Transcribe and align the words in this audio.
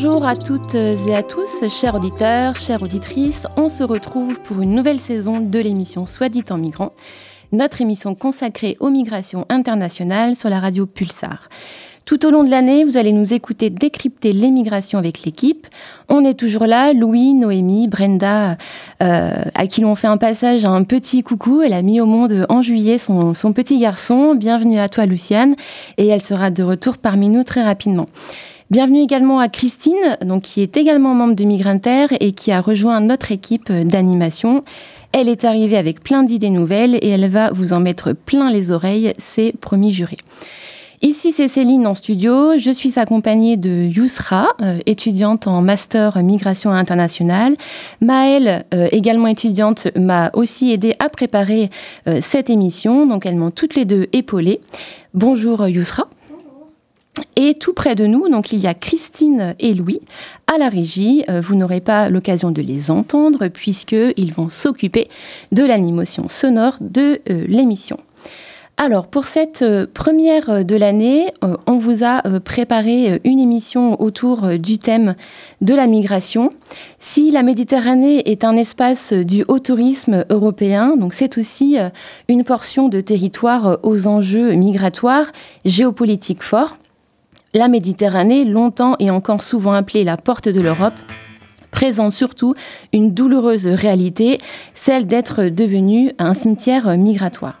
Bonjour 0.00 0.24
à 0.24 0.36
toutes 0.36 0.76
et 0.76 1.16
à 1.16 1.24
tous, 1.24 1.66
chers 1.68 1.96
auditeurs, 1.96 2.54
chères 2.54 2.84
auditrices. 2.84 3.48
On 3.56 3.68
se 3.68 3.82
retrouve 3.82 4.38
pour 4.38 4.62
une 4.62 4.72
nouvelle 4.72 5.00
saison 5.00 5.40
de 5.40 5.58
l'émission 5.58 6.06
Soit 6.06 6.28
dit 6.28 6.44
en 6.50 6.56
migrant, 6.56 6.90
notre 7.50 7.80
émission 7.80 8.14
consacrée 8.14 8.76
aux 8.78 8.90
migrations 8.90 9.44
internationales 9.48 10.36
sur 10.36 10.50
la 10.50 10.60
radio 10.60 10.86
Pulsar. 10.86 11.48
Tout 12.04 12.24
au 12.24 12.30
long 12.30 12.44
de 12.44 12.48
l'année, 12.48 12.84
vous 12.84 12.96
allez 12.96 13.12
nous 13.12 13.34
écouter 13.34 13.70
décrypter 13.70 14.32
les 14.32 14.52
migrations 14.52 15.00
avec 15.00 15.24
l'équipe. 15.24 15.66
On 16.08 16.24
est 16.24 16.34
toujours 16.34 16.66
là, 16.66 16.92
Louis, 16.92 17.34
Noémie, 17.34 17.88
Brenda, 17.88 18.56
euh, 19.02 19.42
à 19.52 19.66
qui 19.66 19.80
l'on 19.80 19.96
fait 19.96 20.06
un 20.06 20.16
passage 20.16 20.64
un 20.64 20.84
petit 20.84 21.24
coucou. 21.24 21.60
Elle 21.60 21.72
a 21.72 21.82
mis 21.82 22.00
au 22.00 22.06
monde 22.06 22.46
en 22.48 22.62
juillet 22.62 22.98
son, 22.98 23.34
son 23.34 23.52
petit 23.52 23.80
garçon. 23.80 24.36
Bienvenue 24.36 24.78
à 24.78 24.88
toi, 24.88 25.06
Luciane. 25.06 25.56
Et 25.96 26.06
elle 26.06 26.22
sera 26.22 26.52
de 26.52 26.62
retour 26.62 26.98
parmi 26.98 27.28
nous 27.28 27.42
très 27.42 27.64
rapidement. 27.64 28.06
Bienvenue 28.70 29.00
également 29.00 29.40
à 29.40 29.48
Christine, 29.48 30.18
donc, 30.22 30.42
qui 30.42 30.60
est 30.60 30.76
également 30.76 31.14
membre 31.14 31.34
de 31.34 31.44
Migranter 31.44 32.08
et 32.20 32.32
qui 32.32 32.52
a 32.52 32.60
rejoint 32.60 33.00
notre 33.00 33.32
équipe 33.32 33.72
d'animation. 33.72 34.62
Elle 35.12 35.30
est 35.30 35.44
arrivée 35.44 35.78
avec 35.78 36.02
plein 36.02 36.22
d'idées 36.22 36.50
nouvelles 36.50 36.96
et 37.00 37.08
elle 37.08 37.30
va 37.30 37.50
vous 37.50 37.72
en 37.72 37.80
mettre 37.80 38.12
plein 38.12 38.50
les 38.50 38.70
oreilles, 38.70 39.14
c'est 39.16 39.54
promis 39.58 39.94
juré. 39.94 40.18
Ici, 41.00 41.32
c'est 41.32 41.48
Céline 41.48 41.86
en 41.86 41.94
studio. 41.94 42.58
Je 42.58 42.70
suis 42.70 42.98
accompagnée 42.98 43.56
de 43.56 43.84
Yousra, 43.84 44.48
euh, 44.60 44.80
étudiante 44.84 45.46
en 45.46 45.62
master 45.62 46.22
migration 46.22 46.70
internationale. 46.70 47.56
Maëlle, 48.02 48.66
euh, 48.74 48.88
également 48.92 49.28
étudiante, 49.28 49.88
m'a 49.96 50.30
aussi 50.34 50.72
aidé 50.72 50.94
à 50.98 51.08
préparer 51.08 51.70
euh, 52.06 52.18
cette 52.20 52.50
émission. 52.50 53.06
Donc, 53.06 53.24
elles 53.24 53.36
m'ont 53.36 53.50
toutes 53.50 53.76
les 53.76 53.86
deux 53.86 54.08
épaulée. 54.12 54.60
Bonjour 55.14 55.66
Yousra. 55.66 56.06
Et 57.36 57.54
tout 57.54 57.72
près 57.72 57.94
de 57.94 58.06
nous, 58.06 58.28
donc 58.28 58.52
il 58.52 58.60
y 58.60 58.66
a 58.66 58.74
Christine 58.74 59.54
et 59.58 59.74
Louis 59.74 60.00
à 60.46 60.58
la 60.58 60.68
régie. 60.68 61.24
vous 61.28 61.54
n'aurez 61.54 61.80
pas 61.80 62.08
l'occasion 62.08 62.50
de 62.50 62.62
les 62.62 62.90
entendre 62.90 63.48
puisqu'ils 63.48 64.32
vont 64.32 64.50
s'occuper 64.50 65.08
de 65.52 65.64
l'animation 65.64 66.28
sonore 66.28 66.76
de 66.80 67.20
l'émission. 67.26 67.98
Alors, 68.80 69.08
pour 69.08 69.24
cette 69.24 69.62
euh, 69.62 69.88
première 69.92 70.50
euh, 70.50 70.62
de 70.62 70.76
l'année, 70.76 71.32
euh, 71.42 71.56
on 71.66 71.78
vous 71.78 72.04
a 72.04 72.22
préparé 72.38 73.20
une 73.24 73.40
émission 73.40 74.00
autour 74.00 74.56
du 74.56 74.78
thème 74.78 75.16
de 75.60 75.74
la 75.74 75.88
migration. 75.88 76.50
Si 77.00 77.32
la 77.32 77.42
Méditerranée 77.42 78.30
est 78.30 78.44
un 78.44 78.56
espace 78.56 79.12
du 79.12 79.44
haut 79.48 79.58
tourisme 79.58 80.24
européen, 80.30 80.96
donc 80.96 81.12
c'est 81.12 81.38
aussi 81.38 81.76
une 82.28 82.44
portion 82.44 82.88
de 82.88 83.00
territoire 83.00 83.78
aux 83.82 84.06
enjeux 84.06 84.52
migratoires 84.52 85.32
géopolitiques 85.64 86.44
forts. 86.44 86.76
La 87.58 87.66
Méditerranée, 87.66 88.44
longtemps 88.44 88.94
et 89.00 89.10
encore 89.10 89.42
souvent 89.42 89.72
appelée 89.72 90.04
la 90.04 90.16
porte 90.16 90.48
de 90.48 90.60
l'Europe, 90.60 90.94
présente 91.72 92.12
surtout 92.12 92.54
une 92.92 93.14
douloureuse 93.14 93.66
réalité, 93.66 94.38
celle 94.74 95.08
d'être 95.08 95.42
devenue 95.42 96.12
un 96.20 96.34
cimetière 96.34 96.96
migratoire. 96.96 97.58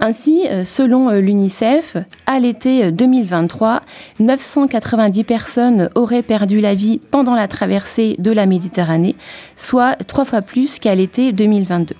Ainsi, 0.00 0.46
euh, 0.48 0.64
selon 0.64 1.10
euh, 1.10 1.20
l'UNICEF, 1.20 1.98
à 2.26 2.40
l'été 2.40 2.90
2023, 2.90 3.82
euh, 4.20 4.24
990 4.24 5.24
personnes 5.24 5.90
auraient 5.94 6.22
perdu 6.22 6.62
la 6.62 6.74
vie 6.74 6.98
pendant 7.10 7.34
la 7.34 7.46
traversée 7.46 8.16
de 8.18 8.32
la 8.32 8.46
Méditerranée, 8.46 9.16
soit 9.54 9.96
trois 10.06 10.24
fois 10.24 10.40
plus 10.40 10.78
qu'à 10.78 10.94
l'été 10.94 11.32
2022. 11.32 11.94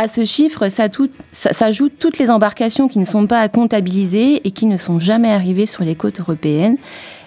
À 0.00 0.06
ce 0.06 0.24
chiffre 0.24 0.68
s'ajoutent 1.32 1.98
toutes 1.98 2.18
les 2.18 2.30
embarcations 2.30 2.86
qui 2.86 3.00
ne 3.00 3.04
sont 3.04 3.26
pas 3.26 3.40
à 3.40 3.48
comptabiliser 3.48 4.46
et 4.46 4.52
qui 4.52 4.66
ne 4.66 4.76
sont 4.76 5.00
jamais 5.00 5.32
arrivées 5.32 5.66
sur 5.66 5.82
les 5.82 5.96
côtes 5.96 6.20
européennes. 6.20 6.76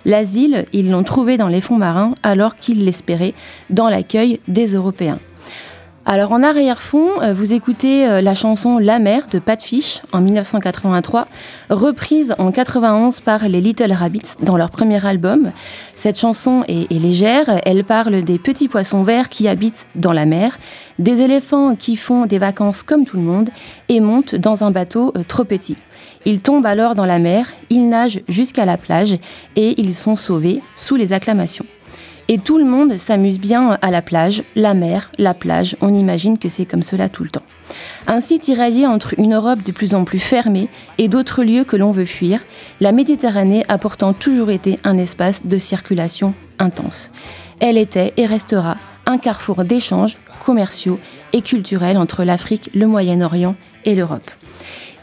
L'asile, 0.06 0.66
ils 0.72 0.90
l'ont 0.90 1.04
trouvé 1.04 1.36
dans 1.36 1.50
les 1.50 1.60
fonds 1.60 1.76
marins 1.76 2.16
alors 2.24 2.56
qu'ils 2.56 2.86
l'espéraient 2.86 3.34
dans 3.72 3.90
l'accueil 3.90 4.40
des 4.48 4.68
Européens. 4.68 5.20
Alors 6.04 6.32
en 6.32 6.42
arrière-fond, 6.42 7.22
euh, 7.22 7.32
vous 7.32 7.54
écoutez 7.54 8.08
euh, 8.08 8.22
la 8.22 8.34
chanson 8.34 8.80
La 8.80 8.98
mer 8.98 9.28
de 9.32 9.38
Pat 9.38 9.62
Fish 9.62 10.02
en 10.12 10.20
1983, 10.22 11.28
reprise 11.70 12.34
en 12.40 12.52
91 12.52 13.20
par 13.20 13.48
les 13.48 13.62
Little 13.62 13.94
Rabbits 13.94 14.34
dans 14.42 14.58
leur 14.58 14.72
premier 14.72 15.06
album. 15.06 15.52
Cette 15.96 16.18
chanson 16.18 16.64
est, 16.68 16.92
légère, 16.92 17.62
elle 17.66 17.84
parle 17.84 18.24
des 18.24 18.40
petits 18.40 18.68
poissons 18.68 19.04
verts 19.04 19.30
qui 19.30 19.48
habitent 19.48 19.88
dans 19.94 20.12
la 20.12 20.26
mer, 20.26 20.58
des 20.98 21.22
éléphants 21.22 21.76
qui 21.76 21.96
font 21.96 22.26
des 22.26 22.40
vacances 22.40 22.82
comme 22.82 23.06
tout 23.06 23.18
le 23.18 23.24
monde 23.24 23.52
et 23.88 24.00
montent 24.00 24.34
dans 24.34 24.64
un 24.64 24.72
bateau 24.72 25.14
euh, 25.16 25.22
trop 25.28 25.44
petit. 25.44 25.78
Ils 26.26 26.42
tombent 26.42 26.66
alors 26.66 26.96
dans 26.96 27.06
la 27.06 27.20
mer, 27.20 27.46
ils 27.70 27.88
nagent 27.88 28.22
jusqu'à 28.28 28.66
la 28.66 28.78
plage 28.78 29.20
et 29.56 29.80
ils 29.80 29.94
sont 29.94 30.16
sauvés 30.16 30.64
sous 30.76 30.96
les 30.96 31.14
acclamations. 31.14 31.66
Et 32.34 32.38
tout 32.38 32.58
le 32.58 32.64
monde 32.64 32.98
s'amuse 32.98 33.42
bien 33.42 33.78
à 33.82 33.92
la 33.92 34.02
plage, 34.02 34.44
la 34.56 34.74
mer, 34.74 35.12
la 35.18 35.34
plage, 35.34 35.76
on 35.82 35.94
imagine 35.94 36.38
que 36.38 36.48
c'est 36.48 36.66
comme 36.66 36.82
cela 36.82 37.10
tout 37.10 37.26
le 37.26 37.30
temps. 37.30 37.42
Ainsi 38.08 38.40
tiraillée 38.40 38.88
entre 38.88 39.16
une 39.18 39.34
Europe 39.34 39.64
de 39.64 39.74
plus 39.74 39.96
en 39.96 40.06
plus 40.06 40.20
fermée 40.20 40.70
et 40.98 41.10
d'autres 41.10 41.44
lieux 41.44 41.66
que 41.66 41.76
l'on 41.76 41.92
veut 41.92 42.06
fuir, 42.06 42.40
la 42.80 42.94
Méditerranée 42.94 43.66
a 43.68 43.78
pourtant 43.78 44.14
toujours 44.14 44.50
été 44.50 44.80
un 44.86 44.98
espace 44.98 45.46
de 45.46 45.58
circulation 45.58 46.34
intense. 46.58 47.12
Elle 47.60 47.78
était 47.78 48.14
et 48.16 48.26
restera 48.26 48.78
un 49.06 49.18
carrefour 49.18 49.66
d'échanges 49.66 50.16
commerciaux 50.46 51.02
et 51.34 51.42
culturels 51.42 51.98
entre 51.98 52.24
l'Afrique, 52.24 52.70
le 52.74 52.88
Moyen-Orient 52.88 53.58
et 53.84 53.94
l'Europe. 53.94 54.32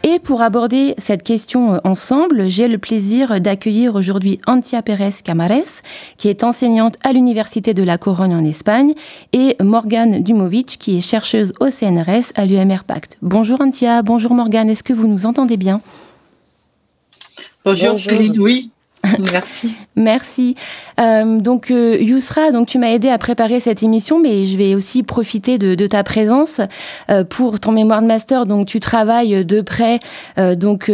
Et 0.05 0.21
pour 0.21 0.43
aborder 0.43 0.95
cette 0.99 1.23
question 1.23 1.75
euh, 1.75 1.79
ensemble, 1.85 2.49
j'ai 2.49 2.69
le 2.69 2.79
plaisir 2.79 3.41
d'accueillir 3.41 3.95
aujourd'hui 3.95 4.41
Antia 4.47 4.81
Pérez 4.81 5.11
Camares, 5.25 5.83
qui 6.17 6.29
est 6.29 6.45
enseignante 6.45 6.95
à 7.03 7.13
l'Université 7.13 7.75
de 7.75 7.83
la 7.83 7.99
Corogne 7.99 8.35
en 8.35 8.45
Espagne, 8.45 8.95
et 9.33 9.57
Morgane 9.61 10.23
Dumovic, 10.23 10.79
qui 10.79 10.99
est 10.99 11.01
chercheuse 11.01 11.53
au 11.61 11.71
CNRS 11.71 12.33
à 12.37 12.47
l'UMR 12.47 12.85
Pact. 12.87 13.19
Bonjour 13.23 13.61
Antia, 13.61 14.03
bonjour 14.03 14.35
Morgane, 14.35 14.71
est-ce 14.71 14.85
que 14.85 14.93
vous 14.93 15.09
nous 15.09 15.27
entendez 15.27 15.57
bien? 15.57 15.81
Bonjour, 17.65 17.91
bonjour. 17.91 18.13
Céline, 18.13 18.41
oui. 18.41 18.71
Merci. 19.19 19.77
Merci. 19.97 20.55
Euh, 20.99 21.39
donc 21.39 21.71
euh, 21.71 21.97
Yousra, 22.01 22.51
donc 22.51 22.67
tu 22.67 22.79
m'as 22.79 22.89
aidé 22.89 23.09
à 23.09 23.19
préparer 23.19 23.61
cette 23.61 23.83
émission, 23.83 24.19
mais 24.19 24.45
je 24.45 24.57
vais 24.57 24.75
aussi 24.75 25.03
profiter 25.03 25.59
de, 25.59 25.87
ta 25.87 26.03
présence 26.03 26.61
euh, 27.09 27.25
pour 27.25 27.61
ton 27.61 27.73
mémoire 27.73 28.03
de 28.03 28.07
master. 28.07 28.47
Donc 28.47 28.67
tu 28.67 28.81
travailles 28.81 29.45
de 29.45 29.61
près 29.61 30.01
donc 30.37 30.91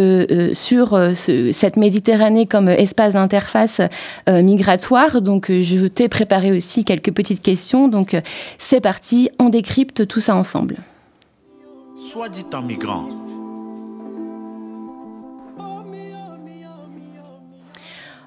sur 0.53 0.99
cette 1.15 1.77
Méditerranée 1.77 2.47
comme 2.47 2.69
espace 2.69 3.15
d'interface 3.15 3.81
migratoire. 4.29 5.21
Donc 5.21 5.51
je 5.51 5.87
t'ai 5.87 6.09
préparé 6.09 6.53
aussi 6.53 6.85
quelques 6.85 7.13
petites 7.13 7.43
questions. 7.43 7.89
Donc 7.89 8.17
c'est 8.59 8.81
parti, 8.81 9.31
on 9.39 9.49
décrypte 9.49 10.07
tout 10.07 10.21
ça 10.21 10.37
ensemble. 10.37 10.77
Soit 12.11 12.29
dit 12.29 12.45
en 12.53 12.63
migrant 12.63 13.24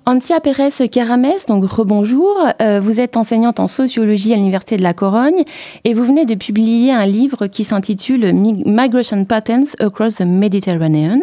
Antia 0.07 0.39
Pérez 0.39 0.69
Caramès, 0.89 1.47
donc 1.47 1.69
rebonjour. 1.69 2.33
Euh, 2.61 2.79
vous 2.79 3.01
êtes 3.01 3.17
enseignante 3.17 3.59
en 3.59 3.67
sociologie 3.67 4.31
à 4.31 4.37
l'Université 4.37 4.77
de 4.77 4.81
la 4.81 4.93
Corogne 4.93 5.43
et 5.83 5.93
vous 5.93 6.05
venez 6.05 6.23
de 6.23 6.33
publier 6.33 6.93
un 6.93 7.05
livre 7.05 7.47
qui 7.47 7.65
s'intitule 7.65 8.31
Migration 8.33 9.25
Patterns 9.25 9.67
Across 9.79 10.15
the 10.15 10.21
Mediterranean. 10.21 11.19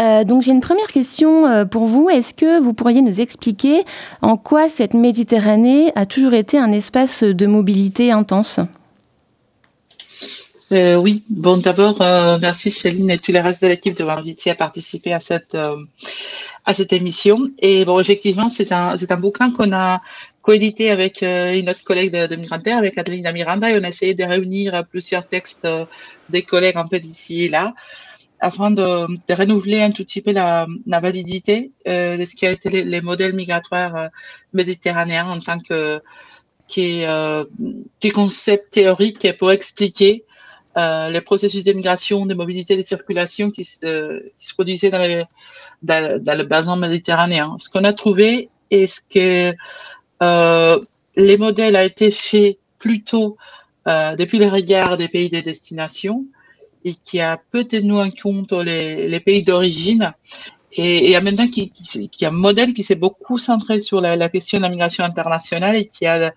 Euh, 0.00 0.24
donc 0.24 0.40
j'ai 0.40 0.52
une 0.52 0.62
première 0.62 0.86
question 0.86 1.44
euh, 1.44 1.66
pour 1.66 1.84
vous. 1.84 2.08
Est-ce 2.08 2.32
que 2.32 2.58
vous 2.58 2.72
pourriez 2.72 3.02
nous 3.02 3.20
expliquer 3.20 3.84
en 4.22 4.38
quoi 4.38 4.70
cette 4.70 4.94
Méditerranée 4.94 5.92
a 5.94 6.06
toujours 6.06 6.32
été 6.32 6.56
un 6.56 6.72
espace 6.72 7.22
de 7.22 7.46
mobilité 7.46 8.12
intense? 8.12 8.60
Oui, 10.70 11.22
bon 11.28 11.58
d'abord, 11.58 11.98
merci 12.40 12.72
Céline 12.72 13.10
et 13.10 13.18
tous 13.18 13.30
les 13.30 13.40
restes 13.40 13.62
de 13.62 13.68
l'équipe 13.68 13.96
de 13.96 14.02
m'inviter 14.02 14.50
à 14.50 14.56
participer 14.56 15.12
à 15.12 15.20
cette, 15.20 15.56
à 16.66 16.74
cette 16.74 16.92
émission. 16.92 17.50
Et 17.60 17.84
bon, 17.84 17.98
effectivement, 18.00 18.50
c'est 18.50 18.72
un, 18.72 18.96
c'est 18.96 19.12
un 19.12 19.16
bouquin 19.16 19.52
qu'on 19.52 19.72
a 19.72 20.02
coédité 20.42 20.90
avec 20.90 21.22
euh, 21.22 21.54
une 21.54 21.70
autre 21.70 21.84
collègue 21.84 22.12
de, 22.12 22.26
de 22.26 22.70
avec 22.72 22.98
Adelina 22.98 23.32
Miranda, 23.32 23.70
et 23.70 23.78
on 23.78 23.84
a 23.84 23.88
essayé 23.88 24.14
de 24.14 24.24
réunir 24.24 24.84
plusieurs 24.90 25.26
textes 25.26 25.64
euh, 25.64 25.84
des 26.28 26.42
collègues 26.42 26.76
un 26.76 26.86
peu 26.86 26.98
d'ici 26.98 27.44
et 27.44 27.48
là. 27.48 27.72
afin 28.40 28.70
de, 28.70 29.32
renouveler 29.32 29.80
un 29.82 29.90
tout 29.92 30.04
petit 30.04 30.20
peu 30.20 30.32
la, 30.32 30.66
validité 30.86 31.70
de 31.86 32.24
ce 32.24 32.34
qui 32.36 32.46
a 32.46 32.50
été 32.50 32.68
les, 32.84 33.00
modèles 33.00 33.34
migratoires 33.34 34.10
méditerranéens 34.52 35.28
en 35.28 35.40
tant 35.40 35.58
que 35.58 36.00
qui 36.68 37.02
est, 37.02 38.12
concept 38.12 38.72
théorique 38.72 39.26
pour 39.38 39.50
expliquer 39.52 40.24
les 40.76 41.22
processus 41.22 41.62
d'immigration, 41.62 42.26
de 42.26 42.34
mobilité, 42.34 42.76
de 42.76 42.82
circulation 42.82 43.50
qui 43.50 43.62
qui 43.62 44.44
se 44.48 44.54
produisaient 44.54 44.90
dans, 44.90 45.06
les, 45.06 45.24
dans, 45.86 46.38
le 46.38 46.44
bassin 46.44 46.76
méditerranéen. 46.76 47.56
Ce 47.58 47.70
qu'on 47.70 47.84
a 47.84 47.92
trouvé 47.92 48.50
est 48.70 49.08
que 49.08 49.54
euh, 50.22 50.80
les 51.16 51.38
modèles 51.38 51.76
ont 51.76 51.80
été 51.80 52.10
faits 52.10 52.58
plutôt 52.78 53.36
euh, 53.88 54.16
depuis 54.16 54.38
le 54.38 54.48
regard 54.48 54.96
des 54.96 55.08
pays 55.08 55.30
de 55.30 55.40
destination 55.40 56.24
et 56.84 56.92
qui 56.92 57.20
a 57.20 57.40
peu 57.50 57.64
tenu 57.64 57.92
en 57.92 58.10
compte 58.10 58.52
les, 58.52 59.20
pays 59.20 59.42
d'origine. 59.42 60.12
Et, 60.72 61.12
et 61.12 61.20
maintenant, 61.20 61.48
qui, 61.48 61.70
qui, 61.70 62.08
qui, 62.08 62.24
a 62.24 62.28
un 62.28 62.32
modèle 62.32 62.74
qui 62.74 62.82
s'est 62.82 62.96
beaucoup 62.96 63.38
centré 63.38 63.80
sur 63.80 64.00
la, 64.00 64.28
question 64.28 64.58
de 64.58 64.62
la 64.62 64.68
migration 64.68 65.04
internationale 65.04 65.76
et 65.76 65.86
qui 65.86 66.06
a 66.06 66.32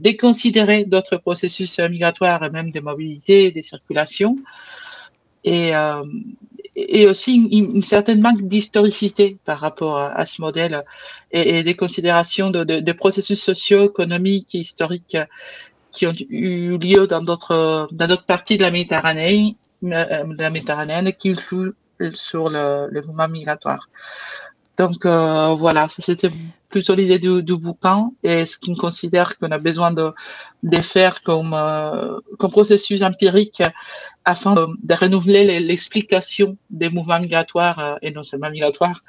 déconsidéré 0.00 0.84
d'autres 0.84 1.16
processus 1.16 1.78
migratoires 1.80 2.42
et 2.44 2.50
même 2.50 2.70
de 2.70 2.80
mobilité, 2.80 3.50
des 3.50 3.62
circulations. 3.62 4.36
Et, 5.44 5.74
euh, 5.74 6.02
et 6.78 7.08
aussi 7.08 7.34
une, 7.34 7.82
certaine 7.82 8.20
manque 8.20 8.42
d'historicité 8.42 9.36
par 9.44 9.58
rapport 9.58 9.98
à, 9.98 10.24
ce 10.26 10.40
modèle 10.40 10.84
et, 11.32 11.64
des 11.64 11.74
considérations 11.74 12.50
de, 12.50 12.92
processus 12.92 13.42
sociaux, 13.42 13.84
économiques 13.86 14.54
et 14.54 14.58
historiques 14.58 15.16
qui 15.90 16.06
ont 16.06 16.14
eu 16.30 16.78
lieu 16.78 17.06
dans 17.06 17.22
d'autres 17.22 17.88
dans 17.90 18.06
d'autres 18.06 18.30
parties 18.34 18.58
de 18.58 18.62
la 18.62 18.70
Méditerranée, 18.70 19.56
euh, 19.84 20.24
de 20.24 20.42
la 20.42 20.50
Méditerranée 20.50 21.12
qui 21.14 21.30
influent 21.30 21.72
sur 22.14 22.48
le, 22.50 22.86
le 22.90 23.02
mouvement 23.02 23.28
migratoire. 23.28 23.88
Donc 24.78 25.04
euh, 25.04 25.54
voilà, 25.58 25.88
c'était 25.98 26.30
plutôt 26.68 26.94
l'idée 26.94 27.18
du, 27.18 27.42
du, 27.42 27.56
bouquin 27.56 28.10
et 28.22 28.46
ce 28.46 28.56
qu'on 28.58 28.76
considère 28.76 29.36
qu'on 29.38 29.50
a 29.50 29.58
besoin 29.58 29.90
de, 29.90 30.12
de 30.62 30.76
faire 30.76 31.20
comme, 31.22 31.52
euh, 31.52 32.18
comme 32.38 32.50
processus 32.50 33.02
empirique 33.02 33.62
afin 34.28 34.54
de, 34.54 34.94
renouveler 34.94 35.58
l'explication 35.58 36.56
des 36.68 36.90
mouvements 36.90 37.18
migratoires 37.18 37.78
euh, 37.78 37.94
et 38.02 38.10
non 38.10 38.22
seulement 38.22 38.50
migratoires 38.50 39.02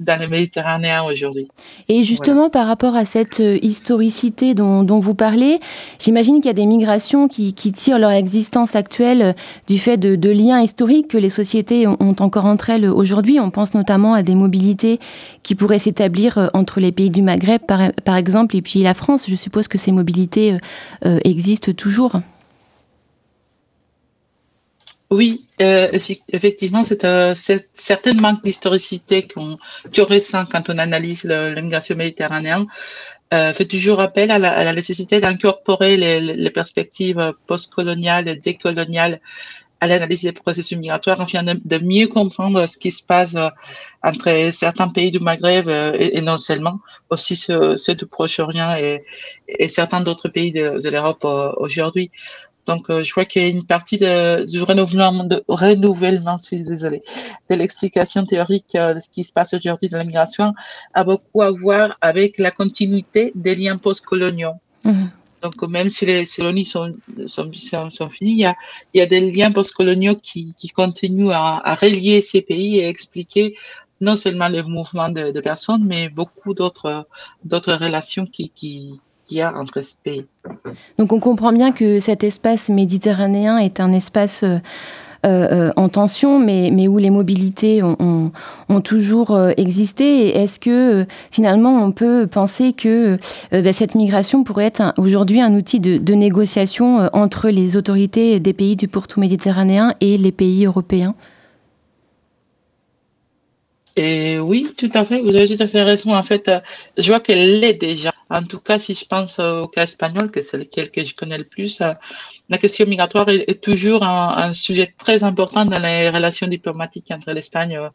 dans 0.00 0.18
le 0.18 0.28
Méditerranéen 0.28 1.02
aujourd'hui. 1.02 1.48
Et 1.88 2.04
justement, 2.04 2.48
par 2.48 2.66
rapport 2.66 2.96
à 2.96 3.04
cette 3.04 3.40
euh, 3.40 3.58
historicité 3.62 4.54
dont, 4.54 4.82
dont 4.82 4.98
vous 4.98 5.14
parlez, 5.14 5.58
j'imagine 5.98 6.36
qu'il 6.36 6.46
y 6.46 6.50
a 6.50 6.54
des 6.54 6.66
migrations 6.66 7.28
qui, 7.28 7.52
qui, 7.52 7.72
tirent 7.72 7.98
leur 7.98 8.12
existence 8.12 8.74
actuelle 8.76 9.22
euh, 9.22 9.32
du 9.66 9.76
fait 9.76 9.98
de, 9.98 10.16
de, 10.16 10.30
liens 10.30 10.60
historiques 10.60 11.08
que 11.08 11.18
les 11.18 11.28
sociétés 11.28 11.86
ont, 11.86 12.16
encore 12.20 12.46
entre 12.46 12.70
elles 12.70 12.86
aujourd'hui. 12.86 13.40
On 13.40 13.50
pense 13.50 13.74
notamment 13.74 14.14
à 14.14 14.22
des 14.22 14.34
mobilités 14.34 14.98
qui 15.42 15.54
pourraient 15.54 15.78
s'établir 15.78 16.50
entre 16.54 16.80
les 16.80 16.92
pays 16.92 17.10
du 17.10 17.22
Maghreb, 17.22 17.60
par, 17.66 17.92
par, 18.04 18.16
exemple, 18.16 18.56
et 18.56 18.62
puis 18.62 18.82
la 18.82 18.94
France. 18.94 19.26
Je 19.28 19.34
suppose 19.34 19.68
que 19.68 19.78
ces 19.78 19.92
mobilités 19.92 20.56
euh, 21.04 21.18
existent 21.24 21.72
toujours. 21.72 22.20
Oui, 25.10 25.44
euh, 25.60 25.88
effectivement, 26.28 26.84
c'est 26.84 27.04
euh, 27.04 27.34
certain 27.74 28.14
manque 28.14 28.44
d'historicité 28.44 29.26
qu'on 29.26 29.58
qu 29.92 30.02
ressent 30.02 30.44
quand 30.46 30.70
on 30.70 30.78
analyse 30.78 31.24
l'immigration 31.24 31.96
méditerranéenne. 31.96 32.66
Euh, 33.34 33.52
fait 33.52 33.64
toujours 33.66 34.00
appel 34.00 34.30
à 34.30 34.38
la, 34.38 34.52
à 34.52 34.64
la 34.64 34.72
nécessité 34.72 35.20
d'incorporer 35.20 35.96
les, 35.96 36.20
les, 36.20 36.50
perspectives 36.50 37.34
postcoloniales 37.46 38.28
et 38.28 38.36
décoloniales 38.36 39.20
à 39.80 39.86
l'analyse 39.86 40.22
des 40.22 40.32
processus 40.32 40.76
migratoires 40.76 41.20
afin 41.20 41.42
de, 41.42 41.78
mieux 41.78 42.06
comprendre 42.06 42.66
ce 42.66 42.76
qui 42.76 42.90
se 42.90 43.02
passe 43.04 43.34
euh, 43.34 43.48
entre 44.02 44.50
certains 44.52 44.88
pays 44.88 45.10
du 45.10 45.20
Maghreb 45.20 45.68
euh, 45.68 45.96
et, 45.98 46.18
et 46.18 46.20
non 46.20 46.38
seulement, 46.38 46.80
aussi 47.08 47.34
ceux, 47.36 47.78
ceux 47.78 47.94
du 47.94 48.06
Proche-Orient 48.06 48.76
et, 48.76 49.04
et, 49.48 49.68
certains 49.68 50.02
d'autres 50.02 50.28
pays 50.28 50.52
de, 50.52 50.80
de 50.80 50.88
l'Europe 50.90 51.24
aujourd'hui. 51.56 52.10
Donc, 52.70 52.88
euh, 52.88 53.02
je 53.02 53.10
crois 53.10 53.24
qu'il 53.24 53.42
y 53.42 53.44
a 53.46 53.48
une 53.48 53.66
partie 53.66 53.98
de, 53.98 54.44
du 54.44 54.62
renouvellement, 54.62 55.24
de 55.24 55.42
renouvellement, 55.48 56.36
je 56.38 56.44
suis 56.44 56.62
désolée, 56.62 57.02
de 57.50 57.56
l'explication 57.56 58.24
théorique 58.24 58.76
euh, 58.76 58.94
de 58.94 59.00
ce 59.00 59.08
qui 59.08 59.24
se 59.24 59.32
passe 59.32 59.52
aujourd'hui 59.54 59.88
dans 59.88 59.98
la 59.98 60.04
migration 60.04 60.54
a 60.94 61.02
beaucoup 61.02 61.42
à 61.42 61.50
voir 61.50 61.98
avec 62.00 62.38
la 62.38 62.52
continuité 62.52 63.32
des 63.34 63.56
liens 63.56 63.76
postcoloniaux. 63.76 64.54
Mmh. 64.84 65.06
Donc, 65.42 65.60
même 65.68 65.90
si 65.90 66.06
les 66.06 66.26
colonies 66.26 66.64
sont, 66.64 66.94
sont, 67.26 67.50
sont, 67.54 67.90
sont 67.90 68.08
finies, 68.08 68.34
il 68.34 68.38
y, 68.38 68.44
a, 68.44 68.54
il 68.94 68.98
y, 69.00 69.02
a, 69.02 69.06
des 69.06 69.32
liens 69.32 69.50
postcoloniaux 69.50 70.14
qui, 70.14 70.54
qui 70.56 70.68
continuent 70.68 71.32
à, 71.32 71.60
à, 71.64 71.74
relier 71.74 72.22
ces 72.22 72.42
pays 72.42 72.78
et 72.78 72.86
expliquer 72.86 73.56
non 74.00 74.16
seulement 74.16 74.48
le 74.48 74.62
mouvement 74.62 75.08
de, 75.08 75.32
de 75.32 75.40
personnes, 75.40 75.84
mais 75.84 76.08
beaucoup 76.08 76.54
d'autres 76.54 77.06
relations 77.86 78.26
qui, 78.26 78.50
qui, 78.54 79.00
a 79.38 79.54
entre 79.54 79.82
ces 79.82 79.96
pays. 80.02 80.26
Donc 80.98 81.12
on 81.12 81.20
comprend 81.20 81.52
bien 81.52 81.72
que 81.72 82.00
cet 82.00 82.24
espace 82.24 82.68
méditerranéen 82.70 83.58
est 83.58 83.80
un 83.80 83.92
espace 83.92 84.42
euh, 84.42 84.58
euh, 85.26 85.70
en 85.76 85.90
tension, 85.90 86.38
mais, 86.38 86.70
mais, 86.72 86.88
où 86.88 86.96
les 86.96 87.10
mobilités 87.10 87.82
ont, 87.82 87.96
ont, 88.00 88.32
ont 88.70 88.80
toujours 88.80 89.32
euh, 89.32 89.52
existé. 89.58 90.34
Est-ce 90.36 90.58
que 90.58 91.02
euh, 91.02 91.04
finalement 91.30 91.84
on 91.84 91.92
peut 91.92 92.26
penser 92.26 92.72
que 92.72 93.18
euh, 93.52 93.62
bah, 93.62 93.74
cette 93.74 93.94
migration 93.94 94.44
pourrait 94.44 94.64
être 94.64 94.94
aujourd'hui 94.96 95.42
un 95.42 95.54
outil 95.54 95.78
de, 95.78 95.98
de 95.98 96.14
négociation 96.14 97.10
entre 97.12 97.50
les 97.50 97.76
autorités 97.76 98.40
des 98.40 98.54
pays 98.54 98.76
du 98.76 98.88
pourtour 98.88 99.20
méditerranéen 99.20 99.92
et 100.00 100.16
les 100.16 100.32
pays 100.32 100.64
européens? 100.64 101.14
Et 103.96 104.38
oui, 104.38 104.68
tout 104.78 104.90
à 104.94 105.04
fait, 105.04 105.20
vous 105.20 105.36
avez 105.36 105.54
tout 105.54 105.62
à 105.62 105.68
fait 105.68 105.82
raison. 105.82 106.14
En 106.14 106.22
fait, 106.22 106.50
je 106.96 107.10
vois 107.10 107.20
qu'elle 107.20 107.60
l'est 107.60 107.74
déjà. 107.74 108.12
En 108.30 108.44
tout 108.44 108.60
cas, 108.60 108.78
si 108.78 108.94
je 108.94 109.04
pense 109.04 109.40
au 109.40 109.66
cas 109.66 109.84
espagnol, 109.84 110.30
que 110.30 110.40
c'est 110.42 110.58
lequel 110.58 110.90
que 110.90 111.02
je 111.02 111.14
connais 111.14 111.38
le 111.38 111.44
plus, 111.44 111.80
euh, 111.80 111.92
la 112.48 112.58
question 112.58 112.86
migratoire 112.86 113.28
est, 113.28 113.60
toujours 113.60 114.04
un, 114.04 114.36
un, 114.36 114.52
sujet 114.52 114.94
très 114.96 115.24
important 115.24 115.64
dans 115.64 115.78
les 115.80 116.08
relations 116.10 116.46
diplomatiques 116.46 117.10
entre 117.10 117.32
l'Espagne 117.32 117.76
euh, 117.76 117.88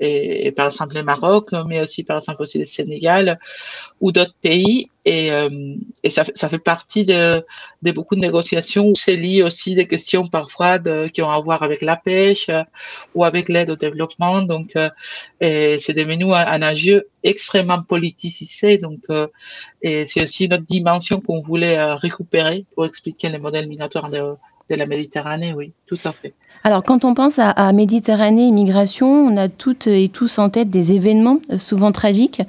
et, 0.00 0.46
et, 0.46 0.52
par 0.52 0.66
exemple 0.66 0.94
le 0.94 1.02
Maroc, 1.02 1.50
mais 1.66 1.80
aussi 1.82 2.04
par 2.04 2.16
exemple 2.16 2.42
aussi 2.42 2.58
le 2.58 2.64
Sénégal 2.64 3.38
ou 4.00 4.12
d'autres 4.12 4.36
pays. 4.40 4.90
Et, 5.04 5.32
euh, 5.32 5.48
et 6.04 6.10
ça, 6.10 6.24
ça, 6.34 6.48
fait 6.48 6.60
partie 6.60 7.04
de, 7.04 7.44
de, 7.82 7.90
beaucoup 7.90 8.14
de 8.14 8.20
négociations 8.20 8.88
où 8.88 8.94
c'est 8.94 9.16
lié 9.16 9.42
aussi 9.42 9.74
des 9.74 9.88
questions 9.88 10.28
parfois 10.28 10.78
de, 10.78 11.08
qui 11.08 11.22
ont 11.22 11.30
à 11.30 11.40
voir 11.40 11.64
avec 11.64 11.82
la 11.82 11.96
pêche 11.96 12.48
euh, 12.48 12.62
ou 13.14 13.24
avec 13.24 13.48
l'aide 13.48 13.70
au 13.70 13.76
développement. 13.76 14.42
Donc, 14.42 14.76
euh, 14.76 14.90
c'est 15.40 15.94
devenu 15.94 16.32
un, 16.32 16.46
un 16.46 16.62
enjeu 16.62 17.08
extrêmement 17.24 17.82
politisé. 17.82 18.78
Donc, 18.78 19.00
euh, 19.10 19.26
et 19.82 20.04
c'est 20.06 20.22
aussi 20.22 20.48
notre 20.48 20.66
dimension 20.66 21.20
qu'on 21.20 21.42
voulait 21.42 21.78
euh, 21.78 21.94
récupérer 21.96 22.64
pour 22.74 22.86
expliquer 22.86 23.28
les 23.28 23.38
modèles 23.38 23.68
migratoires 23.68 24.10
de, 24.10 24.34
de 24.70 24.74
la 24.76 24.86
Méditerranée. 24.86 25.52
Oui, 25.52 25.72
Alors, 26.64 26.84
quand 26.84 27.04
on 27.04 27.14
pense 27.14 27.40
à, 27.40 27.72
Méditerranée 27.72 28.46
et 28.46 28.50
migration, 28.52 29.08
on 29.08 29.36
a 29.36 29.48
toutes 29.48 29.88
et 29.88 30.08
tous 30.08 30.38
en 30.38 30.48
tête 30.48 30.70
des 30.70 30.92
événements 30.92 31.38
euh, 31.50 31.58
souvent 31.58 31.90
tragiques. 31.90 32.42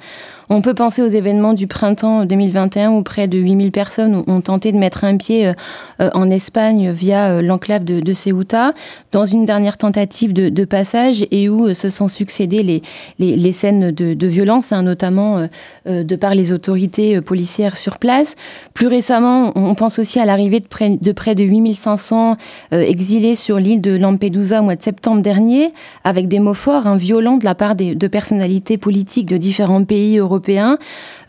On 0.50 0.60
peut 0.60 0.74
penser 0.74 1.02
aux 1.02 1.08
événements 1.08 1.54
du 1.54 1.66
printemps 1.66 2.24
2021 2.24 2.92
où 2.92 3.02
près 3.02 3.26
de 3.26 3.38
8000 3.38 3.72
personnes 3.72 4.22
ont 4.26 4.40
tenté 4.40 4.70
de 4.70 4.76
mettre 4.76 5.02
un 5.02 5.16
pied 5.16 5.48
euh, 5.48 6.10
en 6.12 6.30
Espagne 6.30 6.92
via 6.92 7.30
euh, 7.30 7.42
l'enclave 7.42 7.82
de, 7.84 8.12
Ceuta, 8.12 8.72
dans 9.10 9.26
une 9.26 9.46
dernière 9.46 9.78
tentative 9.78 10.32
de, 10.32 10.64
passage 10.64 11.26
et 11.30 11.48
où 11.48 11.74
se 11.74 11.90
sont 11.90 12.08
succédés 12.08 12.82
les, 13.18 13.52
scènes 13.52 13.90
de, 13.90 14.14
de 14.14 14.26
violence, 14.26 14.72
hein, 14.72 14.82
notamment 14.82 15.46
de 15.86 16.16
par 16.16 16.34
les 16.34 16.52
autorités 16.52 17.20
policières 17.20 17.76
sur 17.76 17.98
place. 17.98 18.34
Plus 18.72 18.86
récemment, 18.86 19.52
on 19.56 19.74
pense 19.74 19.98
aussi 19.98 20.20
à 20.20 20.24
l'arrivée 20.24 20.60
de 20.60 20.66
près 20.66 20.96
de, 20.96 21.12
près 21.12 21.34
de 21.34 21.44
8500 21.44 22.36
exilés 22.70 23.33
sur 23.36 23.58
l'île 23.58 23.80
de 23.80 23.96
Lampedusa 23.96 24.60
au 24.60 24.64
mois 24.64 24.76
de 24.76 24.82
septembre 24.82 25.22
dernier, 25.22 25.72
avec 26.04 26.28
des 26.28 26.40
mots 26.40 26.54
forts, 26.54 26.86
hein, 26.86 26.96
violents 26.96 27.36
de 27.36 27.44
la 27.44 27.54
part 27.54 27.74
de 27.74 28.06
personnalités 28.06 28.78
politiques 28.78 29.26
de 29.26 29.36
différents 29.36 29.84
pays 29.84 30.18
européens. 30.18 30.78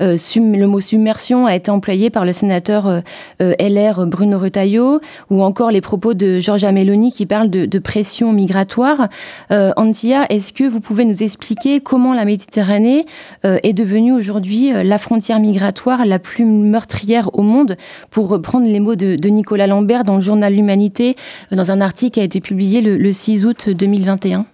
Euh, 0.01 0.17
le 0.35 0.65
mot 0.65 0.79
submersion 0.79 1.45
a 1.45 1.55
été 1.55 1.71
employé 1.71 2.09
par 2.09 2.25
le 2.25 2.33
sénateur 2.33 2.87
euh, 2.87 2.99
euh 3.41 3.53
LR 3.59 4.05
Bruno 4.05 4.37
Retailleau, 4.37 4.99
ou 5.29 5.43
encore 5.43 5.71
les 5.71 5.81
propos 5.81 6.13
de 6.13 6.39
Giorgia 6.39 6.71
Meloni 6.71 7.11
qui 7.11 7.25
parle 7.25 7.49
de, 7.49 7.79
pression 7.79 8.31
migratoire. 8.31 9.09
Antia, 9.49 10.25
est-ce 10.29 10.53
que 10.53 10.63
vous 10.63 10.79
pouvez 10.79 11.05
nous 11.05 11.23
expliquer 11.23 11.79
comment 11.79 12.13
la 12.13 12.25
Méditerranée 12.25 13.05
est 13.43 13.73
devenue 13.73 14.11
aujourd'hui 14.11 14.71
la 14.71 14.97
frontière 14.97 15.39
migratoire 15.39 16.05
la 16.05 16.19
plus 16.19 16.45
meurtrière 16.45 17.29
au 17.33 17.41
monde, 17.41 17.75
pour 18.09 18.29
reprendre 18.29 18.65
les 18.65 18.79
mots 18.79 18.95
de, 18.95 19.15
de 19.15 19.29
Nicolas 19.29 19.67
Lambert 19.67 20.03
dans 20.03 20.15
le 20.15 20.21
journal 20.21 20.53
L'Humanité, 20.53 21.15
dans 21.51 21.71
un 21.71 21.81
article 21.81 21.94
qui 21.95 22.19
a 22.19 22.23
été 22.23 22.41
publié 22.41 22.81
le, 22.81 22.97
le 22.97 23.13
6 23.13 23.45
août 23.45 23.69
2021 23.69 24.45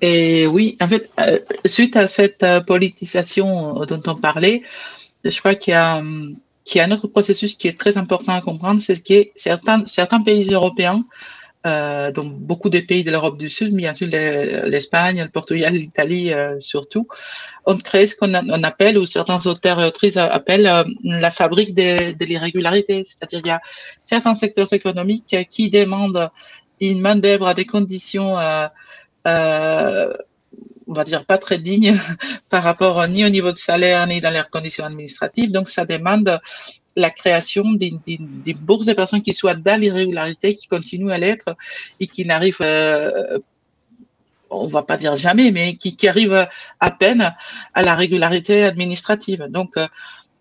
Et 0.00 0.46
oui, 0.46 0.76
en 0.80 0.88
fait, 0.88 1.08
euh, 1.20 1.38
suite 1.64 1.96
à 1.96 2.06
cette 2.06 2.42
euh, 2.42 2.60
politisation 2.60 3.84
dont 3.86 4.02
on 4.06 4.16
parlait, 4.16 4.62
je 5.24 5.38
crois 5.38 5.54
qu'il 5.54 5.72
y 5.72 5.74
a, 5.74 6.02
qu'il 6.64 6.78
y 6.78 6.82
a 6.82 6.84
un 6.84 6.90
autre 6.90 7.06
processus 7.08 7.54
qui 7.54 7.68
est 7.68 7.78
très 7.78 7.96
important 7.96 8.32
à 8.32 8.40
comprendre, 8.40 8.80
c'est 8.80 9.02
que 9.02 9.28
certains 9.36 10.22
pays 10.22 10.52
européens 10.52 11.04
euh, 11.66 12.12
dans 12.12 12.24
beaucoup 12.24 12.70
de 12.70 12.78
pays 12.78 13.02
de 13.02 13.10
l'Europe 13.10 13.38
du 13.38 13.50
Sud, 13.50 13.74
bien 13.74 13.92
sûr 13.92 14.06
l'Espagne, 14.08 15.22
le 15.22 15.28
Portugal, 15.28 15.74
l'Italie 15.74 16.32
euh, 16.32 16.60
surtout, 16.60 17.08
ont 17.64 17.76
créé 17.76 18.06
ce 18.06 18.14
qu'on 18.14 18.34
appelle, 18.62 18.96
ou 18.98 19.06
certains 19.06 19.44
auteurs 19.46 19.80
et 19.80 19.84
autrices 19.84 20.16
appellent 20.16 20.68
euh, 20.68 20.84
la 21.02 21.32
fabrique 21.32 21.74
de, 21.74 22.12
de 22.12 22.24
l'irrégularité. 22.24 23.04
C'est-à-dire 23.06 23.40
qu'il 23.40 23.48
y 23.48 23.52
a 23.52 23.60
certains 24.00 24.36
secteurs 24.36 24.72
économiques 24.72 25.36
qui 25.50 25.68
demandent 25.68 26.30
une 26.80 27.00
main-d'œuvre 27.00 27.48
à 27.48 27.54
des 27.54 27.66
conditions, 27.66 28.38
euh, 28.38 30.12
on 30.86 30.94
va 30.94 31.04
dire, 31.04 31.24
pas 31.24 31.38
très 31.38 31.58
dignes 31.58 31.98
par 32.48 32.62
rapport 32.62 33.08
ni 33.08 33.24
au 33.24 33.28
niveau 33.28 33.50
de 33.50 33.56
salaire, 33.56 34.06
ni 34.06 34.20
dans 34.20 34.30
leurs 34.30 34.50
conditions 34.50 34.84
administratives. 34.84 35.50
Donc, 35.50 35.68
ça 35.68 35.84
demande 35.84 36.38
la 36.96 37.10
création 37.10 37.64
d'une 37.72 38.00
bourse 38.60 38.86
de 38.86 38.94
personnes 38.94 39.22
qui 39.22 39.34
soient 39.34 39.54
dans 39.54 39.78
l'irrégularité, 39.78 40.54
qui 40.54 40.66
continuent 40.66 41.10
à 41.10 41.18
l'être 41.18 41.56
et 42.00 42.06
qui 42.06 42.24
n'arrivent, 42.24 42.62
euh, 42.62 43.38
on 44.50 44.66
va 44.66 44.82
pas 44.82 44.96
dire 44.96 45.14
jamais, 45.14 45.50
mais 45.50 45.76
qui, 45.76 45.94
qui 45.94 46.08
arrivent 46.08 46.48
à 46.80 46.90
peine 46.90 47.34
à 47.74 47.82
la 47.82 47.94
régularité 47.94 48.64
administrative. 48.64 49.46
Donc, 49.50 49.76
euh, 49.76 49.86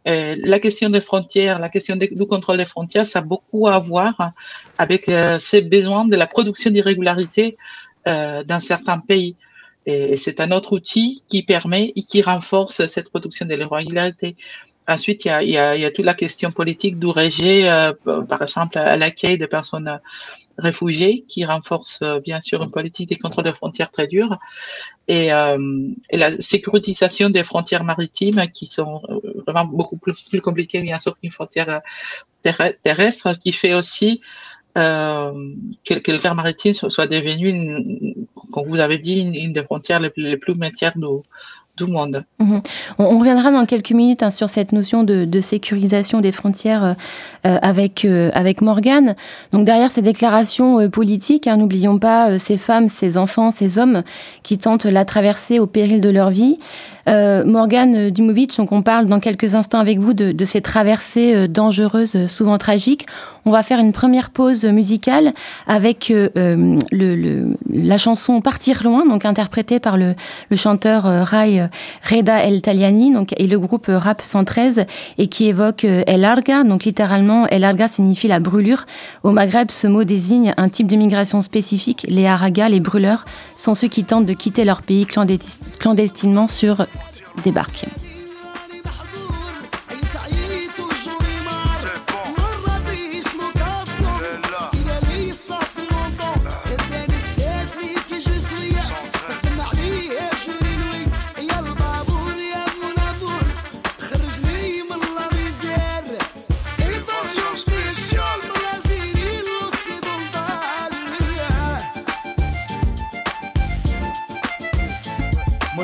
euh 0.08 0.36
la 0.40 0.60
question 0.60 0.90
des 0.90 1.02
frontières, 1.02 1.60
la 1.60 1.70
question 1.70 1.96
du 1.98 2.26
contrôle 2.28 2.58
des 2.58 2.66
frontières, 2.66 3.06
ça 3.06 3.20
a 3.20 3.22
beaucoup 3.22 3.68
à 3.68 3.80
voir 3.80 4.32
avec 4.78 5.10
euh, 5.10 5.40
ces 5.40 5.62
besoins 5.62 6.06
de 6.06 6.16
la 6.16 6.28
production 6.28 6.72
d'irrégularité 6.72 7.58
dans 8.06 8.60
certains 8.60 9.00
pays. 9.00 9.36
Et 9.88 10.16
c'est 10.16 10.40
un 10.40 10.52
autre 10.52 10.74
outil 10.74 11.24
qui 11.28 11.42
permet 11.42 11.92
et 11.96 12.04
qui 12.04 12.22
renforce 12.22 12.86
cette 12.86 13.10
production 13.10 13.48
de 13.48 13.56
l'irrégularité. 13.56 14.36
Ensuite, 14.88 15.26
il 15.26 15.30
y 15.30 15.32
a, 15.32 15.44
y 15.44 15.58
a, 15.58 15.76
y 15.76 15.86
a 15.86 15.92
toute 15.92 16.06
la 16.06 16.14
question 16.14 16.52
politique 16.52 17.00
d'ourager, 17.00 17.70
euh, 17.70 17.92
par 18.30 18.42
exemple, 18.44 18.78
à 18.78 18.96
l'accueil 18.98 19.38
des 19.38 19.48
personnes 19.48 20.00
réfugiées, 20.58 21.26
qui 21.28 21.44
renforce 21.44 22.00
euh, 22.04 22.20
bien 22.20 22.40
sûr 22.42 22.62
une 22.62 22.72
politique 22.72 23.10
des 23.10 23.16
contrôles 23.16 23.46
de 23.46 23.52
frontières 23.52 23.92
très 23.92 24.08
dure, 24.08 24.38
et, 25.08 25.34
euh, 25.34 25.90
et, 26.10 26.18
la 26.18 26.32
sécurisation 26.40 27.30
des 27.30 27.44
frontières 27.44 27.84
maritimes, 27.84 28.46
qui 28.54 28.68
sont 28.68 29.02
euh, 29.10 29.44
vraiment 29.48 29.66
beaucoup 29.66 29.98
plus, 29.98 30.22
plus 30.30 30.42
compliquées, 30.42 30.82
bien 30.82 31.00
sûr, 31.00 31.18
qu'une 31.20 31.32
frontière 31.32 31.82
terrestre, 32.84 33.34
qui 33.40 33.52
fait 33.52 33.74
aussi 33.74 34.22
euh, 34.78 35.54
que, 35.86 35.94
que 35.94 36.12
le 36.12 36.18
fer 36.18 36.36
maritime 36.36 36.74
soit, 36.74 37.08
devenu, 37.08 37.48
une, 37.48 38.28
comme 38.52 38.68
vous 38.68 38.80
avez 38.80 38.98
dit, 38.98 39.22
une, 39.22 39.54
des 39.54 39.64
frontières 39.64 40.02
les 40.02 40.10
plus, 40.10 40.24
les 40.24 40.38
plus 40.38 40.54
métières 40.56 40.98
du, 40.98 41.06
Mmh. 42.40 42.60
On, 43.00 43.20
reviendra 43.20 43.52
dans 43.52 43.66
quelques 43.66 43.92
minutes 43.92 44.24
hein, 44.24 44.32
sur 44.32 44.50
cette 44.50 44.72
notion 44.72 45.04
de, 45.04 45.40
sécurisation 45.42 46.22
des 46.22 46.32
frontières 46.32 46.96
euh, 47.46 47.58
avec, 47.62 48.06
euh, 48.06 48.32
avec 48.34 48.62
Morgane. 48.62 49.16
Donc 49.52 49.66
derrière 49.66 49.92
ces 49.92 50.02
déclarations 50.02 50.80
euh, 50.80 50.90
politiques, 50.90 51.48
hein, 51.48 51.58
n'oublions 51.58 52.00
pas 52.00 52.32
euh, 52.32 52.38
ces 52.40 52.58
femmes, 52.58 52.88
ces 52.88 53.18
enfants, 53.18 53.52
ces 53.52 53.78
hommes 53.78 54.04
qui 54.44 54.58
tentent 54.58 54.86
la 54.86 55.06
traversée 55.06 55.60
au 55.60 55.68
péril 55.68 56.02
de 56.02 56.10
leur 56.10 56.30
vie. 56.30 56.60
Euh, 57.08 57.44
Morgane 57.46 58.10
Dumovic, 58.10 58.58
donc 58.58 58.72
on 58.72 58.82
parle 58.82 59.06
dans 59.06 59.20
quelques 59.20 59.56
instants 59.56 59.80
avec 59.80 60.00
vous 60.00 60.14
de, 60.14 60.32
de 60.32 60.46
ces 60.46 60.62
traversées 60.62 61.36
euh, 61.36 61.48
dangereuses, 61.48 62.26
souvent 62.28 62.58
tragiques. 62.58 63.06
On 63.48 63.52
va 63.52 63.62
faire 63.62 63.80
une 63.80 63.92
première 63.92 64.32
pause 64.32 64.66
musicale 64.66 65.32
avec 65.68 66.10
euh, 66.10 66.30
le, 66.92 67.16
le, 67.16 67.56
la 67.72 68.00
chanson 68.00 68.42
Partir 68.42 68.82
loin, 68.84 69.06
donc 69.06 69.24
interprétée 69.24 69.80
par 69.80 69.98
le, 69.98 70.16
le 70.50 70.58
chanteur 70.58 71.06
euh, 71.06 71.24
Rai 71.24 71.62
euh, 71.62 71.68
Reda 72.10 72.44
El 72.44 72.64
Taliani 72.64 73.14
donc, 73.14 73.36
et 73.38 73.46
le 73.46 73.60
groupe 73.60 73.86
Rap 73.88 74.24
113 74.24 74.86
et 75.20 75.28
qui 75.28 75.46
évoque 75.46 75.84
El 75.84 76.22
Larga. 76.22 76.64
Donc 76.64 76.86
littéralement, 76.86 77.46
El 77.48 77.62
Larga 77.62 77.88
signifie 77.88 78.28
la 78.28 78.40
brûlure. 78.40 78.88
Au 79.22 79.30
Maghreb, 79.30 79.70
ce 79.70 79.86
mot 79.86 80.04
désigne 80.04 80.56
un 80.58 80.68
type 80.68 80.88
de 80.88 80.96
migration 80.96 81.44
spécifique. 81.44 82.04
Les 82.10 82.26
Aragas, 82.26 82.70
les 82.70 82.80
brûleurs, 82.80 83.26
sont 83.56 83.76
ceux 83.76 83.90
qui 83.90 84.04
tentent 84.04 84.26
de 84.26 84.34
quitter 84.34 84.66
leur 84.66 84.82
pays 84.82 85.06
clandestinement 85.06 86.48
sur 86.48 86.88
débarque. 87.44 87.86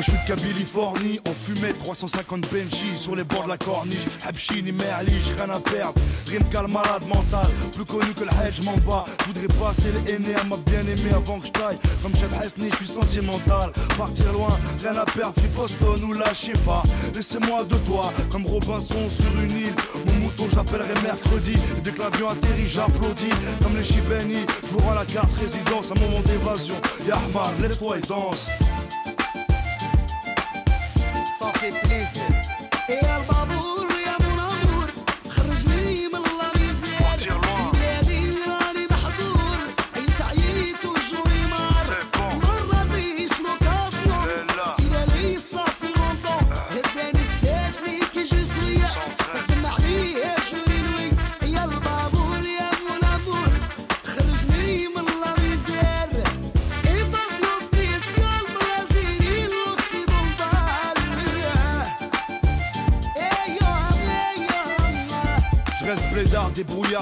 Je 0.02 0.10
suis 0.10 0.18
de 0.18 0.26
Californie, 0.26 1.20
on 1.26 1.32
fumait 1.32 1.72
350 1.72 2.50
Benji 2.50 2.96
sur 2.96 3.14
les 3.14 3.22
bords 3.24 3.44
de 3.44 3.50
la 3.50 3.56
corniche. 3.56 4.06
Habchini, 4.26 4.72
Merli, 4.72 5.12
rien 5.36 5.48
à 5.48 5.60
perdre. 5.60 5.94
Rien 6.26 6.40
malade 6.68 7.06
mental, 7.08 7.46
plus 7.72 7.84
connu 7.84 8.12
que 8.14 8.24
le 8.24 8.30
hedge 8.44 8.62
m'en 8.62 8.76
bas. 8.78 9.04
Je 9.20 9.24
voudrais 9.26 9.58
passer 9.58 9.92
les 9.92 10.14
aînés 10.14 10.34
à 10.34 10.44
ma 10.44 10.56
bien-aimée 10.56 11.14
avant 11.14 11.38
que 11.38 11.46
je 11.46 11.52
taille. 11.52 11.78
Comme 12.02 12.14
Cheb 12.16 12.30
Hasni, 12.40 12.68
je 12.70 12.76
suis 12.76 12.86
sentimental. 12.86 13.72
Partir 13.96 14.32
loin, 14.32 14.56
rien 14.82 14.96
à 14.96 15.04
perdre, 15.04 15.34
fi 15.40 15.46
Boston 15.48 16.02
ou 16.04 16.12
lâchez 16.14 16.54
pas. 16.64 16.82
Laissez-moi 17.14 17.64
de 17.64 17.76
toi, 17.86 18.12
comme 18.30 18.46
Robinson 18.46 19.08
sur 19.08 19.40
une 19.40 19.56
île. 19.56 19.74
Mon 20.06 20.14
mouton, 20.14 20.46
j'appellerai 20.52 20.94
mercredi. 21.02 21.54
Et 21.78 21.80
dès 21.80 21.92
que 21.92 22.02
l'avion 22.02 22.30
atterrit, 22.30 22.66
j'applaudis. 22.66 23.30
Comme 23.62 23.76
les 23.76 23.84
Chibeni, 23.84 24.46
je 24.62 24.68
vous 24.68 24.80
rends 24.80 24.94
la 24.94 25.04
carte 25.04 25.32
résidence, 25.34 25.92
un 25.92 26.00
moment 26.00 26.20
d'évasion. 26.26 26.74
Yahmar, 27.06 27.52
lève-toi 27.60 27.98
et 27.98 28.06
danse. 28.06 28.46
E 31.42 31.58
fait 31.58 31.72
plaisir. 31.80 32.22
Et 32.88 33.04
un 33.04 33.20
baboule. 33.26 33.91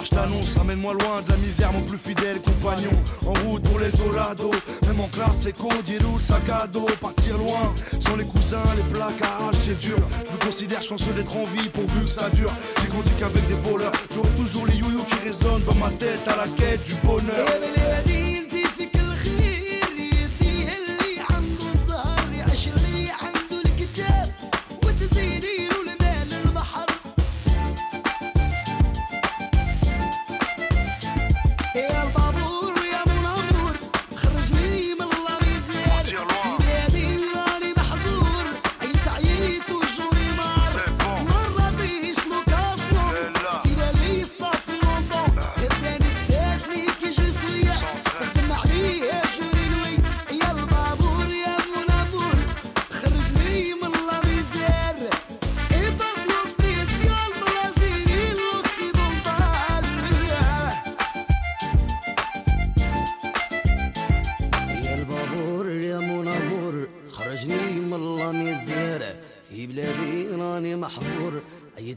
Je 0.05 0.11
t'annonce. 0.11 0.57
Amène-moi 0.57 0.95
loin 0.95 1.23
de 1.23 1.31
la 1.31 1.37
misère, 1.39 1.73
mon 1.73 1.83
plus 1.83 1.99
fidèle 1.99 2.41
compagnon. 2.41 2.91
En 3.27 3.33
route 3.45 3.63
pour 3.63 3.79
l'Eldorado, 3.79 4.51
même 4.87 5.01
en 5.01 5.09
classe, 5.09 5.41
c'est 5.41 5.57
dirou, 5.85 6.19
sac 6.19 6.49
à 6.49 6.67
dos. 6.67 6.87
Partir 7.01 7.37
loin, 7.39 7.75
sans 7.99 8.17
les 8.17 8.25
cousins, 8.25 8.59
les 8.77 8.95
placards, 8.95 9.53
c'est 9.61 9.79
dur. 9.79 9.99
Je 10.27 10.33
me 10.33 10.45
considère 10.45 10.83
chanceux 10.83 11.13
d'être 11.13 11.37
en 11.37 11.45
vie 11.45 11.69
pourvu 11.69 12.05
que 12.05 12.11
ça 12.11 12.31
dure. 12.31 12.53
J'ai 12.81 12.89
grandi 12.89 13.11
qu'avec 13.19 13.47
des 13.49 13.55
voleurs, 13.55 13.93
j'aurai 14.15 14.31
toujours 14.31 14.67
les 14.67 14.77
youyou 14.77 15.03
qui 15.05 15.27
résonnent 15.27 15.65
dans 15.65 15.75
ma 15.75 15.91
tête 15.91 16.27
à 16.27 16.37
la 16.37 16.49
quête 16.49 16.85
du 16.85 16.95
bonheur. 17.07 18.30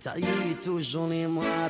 taillé 0.04 0.56
toujours 0.62 1.08
noir. 1.08 1.70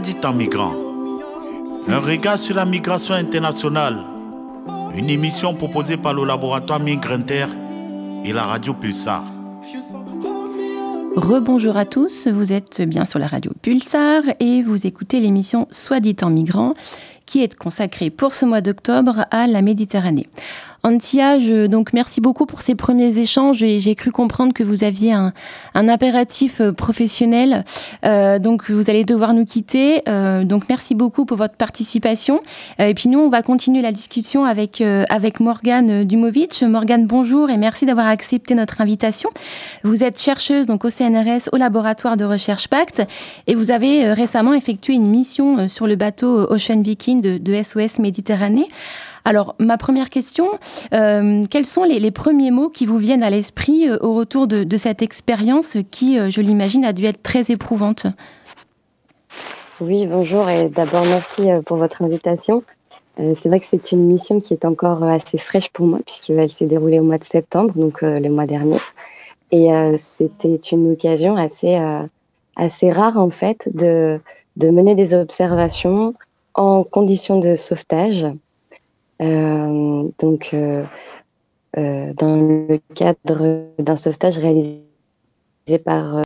Dit 0.00 0.16
en 0.24 0.32
migrant. 0.32 0.74
Un 1.88 1.98
regard 1.98 2.38
sur 2.38 2.54
la 2.54 2.64
migration 2.64 3.14
internationale. 3.14 4.04
Une 4.94 5.10
émission 5.10 5.54
proposée 5.54 5.96
par 5.96 6.14
le 6.14 6.24
laboratoire 6.24 6.80
Migrinter 6.80 7.46
et 8.24 8.32
la 8.32 8.44
radio 8.44 8.74
Pulsar. 8.74 9.22
Rebonjour 11.16 11.76
à 11.76 11.84
tous, 11.84 12.28
vous 12.28 12.52
êtes 12.52 12.82
bien 12.82 13.04
sur 13.04 13.18
la 13.18 13.26
radio 13.26 13.52
Pulsar 13.60 14.22
et 14.38 14.62
vous 14.62 14.86
écoutez 14.86 15.20
l'émission 15.20 15.66
Soit 15.70 16.00
dit 16.00 16.16
en 16.22 16.30
migrant 16.30 16.74
qui 17.26 17.42
est 17.42 17.56
consacrée 17.56 18.10
pour 18.10 18.34
ce 18.34 18.46
mois 18.46 18.60
d'octobre 18.60 19.26
à 19.30 19.46
la 19.46 19.62
Méditerranée. 19.62 20.28
Antia, 20.88 21.38
je, 21.38 21.66
donc 21.66 21.92
merci 21.92 22.22
beaucoup 22.22 22.46
pour 22.46 22.62
ces 22.62 22.74
premiers 22.74 23.18
échanges 23.18 23.58
j'ai 23.58 23.94
cru 23.94 24.10
comprendre 24.10 24.54
que 24.54 24.62
vous 24.62 24.84
aviez 24.84 25.12
un, 25.12 25.34
un 25.74 25.88
impératif 25.88 26.62
euh, 26.62 26.72
professionnel, 26.72 27.64
euh, 28.06 28.38
donc 28.38 28.70
vous 28.70 28.88
allez 28.88 29.04
devoir 29.04 29.34
nous 29.34 29.44
quitter. 29.44 30.02
Euh, 30.08 30.44
donc 30.44 30.64
merci 30.70 30.94
beaucoup 30.94 31.26
pour 31.26 31.36
votre 31.36 31.56
participation. 31.56 32.40
Euh, 32.80 32.86
et 32.86 32.94
puis 32.94 33.10
nous, 33.10 33.18
on 33.18 33.28
va 33.28 33.42
continuer 33.42 33.82
la 33.82 33.92
discussion 33.92 34.44
avec 34.44 34.80
euh, 34.80 35.04
avec 35.10 35.40
Morgane 35.40 36.04
Dumovic. 36.04 36.62
Morgane, 36.62 37.06
bonjour 37.06 37.50
et 37.50 37.58
merci 37.58 37.84
d'avoir 37.84 38.06
accepté 38.06 38.54
notre 38.54 38.80
invitation. 38.80 39.28
Vous 39.84 40.02
êtes 40.02 40.18
chercheuse 40.20 40.66
donc 40.66 40.86
au 40.86 40.90
CNRS, 40.90 41.50
au 41.52 41.58
laboratoire 41.58 42.16
de 42.16 42.24
recherche 42.24 42.68
Pacte, 42.68 43.02
et 43.46 43.54
vous 43.54 43.70
avez 43.70 44.06
euh, 44.06 44.14
récemment 44.14 44.54
effectué 44.54 44.94
une 44.94 45.08
mission 45.08 45.58
euh, 45.58 45.68
sur 45.68 45.86
le 45.86 45.96
bateau 45.96 46.50
Ocean 46.50 46.80
Viking 46.80 47.20
de 47.20 47.62
SOS 47.62 47.98
Méditerranée. 47.98 48.68
Alors, 49.24 49.54
ma 49.58 49.78
première 49.78 50.10
question, 50.10 50.48
euh, 50.92 51.44
quels 51.50 51.66
sont 51.66 51.84
les, 51.84 52.10
premiers 52.10 52.50
mots 52.50 52.68
qui 52.68 52.86
vous 52.86 52.98
viennent 52.98 53.22
à 53.22 53.30
l'esprit 53.30 53.88
euh, 53.88 53.98
au 54.00 54.14
retour 54.14 54.46
de, 54.46 54.76
cette 54.76 55.02
expérience 55.02 55.76
qui, 55.90 56.18
euh, 56.18 56.30
je 56.30 56.40
l'imagine, 56.40 56.84
a 56.84 56.92
dû 56.92 57.04
être 57.04 57.22
très 57.22 57.50
éprouvante? 57.50 58.06
Oui, 59.80 60.06
bonjour 60.06 60.48
et 60.48 60.68
d'abord 60.68 61.04
merci 61.04 61.48
pour 61.64 61.76
votre 61.76 62.02
invitation. 62.02 62.64
C'est 63.16 63.48
vrai 63.48 63.58
que 63.58 63.66
c'est 63.66 63.92
une 63.92 64.06
mission 64.06 64.40
qui 64.40 64.52
est 64.52 64.64
encore 64.64 65.02
assez 65.02 65.38
fraîche 65.38 65.70
pour 65.70 65.86
moi 65.86 65.98
puisqu'elle 66.04 66.48
s'est 66.48 66.66
déroulée 66.66 67.00
au 67.00 67.04
mois 67.04 67.18
de 67.18 67.24
septembre, 67.24 67.72
donc 67.74 68.02
le 68.02 68.28
mois 68.28 68.46
dernier. 68.46 68.78
Et 69.50 69.68
c'était 69.96 70.56
une 70.56 70.92
occasion 70.92 71.36
assez, 71.36 71.80
assez 72.56 72.90
rare 72.90 73.18
en 73.18 73.30
fait 73.30 73.68
de 73.72 74.20
mener 74.56 74.96
des 74.96 75.14
observations 75.14 76.14
en 76.54 76.82
conditions 76.82 77.38
de 77.38 77.54
sauvetage. 77.54 78.26
Euh, 79.20 80.08
donc, 80.18 80.50
euh, 80.52 80.84
euh, 81.76 82.12
dans 82.14 82.36
le 82.36 82.78
cadre 82.94 83.66
d'un 83.78 83.96
sauvetage 83.96 84.38
réalisé 84.38 84.84
par, 85.84 86.22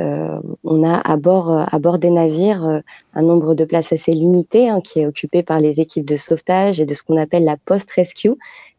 euh, 0.00 0.40
on 0.64 0.84
a 0.84 0.98
à 0.98 1.16
bord, 1.16 1.50
à 1.50 1.78
bord 1.78 1.98
des 1.98 2.10
navires 2.10 2.82
un 3.14 3.22
nombre 3.22 3.54
de 3.54 3.64
places 3.64 3.92
assez 3.92 4.12
limité 4.12 4.68
hein, 4.68 4.80
qui 4.80 5.00
est 5.00 5.06
occupé 5.06 5.42
par 5.42 5.60
les 5.60 5.80
équipes 5.80 6.04
de 6.04 6.16
sauvetage 6.16 6.80
et 6.80 6.86
de 6.86 6.94
ce 6.94 7.02
qu'on 7.02 7.16
appelle 7.16 7.44
la 7.44 7.56
post-rescue. 7.56 8.34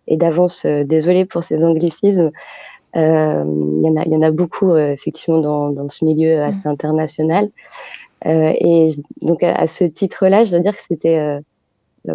Et 0.08 0.18
d'avance, 0.18 0.66
désolé 0.66 1.26
pour 1.26 1.44
ces 1.44 1.64
anglicismes, 1.64 2.32
il 2.96 3.00
y 3.00 3.00
en 3.00 3.96
a, 3.96 4.04
il 4.06 4.12
y 4.12 4.16
en 4.16 4.24
a 4.24 4.32
beaucoup 4.32 4.76
effectivement 4.76 5.40
dans, 5.40 5.72
dans 5.72 5.88
ce 5.88 6.04
milieu 6.04 6.42
assez 6.42 6.68
international. 6.68 7.52
et 8.26 8.90
donc 9.22 9.44
à, 9.44 9.54
à 9.54 9.68
ce 9.68 9.84
titre-là, 9.84 10.46
je 10.46 10.52
dois 10.52 10.60
dire 10.60 10.76
que 10.76 10.82
c'était 10.82 11.42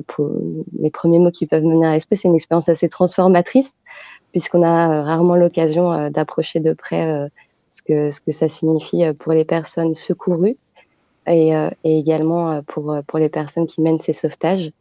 pour 0.06 0.30
les 0.78 0.90
premiers 0.90 1.18
mots 1.18 1.30
qui 1.30 1.46
peuvent 1.46 1.64
mener 1.64 1.86
à 1.86 1.92
l'esprit, 1.92 2.16
c'est 2.16 2.28
une 2.28 2.34
expérience 2.34 2.68
assez 2.68 2.88
transformatrice, 2.88 3.76
puisqu'on 4.32 4.62
a 4.62 5.02
rarement 5.02 5.36
l'occasion 5.36 6.10
d'approcher 6.10 6.60
de 6.60 6.72
près 6.72 7.28
ce, 7.70 7.82
que, 7.82 8.10
ce 8.10 8.20
que 8.20 8.32
ça 8.32 8.48
signifie 8.48 9.04
pour 9.18 9.32
les 9.32 9.44
personnes 9.44 9.94
secourues 9.94 10.56
et, 11.26 11.52
également 11.84 12.62
pour, 12.62 12.96
pour 13.06 13.18
les 13.18 13.28
personnes 13.28 13.66
qui 13.66 13.80
mènent 13.80 14.00
ces 14.00 14.12
sauvetages. 14.12 14.72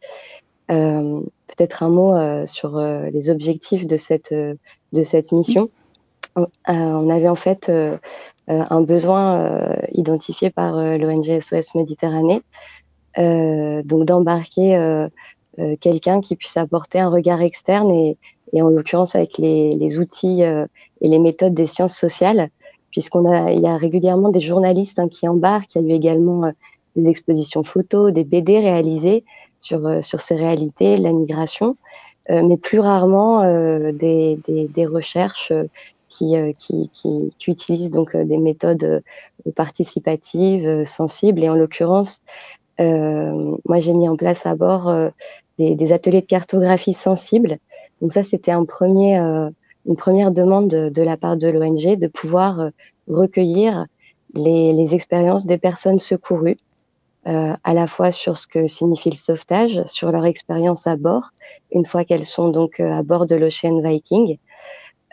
Euh, 0.70 1.20
Peut-être 1.56 1.82
un 1.84 1.88
mot 1.88 2.14
euh, 2.14 2.46
sur 2.46 2.78
euh, 2.78 3.10
les 3.10 3.30
objectifs 3.30 3.86
de 3.86 3.96
cette, 3.96 4.32
de 4.34 5.02
cette 5.04 5.30
mission. 5.30 5.68
On, 6.66 7.10
avait 7.10 7.28
en 7.28 7.36
fait 7.36 7.70
un 8.48 8.82
besoin 8.82 9.76
identifié 9.92 10.50
par 10.50 10.74
l'ONG 10.98 11.40
SOS 11.40 11.76
Méditerranée 11.76 12.42
euh, 12.42 12.83
donc 13.16 14.04
d'embarquer 14.04 14.76
euh, 14.76 15.08
euh, 15.58 15.76
quelqu'un 15.80 16.20
qui 16.20 16.36
puisse 16.36 16.56
apporter 16.56 16.98
un 16.98 17.08
regard 17.08 17.42
externe 17.42 17.90
et, 17.90 18.16
et 18.52 18.62
en 18.62 18.68
l'occurrence 18.68 19.14
avec 19.14 19.38
les, 19.38 19.76
les 19.76 19.98
outils 19.98 20.42
et 20.42 21.08
les 21.08 21.18
méthodes 21.18 21.54
des 21.54 21.66
sciences 21.66 21.96
sociales, 21.96 22.48
puisqu'on 22.90 23.30
a, 23.30 23.52
il 23.52 23.60
y 23.60 23.66
a 23.66 23.76
régulièrement 23.76 24.30
des 24.30 24.40
journalistes 24.40 24.98
hein, 24.98 25.08
qui 25.08 25.26
embarquent. 25.28 25.74
Il 25.74 25.82
y 25.82 25.90
a 25.90 25.94
eu 25.94 25.96
également 25.96 26.52
des 26.96 27.10
expositions 27.10 27.64
photos, 27.64 28.12
des 28.12 28.24
BD 28.24 28.60
réalisées 28.60 29.24
sur, 29.58 30.04
sur 30.04 30.20
ces 30.20 30.36
réalités, 30.36 30.96
la 30.96 31.10
migration, 31.10 31.76
euh, 32.30 32.42
mais 32.46 32.56
plus 32.56 32.80
rarement 32.80 33.42
euh, 33.42 33.92
des, 33.92 34.38
des, 34.46 34.66
des, 34.68 34.86
recherches 34.86 35.52
qui, 36.08 36.34
qui, 36.58 36.88
qui, 36.92 37.32
qui, 37.38 37.50
utilisent 37.50 37.90
donc 37.90 38.16
des 38.16 38.38
méthodes 38.38 39.02
participatives, 39.56 40.86
sensibles, 40.86 41.42
et 41.42 41.48
en 41.48 41.54
l'occurrence, 41.54 42.20
euh, 42.20 42.63
moi, 42.78 43.80
j'ai 43.80 43.92
mis 43.92 44.08
en 44.08 44.16
place 44.16 44.46
à 44.46 44.54
bord 44.54 44.88
euh, 44.88 45.10
des, 45.58 45.92
ateliers 45.92 46.20
de 46.20 46.26
cartographie 46.26 46.92
sensible. 46.92 47.58
Donc 48.00 48.12
ça, 48.12 48.24
c'était 48.24 48.50
un 48.50 48.64
premier, 48.64 49.18
euh, 49.18 49.48
une 49.86 49.96
première 49.96 50.32
demande 50.32 50.68
de, 50.68 51.02
la 51.02 51.16
part 51.16 51.36
de 51.36 51.48
l'ONG 51.48 51.98
de 51.98 52.06
pouvoir 52.06 52.70
recueillir 53.08 53.86
les, 54.34 54.94
expériences 54.94 55.46
des 55.46 55.58
personnes 55.58 55.98
secourues, 55.98 56.56
euh, 57.26 57.54
à 57.62 57.72
la 57.72 57.86
fois 57.86 58.12
sur 58.12 58.36
ce 58.36 58.46
que 58.46 58.66
signifie 58.66 59.10
le 59.10 59.16
sauvetage, 59.16 59.82
sur 59.86 60.10
leur 60.10 60.26
expérience 60.26 60.86
à 60.86 60.96
bord, 60.96 61.30
une 61.70 61.86
fois 61.86 62.04
qu'elles 62.04 62.26
sont 62.26 62.50
donc 62.50 62.80
à 62.80 63.02
bord 63.02 63.26
de 63.26 63.36
l'Ocean 63.36 63.80
Viking, 63.80 64.36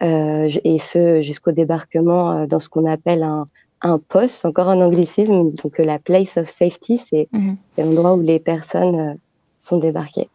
euh, 0.01 0.49
et 0.63 0.79
ce 0.79 1.21
jusqu'au 1.21 1.51
débarquement 1.51 2.47
dans 2.47 2.59
ce 2.59 2.67
qu'on 2.67 2.85
appelle 2.85 3.21
un, 3.21 3.45
un 3.81 3.97
poste, 3.99 4.45
encore 4.45 4.69
un 4.69 4.81
anglicisme, 4.81 5.51
donc 5.51 5.77
la 5.77 5.99
place 5.99 6.37
of 6.37 6.49
safety, 6.49 6.97
c'est 6.97 7.27
mmh. 7.31 7.53
l'endroit 7.77 8.13
où 8.13 8.21
les 8.21 8.39
personnes 8.39 8.99
euh, 8.99 9.13
sont 9.57 9.77
débarquées. 9.77 10.29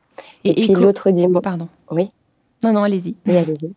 Et, 0.44 0.50
et, 0.50 0.64
et 0.64 0.72
puis 0.72 0.82
l'autre 0.82 1.10
dimanche. 1.10 1.42
Pardon. 1.42 1.68
Oui. 1.90 2.10
Non, 2.62 2.72
non, 2.72 2.82
allez-y. 2.82 3.16
Oui, 3.26 3.36
allez-y. 3.36 3.74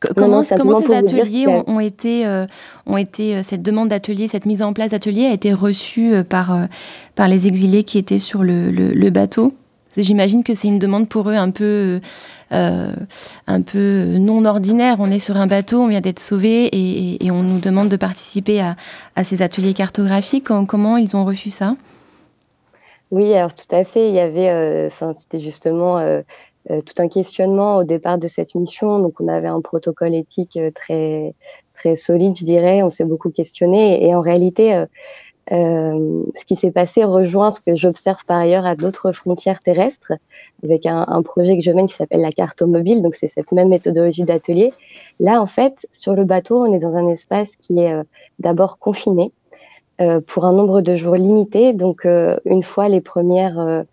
Comment, 0.00 0.28
non, 0.28 0.42
non, 0.42 0.56
comment 0.56 0.80
ces 0.80 0.94
ateliers 0.94 1.46
ont, 1.46 1.68
ont, 1.68 1.80
été, 1.80 2.26
euh, 2.26 2.46
ont 2.86 2.96
été, 2.96 3.36
euh, 3.36 3.42
cette 3.42 3.60
demande 3.60 3.90
d'atelier, 3.90 4.26
cette 4.26 4.46
mise 4.46 4.62
en 4.62 4.72
place 4.72 4.92
d'atelier 4.92 5.26
a 5.26 5.32
été 5.32 5.52
reçue 5.52 6.14
euh, 6.14 6.24
par, 6.24 6.54
euh, 6.54 6.64
par 7.14 7.28
les 7.28 7.46
exilés 7.46 7.84
qui 7.84 7.98
étaient 7.98 8.18
sur 8.18 8.42
le, 8.42 8.70
le, 8.70 8.88
le 8.92 9.10
bateau? 9.10 9.52
J'imagine 9.96 10.44
que 10.44 10.54
c'est 10.54 10.68
une 10.68 10.78
demande 10.78 11.08
pour 11.08 11.30
eux 11.30 11.34
un 11.34 11.50
peu, 11.50 12.00
euh, 12.52 12.92
un 13.46 13.62
peu 13.62 14.16
non 14.18 14.44
ordinaire. 14.44 14.96
On 15.00 15.10
est 15.10 15.18
sur 15.18 15.36
un 15.36 15.46
bateau, 15.46 15.80
on 15.80 15.88
vient 15.88 16.00
d'être 16.00 16.20
sauvé 16.20 16.68
et, 16.72 17.30
on 17.30 17.42
nous 17.42 17.58
demande 17.58 17.88
de 17.88 17.96
participer 17.96 18.60
à, 18.60 18.76
à 19.14 19.24
ces 19.24 19.42
ateliers 19.42 19.74
cartographiques. 19.74 20.48
Comment 20.66 20.96
ils 20.96 21.16
ont 21.16 21.24
reçu 21.24 21.50
ça? 21.50 21.76
Oui, 23.10 23.34
alors 23.34 23.54
tout 23.54 23.74
à 23.74 23.84
fait. 23.84 24.08
Il 24.08 24.14
y 24.14 24.20
avait, 24.20 24.48
euh, 24.48 24.90
c'était 25.18 25.40
justement 25.40 25.98
euh, 25.98 26.22
tout 26.68 26.94
un 26.98 27.08
questionnement 27.08 27.76
au 27.76 27.84
départ 27.84 28.18
de 28.18 28.28
cette 28.28 28.54
mission. 28.54 28.98
Donc, 28.98 29.20
on 29.20 29.28
avait 29.28 29.48
un 29.48 29.60
protocole 29.60 30.14
éthique 30.14 30.58
très, 30.74 31.34
très 31.74 31.96
solide, 31.96 32.36
je 32.36 32.44
dirais. 32.44 32.82
On 32.82 32.90
s'est 32.90 33.04
beaucoup 33.04 33.30
questionné 33.30 34.04
et 34.04 34.14
en 34.14 34.20
réalité, 34.20 34.84
euh, 35.52 36.24
ce 36.38 36.44
qui 36.44 36.56
s'est 36.56 36.72
passé 36.72 37.04
rejoint 37.04 37.50
ce 37.50 37.60
que 37.60 37.76
j'observe 37.76 38.24
par 38.26 38.38
ailleurs 38.38 38.66
à 38.66 38.74
d'autres 38.74 39.12
frontières 39.12 39.60
terrestres, 39.60 40.12
avec 40.64 40.86
un, 40.86 41.22
projet 41.22 41.56
que 41.56 41.62
je 41.62 41.70
mène 41.70 41.86
qui 41.86 41.94
s'appelle 41.94 42.20
la 42.20 42.32
carte 42.32 42.62
mobile. 42.62 43.02
Donc, 43.02 43.14
c'est 43.14 43.28
cette 43.28 43.52
même 43.52 43.68
méthodologie 43.68 44.24
d'atelier. 44.24 44.72
Là, 45.20 45.40
en 45.40 45.46
fait, 45.46 45.86
sur 45.92 46.14
le 46.14 46.24
bateau, 46.24 46.64
on 46.66 46.72
est 46.72 46.80
dans 46.80 46.96
un 46.96 47.08
espace 47.08 47.56
qui 47.56 47.78
est 47.78 47.92
euh, 47.92 48.02
d'abord 48.40 48.78
confiné 48.78 49.32
euh, 50.00 50.20
pour 50.20 50.44
un 50.44 50.52
nombre 50.52 50.80
de 50.80 50.96
jours 50.96 51.16
limité. 51.16 51.72
Donc, 51.72 52.04
une 52.04 52.62
fois 52.62 52.88
les 52.88 53.00
premières, 53.00 53.84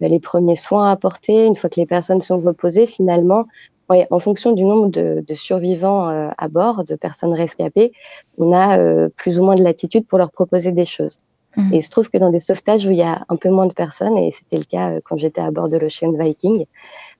les 0.00 0.20
premiers 0.20 0.56
soins 0.56 0.90
apportés, 0.90 1.46
une 1.46 1.56
fois 1.56 1.68
que 1.68 1.80
les 1.80 1.86
personnes 1.86 2.20
sont 2.20 2.38
reposées, 2.38 2.86
finalement, 2.86 3.46
Ouais, 3.90 4.06
en 4.12 4.20
fonction 4.20 4.52
du 4.52 4.62
nombre 4.62 4.86
de, 4.88 5.24
de 5.26 5.34
survivants 5.34 6.08
euh, 6.08 6.28
à 6.38 6.46
bord, 6.46 6.84
de 6.84 6.94
personnes 6.94 7.34
rescapées, 7.34 7.90
on 8.38 8.52
a 8.52 8.78
euh, 8.78 9.08
plus 9.16 9.40
ou 9.40 9.42
moins 9.42 9.56
de 9.56 9.64
latitude 9.64 10.06
pour 10.06 10.16
leur 10.16 10.30
proposer 10.30 10.70
des 10.70 10.86
choses. 10.86 11.18
Mmh. 11.56 11.74
Et 11.74 11.78
il 11.78 11.82
se 11.82 11.90
trouve 11.90 12.08
que 12.08 12.16
dans 12.16 12.30
des 12.30 12.38
sauvetages 12.38 12.86
où 12.86 12.92
il 12.92 12.98
y 12.98 13.02
a 13.02 13.24
un 13.28 13.34
peu 13.34 13.50
moins 13.50 13.66
de 13.66 13.72
personnes, 13.72 14.16
et 14.16 14.30
c'était 14.30 14.58
le 14.58 14.64
cas 14.64 14.90
euh, 14.90 15.00
quand 15.04 15.16
j'étais 15.16 15.40
à 15.40 15.50
bord 15.50 15.68
de 15.68 15.76
l'Ocean 15.76 16.12
Viking, 16.12 16.66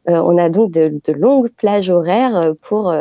on 0.07 0.39
a 0.39 0.49
donc 0.49 0.71
de, 0.71 0.99
de, 1.05 1.13
longues 1.13 1.51
plages 1.51 1.91
horaires 1.91 2.55
pour, 2.63 2.93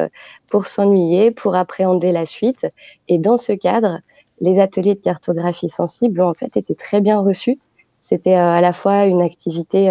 pour 0.47 0.67
s'ennuyer, 0.67 1.31
pour 1.31 1.55
appréhender 1.55 2.11
la 2.11 2.25
suite. 2.25 2.67
Et 3.07 3.17
dans 3.17 3.37
ce 3.37 3.53
cadre, 3.53 4.01
les 4.41 4.59
ateliers 4.59 4.95
de 4.95 4.99
cartographie 4.99 5.69
sensible 5.69 6.21
ont 6.21 6.27
en 6.27 6.33
fait 6.33 6.57
été 6.57 6.75
très 6.75 6.99
bien 6.99 7.19
reçus. 7.19 7.57
C'était 8.01 8.33
à 8.33 8.59
la 8.59 8.73
fois 8.73 9.05
une 9.05 9.21
activité 9.21 9.89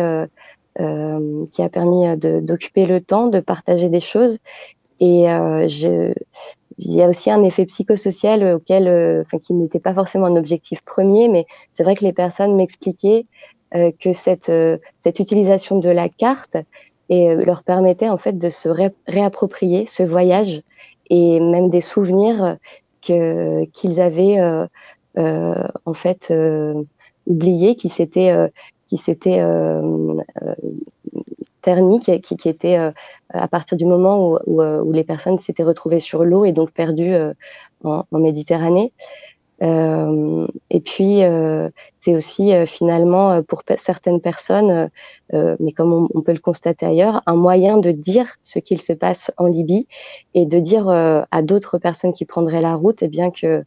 euh, 0.80 1.44
qui 1.52 1.62
a 1.62 1.68
permis 1.68 2.04
d'occuper 2.16 2.86
le 2.86 3.00
temps, 3.00 3.28
de 3.28 3.40
partager 3.40 3.88
des 3.88 4.00
choses. 4.00 4.38
Et 5.00 5.26
je, 5.26 6.12
il 6.78 6.94
y 6.94 7.02
a 7.02 7.08
aussi 7.08 7.30
un 7.30 7.42
effet 7.42 7.66
psychosocial 7.66 8.44
auquel, 8.54 9.24
qui 9.42 9.54
n'était 9.54 9.80
pas 9.80 9.94
forcément 9.94 10.26
un 10.26 10.36
objectif 10.36 10.82
premier, 10.82 11.28
mais 11.28 11.46
c'est 11.72 11.84
vrai 11.84 11.94
que 11.94 12.04
les 12.04 12.12
personnes 12.12 12.56
m'expliquaient 12.56 13.26
euh, 13.74 13.92
que 14.00 14.14
cette, 14.14 14.50
cette 14.98 15.18
utilisation 15.18 15.78
de 15.78 15.90
la 15.90 16.08
carte 16.08 16.56
et, 17.10 17.34
leur 17.34 17.62
permettait 17.62 18.08
en 18.08 18.16
fait 18.16 18.38
de 18.38 18.48
se 18.48 18.70
réapproprier 19.06 19.84
ce 19.84 20.02
voyage 20.02 20.62
et 21.10 21.38
même 21.38 21.68
des 21.68 21.82
souvenirs 21.82 22.56
qu'ils 23.02 24.00
avaient 24.00 24.38
euh, 25.18 25.54
en 25.84 25.94
fait 25.94 26.32
oubliés, 27.26 27.74
qui 27.74 27.90
s'étaient 27.90 28.50
qui 28.88 28.96
s'était 28.96 29.40
euh, 29.40 30.14
euh, 30.42 30.54
terni, 31.62 32.00
qui, 32.00 32.12
était 32.48 32.78
euh, 32.78 32.90
à 33.28 33.46
partir 33.48 33.76
du 33.76 33.84
moment 33.84 34.38
où, 34.46 34.92
les 34.92 35.04
personnes 35.04 35.38
s'étaient 35.38 35.62
retrouvées 35.62 36.00
sur 36.00 36.24
l'eau 36.24 36.44
et 36.44 36.52
donc 36.52 36.70
perdues 36.72 37.14
en, 37.84 38.04
Méditerranée. 38.12 38.92
Et 39.60 40.80
puis, 40.80 41.20
c'est 42.00 42.16
aussi 42.16 42.52
finalement 42.66 43.42
pour 43.42 43.62
certaines 43.78 44.20
personnes, 44.20 44.88
mais 45.32 45.72
comme 45.72 46.08
on, 46.14 46.22
peut 46.22 46.32
le 46.32 46.38
constater 46.38 46.86
ailleurs, 46.86 47.22
un 47.26 47.34
moyen 47.34 47.76
de 47.76 47.90
dire 47.90 48.36
ce 48.40 48.60
qu'il 48.60 48.80
se 48.80 48.92
passe 48.92 49.30
en 49.36 49.46
Libye 49.46 49.88
et 50.34 50.46
de 50.46 50.60
dire 50.60 50.88
à 50.88 51.42
d'autres 51.42 51.78
personnes 51.78 52.12
qui 52.12 52.24
prendraient 52.24 52.62
la 52.62 52.76
route, 52.76 53.02
eh 53.02 53.08
bien 53.08 53.30
que 53.30 53.64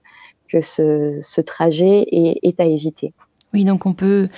ce 0.62 1.42
trajet 1.42 2.08
est, 2.10 2.40
est 2.42 2.60
à 2.60 2.66
éviter. 2.66 3.14
Oui, 3.54 3.66
donc 3.66 3.86
on 3.86 3.94
peut 3.94 4.30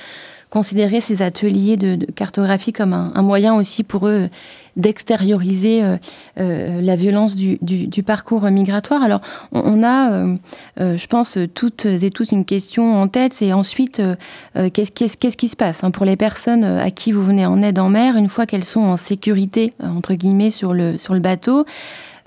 considérer 0.54 1.02
ces 1.02 1.24
ateliers 1.24 1.78
de, 1.78 2.06
cartographie 2.06 2.74
comme 2.74 2.94
un, 2.94 3.22
moyen 3.24 3.56
aussi 3.56 3.82
pour 3.82 4.08
eux 4.08 4.30
d'extérioriser 4.78 5.84
euh, 5.84 5.98
euh, 6.40 6.80
la 6.80 6.96
violence 6.96 7.36
du, 7.36 8.04
parcours 8.06 8.44
migratoire. 8.52 9.02
Alors, 9.02 9.22
on, 9.52 9.82
a, 9.84 10.12
euh, 10.12 10.38
je 10.78 11.08
pense, 11.08 11.40
toutes 11.56 11.88
et 11.88 12.12
tous 12.12 12.32
une 12.32 12.46
question 12.46 13.02
en 13.02 13.08
tête, 13.08 13.34
c'est 13.34 13.52
ensuite, 13.52 14.00
qu'est-ce 14.54 14.92
qu 14.92 15.08
qu 15.18 15.36
qui 15.36 15.48
se 15.48 15.56
passe 15.56 15.84
hein, 15.84 15.90
pour 15.90 16.06
les 16.06 16.18
personnes 16.18 16.64
à 16.64 16.92
qui 16.92 17.12
vous 17.12 17.24
venez 17.24 17.48
en 17.48 17.64
aide 17.64 17.80
en 17.80 17.90
mer, 17.90 18.16
une 18.16 18.30
fois 18.30 18.46
qu'elles 18.46 18.64
sont 18.64 18.82
en 18.82 18.98
sécurité, 18.98 19.74
entre 19.82 20.14
guillemets, 20.14 20.52
sur 20.52 20.76
le, 20.76 21.20
bateau? 21.20 21.66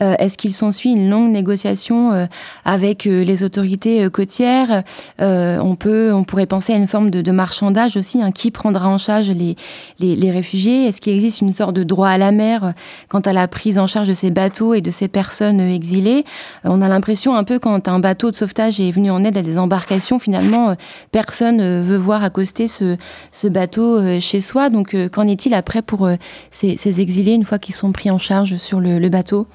Est-ce 0.01 0.37
qu'il 0.37 0.53
s'ensuit 0.53 0.91
une 0.91 1.09
longue 1.09 1.31
négociation 1.31 2.13
euh, 2.13 2.27
avec 2.65 3.07
euh, 3.07 3.25
les 3.25 3.43
autorités 3.43 4.05
euh, 4.05 4.11
côtières? 4.11 4.83
Euh, 5.21 5.59
on, 5.61 5.75
peut, 5.77 6.13
on 6.13 6.25
pourrait 6.25 6.47
penser 6.47 6.73
à 6.73 6.77
une 6.77 6.87
forme 6.87 7.11
de, 7.11 7.23
de 7.23 7.33
marchandage 7.33 7.97
aussi. 7.97 8.21
Hein, 8.21 8.33
qui 8.33 8.51
prendra 8.51 8.89
en 8.89 8.99
charge 8.99 9.31
les, 9.31 9.57
les, 9.99 10.17
les 10.17 10.31
réfugiés? 10.31 10.87
Est-ce 10.87 11.01
qu'il 11.01 11.15
existe 11.15 11.41
une 11.41 11.53
sorte 11.53 11.75
de 11.75 11.83
droit 11.83 12.09
à 12.09 12.19
la 12.19 12.33
mer 12.33 12.65
euh, 12.65 12.71
quant 13.09 13.21
à 13.21 13.33
la 13.33 13.49
prise 13.49 13.79
en 13.79 13.87
charge 13.87 14.09
de 14.09 14.15
ces 14.15 14.31
bateaux 14.31 14.75
et 14.75 14.81
de 14.81 14.91
ces 14.91 15.09
personnes 15.09 15.61
euh, 15.61 15.75
exilées? 15.75 16.25
Euh, 16.65 16.71
On 16.71 16.83
a 16.83 16.89
l'impression 16.89 17.35
un 17.35 17.45
peu 17.45 17.59
quand 17.59 17.89
un 17.89 17.99
bateau 17.99 18.31
de 18.31 18.37
sauvetage 18.37 18.81
est 18.81 18.91
venu 18.91 19.11
en 19.11 19.25
aide 19.25 19.37
à 19.37 19.43
des 19.43 19.59
embarcations, 19.59 20.19
finalement, 20.19 20.71
euh, 20.71 20.75
personne 21.13 21.61
euh, 21.61 21.83
veut 21.83 21.97
voir 21.97 22.23
accoster 22.23 22.69
ce, 22.69 22.97
ce 23.33 23.49
bateau 23.49 23.97
euh, 23.97 24.21
chez 24.21 24.41
soi. 24.41 24.71
Donc 24.71 24.95
euh, 24.95 25.09
qu'en 25.09 25.27
est-il 25.27 25.55
après 25.55 25.83
pour 25.83 26.07
euh, 26.07 26.17
ces, 26.51 26.77
ces 26.77 27.01
exilés 27.01 27.33
une 27.33 27.45
fois 27.45 27.59
qu'ils 27.59 27.75
sont 27.75 27.93
pris 27.93 28.11
en 28.11 28.19
charge 28.19 28.57
sur 28.57 28.81
le, 28.81 28.99
le 28.99 29.09
bateau? 29.09 29.47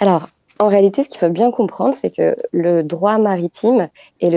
Alors, 0.00 0.28
en 0.58 0.68
réalité, 0.68 1.02
ce 1.02 1.08
qu'il 1.08 1.18
faut 1.18 1.28
bien 1.28 1.50
comprendre, 1.50 1.94
c'est 1.94 2.10
que 2.10 2.34
le 2.52 2.82
droit 2.82 3.18
maritime 3.18 3.88
et 4.20 4.30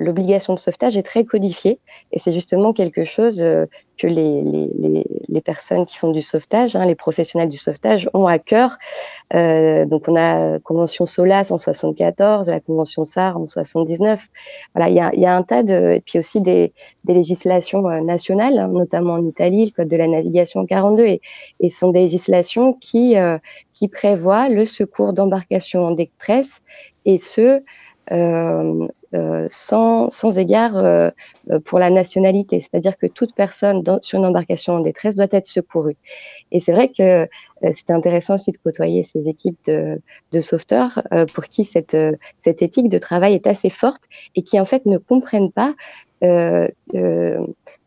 l'obligation 0.00 0.54
de 0.54 0.58
sauvetage 0.58 0.96
est 0.96 1.02
très 1.04 1.24
codifié. 1.24 1.78
Et 2.10 2.18
c'est 2.18 2.32
justement 2.32 2.72
quelque 2.72 3.04
chose 3.04 3.40
euh, 3.40 3.66
que 4.00 4.06
les, 4.06 4.42
les, 4.42 5.04
les, 5.28 5.40
personnes 5.40 5.84
qui 5.84 5.98
font 5.98 6.10
du 6.10 6.22
sauvetage, 6.22 6.74
hein, 6.74 6.86
les 6.86 6.94
professionnels 6.94 7.48
du 7.48 7.56
sauvetage, 7.56 8.08
ont 8.14 8.26
à 8.26 8.38
cœur. 8.38 8.78
Euh, 9.34 9.84
donc, 9.84 10.08
on 10.08 10.16
a 10.16 10.52
la 10.52 10.58
Convention 10.60 11.06
SOLAS 11.06 11.50
en 11.50 11.58
74, 11.58 12.48
la 12.48 12.60
Convention 12.60 13.04
SAR 13.04 13.36
en 13.36 13.46
79. 13.46 14.28
Voilà, 14.74 14.88
il 14.88 14.96
y 14.96 15.00
a, 15.00 15.14
y 15.14 15.26
a 15.26 15.36
un 15.36 15.42
tas 15.42 15.62
de. 15.62 15.92
Et 15.92 16.00
puis 16.00 16.18
aussi 16.18 16.40
des, 16.40 16.72
des 17.04 17.14
législations 17.14 17.86
euh, 17.88 18.00
nationales, 18.00 18.58
hein, 18.58 18.68
notamment 18.68 19.14
en 19.14 19.26
Italie, 19.26 19.66
le 19.66 19.70
Code 19.72 19.88
de 19.88 19.96
la 19.96 20.08
navigation 20.08 20.64
42. 20.64 21.04
Et, 21.04 21.20
et 21.60 21.68
ce 21.68 21.78
sont 21.78 21.90
des 21.90 22.00
législations 22.00 22.72
qui, 22.72 23.16
euh, 23.16 23.38
qui 23.74 23.88
prévoient 23.88 24.48
le 24.48 24.64
secours 24.64 25.12
d'embarcations 25.12 25.84
en 25.84 25.90
détresse 25.92 26.62
et 27.04 27.18
ce, 27.18 27.40
euh, 27.40 27.60
euh, 27.60 27.60
sans, 28.08 30.10
sans, 30.10 30.38
égard 30.38 30.76
euh, 30.76 31.10
pour 31.64 31.78
la 31.78 31.90
nationalité. 31.90 32.60
C'est-à-dire 32.60 32.96
que 32.96 33.06
toute 33.06 33.34
personne 33.34 33.82
dans, 33.82 34.00
sur 34.00 34.18
une 34.18 34.26
embarcation 34.26 34.74
en 34.74 34.80
détresse 34.80 35.16
doit 35.16 35.28
être 35.30 35.46
secourue. 35.46 35.96
Et 36.52 36.60
c'est 36.60 36.72
vrai 36.72 36.88
que 36.88 37.28
euh, 37.64 37.70
c'était 37.74 37.92
intéressant 37.92 38.34
aussi 38.34 38.52
de 38.52 38.58
côtoyer 38.58 39.04
ces 39.04 39.28
équipes 39.28 39.58
de, 39.66 40.40
sauveteurs 40.40 41.02
euh, 41.12 41.26
pour 41.34 41.44
qui 41.44 41.64
cette, 41.64 41.94
euh, 41.94 42.12
cette 42.38 42.62
éthique 42.62 42.88
de 42.88 42.98
travail 42.98 43.34
est 43.34 43.46
assez 43.46 43.70
forte 43.70 44.02
et 44.34 44.42
qui 44.42 44.58
en 44.58 44.64
fait 44.64 44.86
ne 44.86 44.98
comprennent 44.98 45.52
pas 45.52 45.74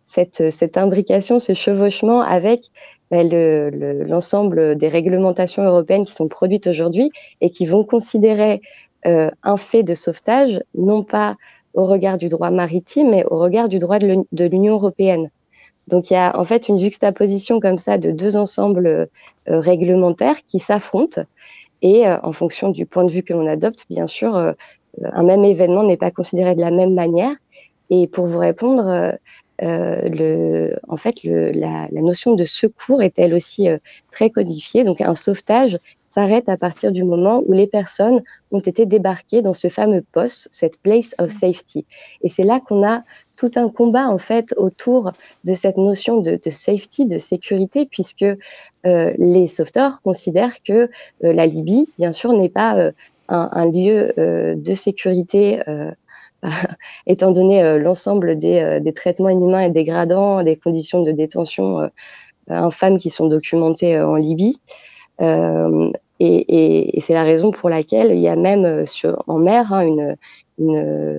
cette, 0.05 0.51
cette 0.51 0.77
imbrication, 0.77 1.37
ce 1.37 1.53
chevauchement 1.53 2.21
avec 2.21 2.71
l'ensemble 3.11 4.55
le, 4.55 4.69
le, 4.69 4.75
des 4.75 4.87
réglementations 4.87 5.63
européennes 5.63 6.05
qui 6.05 6.13
sont 6.13 6.27
produites 6.27 6.67
aujourd'hui 6.67 7.11
et 7.41 7.49
qui 7.49 7.65
vont 7.65 7.83
considérer 7.83 8.53
euh, 8.53 8.57
un 9.05 9.57
fait 9.57 9.83
de 9.83 9.93
sauvetage, 9.93 10.61
non 10.75 11.03
pas 11.03 11.35
au 11.73 11.85
regard 11.85 12.17
du 12.17 12.29
droit 12.29 12.51
maritime, 12.51 13.11
mais 13.11 13.25
au 13.25 13.39
regard 13.39 13.69
du 13.69 13.79
droit 13.79 13.99
de 13.99 14.45
l'Union 14.45 14.73
européenne. 14.73 15.29
Donc 15.87 16.09
il 16.09 16.13
y 16.13 16.17
a 16.17 16.37
en 16.39 16.45
fait 16.45 16.69
une 16.69 16.79
juxtaposition 16.79 17.59
comme 17.59 17.77
ça 17.77 17.97
de 17.97 18.11
deux 18.11 18.37
ensembles 18.37 18.87
euh, 18.87 19.07
réglementaires 19.47 20.37
qui 20.47 20.59
s'affrontent 20.59 21.23
et 21.81 22.07
euh, 22.07 22.17
en 22.23 22.31
fonction 22.31 22.69
du 22.69 22.85
point 22.85 23.03
de 23.03 23.11
vue 23.11 23.23
que 23.23 23.33
l'on 23.33 23.47
adopte, 23.47 23.85
bien 23.89 24.07
sûr, 24.07 24.35
euh, 24.35 24.53
un 25.01 25.23
même 25.23 25.43
événement 25.43 25.83
n'est 25.83 25.97
pas 25.97 26.11
considéré 26.11 26.55
de 26.55 26.61
la 26.61 26.71
même 26.71 26.93
manière. 26.93 27.35
Et 27.89 28.07
pour 28.07 28.27
vous 28.27 28.37
répondre, 28.37 28.87
euh, 28.87 29.11
euh 29.63 30.75
en 30.87 30.97
fait, 30.97 31.15
la, 31.23 31.87
notion 31.91 32.35
de 32.35 32.45
secours 32.45 33.01
est 33.01 33.17
elle 33.17 33.33
aussi 33.33 33.67
euh, 33.69 33.77
très 34.11 34.29
codifiée. 34.29 34.83
Donc 34.83 35.01
un 35.01 35.15
sauvetage, 35.15 35.77
s'arrête 36.13 36.47
à 36.47 36.57
partir 36.57 36.91
du 36.91 37.03
moment 37.03 37.41
où 37.47 37.53
les 37.53 37.65
personnes 37.65 38.21
ont 38.51 38.59
été 38.59 38.85
débarquées 38.85 39.41
dans 39.41 39.55
ce 39.55 39.67
fameux 39.67 40.03
poste, 40.11 40.47
cette 40.51 40.79
place 40.79 41.15
of 41.17 41.31
safety. 41.31 41.87
Et 42.21 42.29
c'est 42.29 42.43
là 42.43 42.59
qu'on 42.59 42.85
a 42.85 43.01
tout 43.35 43.49
un 43.55 43.67
combat 43.67 44.09
en 44.09 44.19
fait 44.19 44.53
autour 44.57 45.11
de 45.43 45.55
cette 45.55 45.77
notion 45.77 46.21
de, 46.21 46.39
safety, 46.51 47.07
de 47.07 47.17
sécurité, 47.17 47.87
puisque 47.89 48.21
euh, 48.21 49.13
les 49.17 49.47
sauveteurs 49.47 50.03
considèrent 50.03 50.61
que 50.61 50.73
euh, 51.23 51.33
la 51.33 51.47
Libye, 51.47 51.89
bien 51.97 52.13
sûr, 52.13 52.31
n'est 52.33 52.47
pas 52.47 52.77
euh, 52.77 52.91
un, 53.29 53.65
lieu 53.65 54.13
de 54.17 54.73
sécurité. 54.75 55.61
Étant 57.07 57.31
donné 57.31 57.79
l'ensemble 57.79 58.37
des, 58.37 58.93
traitements 58.95 59.29
inhumains 59.29 59.61
et 59.61 59.69
dégradants, 59.71 60.43
des 60.43 60.57
conditions 60.57 61.01
de 61.01 61.11
détention 61.11 61.89
infâmes 62.47 62.99
qui 62.99 63.09
sont 63.09 63.27
documentées 63.27 63.99
en 63.99 64.15
Libye. 64.15 64.59
Et, 66.23 67.01
c'est 67.01 67.13
la 67.13 67.23
raison 67.23 67.51
pour 67.51 67.69
laquelle 67.69 68.11
il 68.11 68.19
y 68.19 68.27
a 68.27 68.35
même 68.35 68.65
euh, 68.65 69.15
en 69.27 69.37
mer 69.37 69.73
hein, 69.73 70.15
une, 70.57 71.17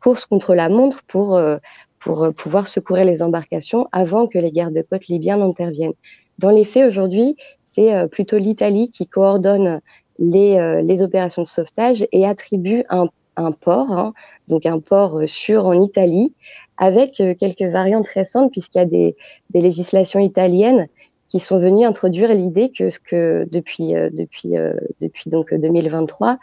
course 0.00 0.26
contre 0.26 0.54
la 0.54 0.68
montre 0.68 1.02
pour, 1.08 1.36
euh, 1.36 1.56
pour 1.98 2.32
pouvoir 2.34 2.68
secourir 2.68 3.04
les 3.04 3.22
embarcations 3.22 3.88
avant 3.92 4.26
que 4.26 4.38
les 4.38 4.52
gardes-côtes 4.52 5.08
libyens 5.08 5.38
n'interviennent. 5.38 5.94
Dans 6.38 6.50
les 6.50 6.64
faits, 6.64 6.88
aujourd'hui, 6.88 7.36
c'est 7.62 7.94
euh, 7.94 8.06
plutôt 8.06 8.38
l'Italie 8.38 8.90
qui 8.90 9.06
coordonne 9.06 9.80
les, 10.18 11.02
opérations 11.02 11.42
de 11.42 11.46
sauvetage 11.46 12.06
et 12.12 12.26
attribue 12.26 12.84
un, 12.90 13.08
port, 13.52 13.90
hein, 13.90 14.12
donc 14.48 14.66
un 14.66 14.80
port 14.80 15.22
sûr 15.26 15.64
en 15.64 15.80
Italie, 15.80 16.34
avec 16.76 17.22
quelques 17.38 17.62
variantes 17.62 18.08
récentes, 18.08 18.52
puisqu'il 18.52 18.78
y 18.78 18.82
a 18.82 18.84
des 18.84 19.14
législations 19.54 20.20
italiennes 20.20 20.88
qui 21.30 21.40
sont 21.40 21.58
venus 21.58 21.86
introduire 21.86 22.34
l'idée 22.34 22.70
que, 22.70 23.46
depuis, 23.50 23.96
euh, 23.96 24.10
depuis, 24.12 24.58
euh, 24.58 24.74
depuis 25.00 25.30
donc 25.30 25.54
2023, 25.54 26.38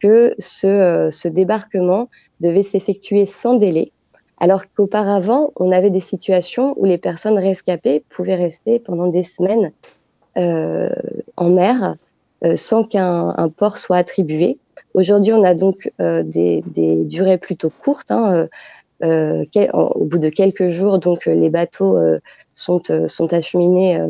que 0.00 0.34
ce, 0.38 0.66
euh, 0.66 1.30
débarquement 1.30 2.08
devait 2.40 2.62
s'effectuer 2.64 3.26
sans 3.26 3.54
délai, 3.54 3.92
alors 4.40 4.62
qu'auparavant, 4.74 5.52
on 5.56 5.70
avait 5.70 5.90
des 5.90 6.00
situations 6.00 6.74
où 6.78 6.86
les 6.86 6.98
personnes 6.98 7.38
rescapées 7.38 8.02
pouvaient 8.08 8.34
rester 8.34 8.80
pendant 8.80 9.06
des 9.06 9.22
semaines 9.22 9.70
euh, 10.38 10.88
en 11.36 11.50
mer 11.50 11.96
euh, 12.44 12.56
sans 12.56 12.84
qu'un 12.84 13.34
port 13.56 13.76
soit 13.76 13.98
attribué. 13.98 14.58
Aujourd'hui, 14.94 15.34
on 15.34 15.42
a 15.42 15.54
donc 15.54 15.92
euh, 16.00 16.22
des, 16.22 16.62
durées 17.04 17.38
plutôt 17.38 17.70
courtes. 17.70 18.10
Hein, 18.10 18.48
au 19.02 20.04
bout 20.04 20.18
de 20.18 20.28
quelques 20.28 20.70
jours, 20.70 20.98
donc 20.98 21.24
les 21.24 21.48
bateaux 21.48 21.98
sont, 22.60 22.82
sont 23.08 23.32
acheminés 23.32 24.04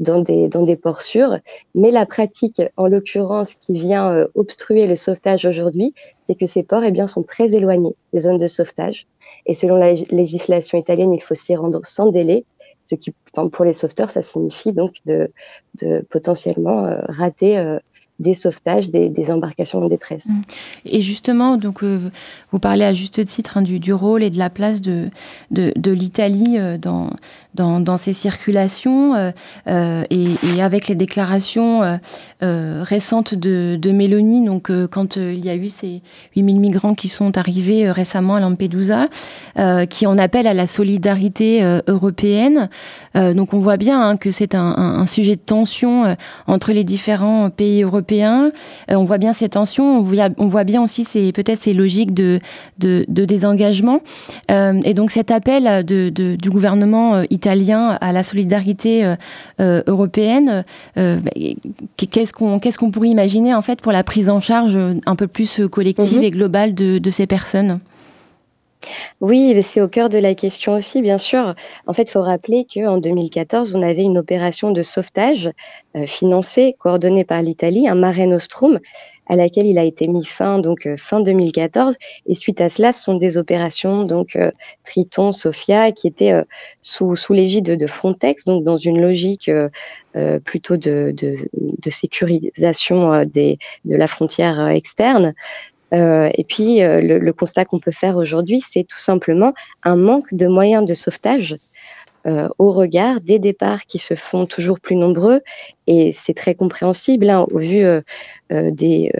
dans 0.00 0.20
des, 0.20 0.76
ports 0.76 1.02
sûrs. 1.02 1.38
Mais 1.74 1.90
la 1.90 2.06
pratique, 2.06 2.62
en 2.76 2.86
l'occurrence, 2.86 3.54
qui 3.54 3.72
vient 3.78 4.26
obstruer 4.34 4.86
le 4.86 4.96
sauvetage 4.96 5.46
aujourd'hui, 5.46 5.94
c'est 6.24 6.34
que 6.34 6.46
ces 6.46 6.62
ports 6.62 6.84
eh 6.84 6.92
bien, 6.92 7.06
sont 7.06 7.22
très 7.22 7.54
éloignés 7.54 7.96
des 8.12 8.20
zones 8.20 8.38
de 8.38 8.48
sauvetage. 8.48 9.06
Et 9.46 9.54
selon 9.54 9.76
la 9.76 9.94
législation 10.10 10.78
italienne, 10.78 11.12
il 11.12 11.22
faut 11.22 11.34
s'y 11.34 11.56
rendre 11.56 11.80
sans 11.84 12.08
délai, 12.10 12.44
ce 12.84 12.94
qui, 12.94 13.12
pour 13.52 13.64
les 13.64 13.72
sauveteurs, 13.72 14.10
ça 14.10 14.22
signifie 14.22 14.72
donc 14.72 14.94
de 15.04 15.30
potentiellement 16.10 17.00
rater 17.08 17.78
des 18.18 18.34
sauvetages, 18.34 18.90
des, 18.90 19.30
embarcations 19.30 19.82
en 19.82 19.88
détresse. 19.88 20.26
Mmh. 20.26 20.40
Et 20.86 21.00
justement, 21.02 21.56
donc, 21.58 21.82
euh, 21.82 22.10
vous 22.50 22.58
parlez 22.58 22.84
à 22.84 22.94
juste 22.94 23.22
titre 23.26 23.58
hein, 23.58 23.62
du, 23.62 23.92
rôle 23.92 24.22
et 24.22 24.30
de 24.30 24.38
la 24.38 24.48
place 24.48 24.80
de, 24.80 25.10
l'Italie 25.50 26.56
euh, 26.58 26.78
dans, 26.78 27.96
ces 27.98 28.14
circulations 28.14 29.14
euh, 29.14 30.04
et, 30.10 30.62
avec 30.62 30.88
les 30.88 30.94
déclarations 30.94 31.98
récentes 32.40 33.34
de, 33.34 33.78
de 33.80 33.90
Mélanie, 33.90 34.44
donc, 34.44 34.70
quand 34.88 35.16
il 35.16 35.44
y 35.44 35.50
a 35.50 35.54
eu 35.54 35.68
ces 35.68 36.02
8000 36.36 36.60
migrants 36.60 36.94
qui 36.94 37.08
sont 37.08 37.36
arrivés 37.36 37.90
récemment 37.90 38.36
à 38.36 38.40
Lampedusa, 38.40 39.06
qui 39.90 40.06
en 40.06 40.18
appellent 40.18 40.46
à 40.46 40.54
la 40.54 40.66
solidarité 40.66 41.62
européenne. 41.86 42.68
donc 43.14 43.54
on 43.54 43.58
voit 43.58 43.76
bien 43.76 44.00
hein, 44.00 44.16
que 44.16 44.30
c'est 44.30 44.54
un, 44.54 45.06
sujet 45.06 45.36
de 45.36 45.40
tension 45.40 46.16
entre 46.46 46.72
les 46.72 46.84
différents 46.84 47.50
pays 47.50 47.82
européens 47.82 48.05
euh, 48.12 48.50
on 48.88 49.04
voit 49.04 49.18
bien 49.18 49.32
ces 49.32 49.48
tensions, 49.48 49.98
on 49.98 50.02
voit, 50.02 50.28
on 50.38 50.46
voit 50.46 50.64
bien 50.64 50.82
aussi 50.82 51.04
ces, 51.04 51.32
peut-être 51.32 51.62
ces 51.62 51.74
logiques 51.74 52.14
de, 52.14 52.40
de, 52.78 53.04
désengagement. 53.08 54.00
Euh, 54.50 54.80
et 54.84 54.94
donc 54.94 55.10
cet 55.10 55.30
appel 55.30 55.84
de, 55.84 56.10
du 56.10 56.50
gouvernement 56.50 57.16
euh, 57.16 57.24
italien 57.30 57.98
à 58.00 58.12
la 58.12 58.22
solidarité 58.22 59.14
européenne, 59.58 60.64
bah, 60.96 61.30
qu'est-ce 61.96 62.32
qu'on 62.32 62.58
qu'est-ce 62.58 62.78
qu'on 62.78 62.90
pourrait 62.90 63.08
imaginer 63.08 63.54
en 63.54 63.62
fait 63.62 63.80
pour 63.80 63.92
la 63.92 64.04
prise 64.04 64.28
en 64.28 64.40
charge 64.40 64.78
un 65.06 65.16
peu 65.16 65.26
plus 65.26 65.60
collective 65.70 66.18
mhm. 66.18 66.24
et 66.24 66.30
globale 66.30 66.74
de, 66.74 66.98
de 66.98 67.10
ces 67.10 67.26
personnes? 67.26 67.80
Oui, 69.20 69.60
c'est 69.62 69.80
au 69.80 69.88
cœur 69.88 70.08
de 70.08 70.18
la 70.18 70.34
question 70.34 70.74
aussi, 70.74 71.02
bien 71.02 71.18
sûr. 71.18 71.54
En 71.86 71.92
fait, 71.92 72.02
il 72.04 72.10
faut 72.10 72.22
rappeler 72.22 72.66
qu'en 72.72 72.98
2014, 72.98 73.74
on 73.74 73.82
avait 73.82 74.02
une 74.02 74.18
opération 74.18 74.70
de 74.70 74.82
sauvetage 74.82 75.50
euh, 75.96 76.06
financée, 76.06 76.76
coordonnée 76.78 77.24
par 77.24 77.42
l'Italie, 77.42 77.88
un 77.88 77.94
Mare 77.94 78.26
Nostrum, 78.26 78.78
à 79.28 79.34
laquelle 79.34 79.66
il 79.66 79.78
a 79.78 79.84
été 79.84 80.06
mis 80.06 80.24
fin 80.24 80.58
donc 80.58 80.86
euh, 80.86 80.96
fin 80.96 81.20
2014. 81.20 81.96
Et 82.26 82.34
suite 82.34 82.60
à 82.60 82.68
cela, 82.68 82.92
ce 82.92 83.02
sont 83.02 83.14
des 83.14 83.38
opérations 83.38 84.04
donc 84.04 84.36
euh, 84.36 84.52
Triton, 84.84 85.32
Sophia, 85.32 85.92
qui 85.92 86.06
étaient 86.06 86.34
sous, 86.82 87.16
l'égide 87.30 87.76
de 87.76 87.86
Frontex, 87.86 88.44
donc 88.44 88.64
dans 88.64 88.76
une 88.76 89.00
logique 89.00 89.50
plutôt 90.44 90.76
de, 90.78 91.14
sécurisation 91.88 93.22
de 93.24 93.56
la 93.84 94.06
frontière 94.06 94.68
externe. 94.68 95.34
Euh, 95.94 96.30
et 96.34 96.44
puis, 96.44 96.82
euh, 96.82 97.00
le, 97.00 97.32
constat 97.32 97.64
qu'on 97.64 97.78
peut 97.78 97.92
faire 97.92 98.16
aujourd'hui, 98.16 98.60
c'est 98.60 98.84
tout 98.84 98.98
simplement 98.98 99.52
un 99.82 99.96
manque 99.96 100.34
de 100.34 100.46
moyens 100.48 100.84
de 100.86 100.94
sauvetage 100.94 101.56
euh, 102.26 102.48
au 102.58 102.72
regard 102.72 103.20
des 103.20 103.38
départs 103.38 103.86
qui 103.86 103.98
se 103.98 104.14
font 104.14 104.46
toujours 104.46 104.80
plus 104.80 104.96
nombreux. 104.96 105.42
Et 105.86 106.12
c'est 106.12 106.34
très 106.34 106.54
compréhensible 106.54 107.30
hein, 107.30 107.46
au 107.52 107.58
vu 107.58 107.84
des, 108.50 109.12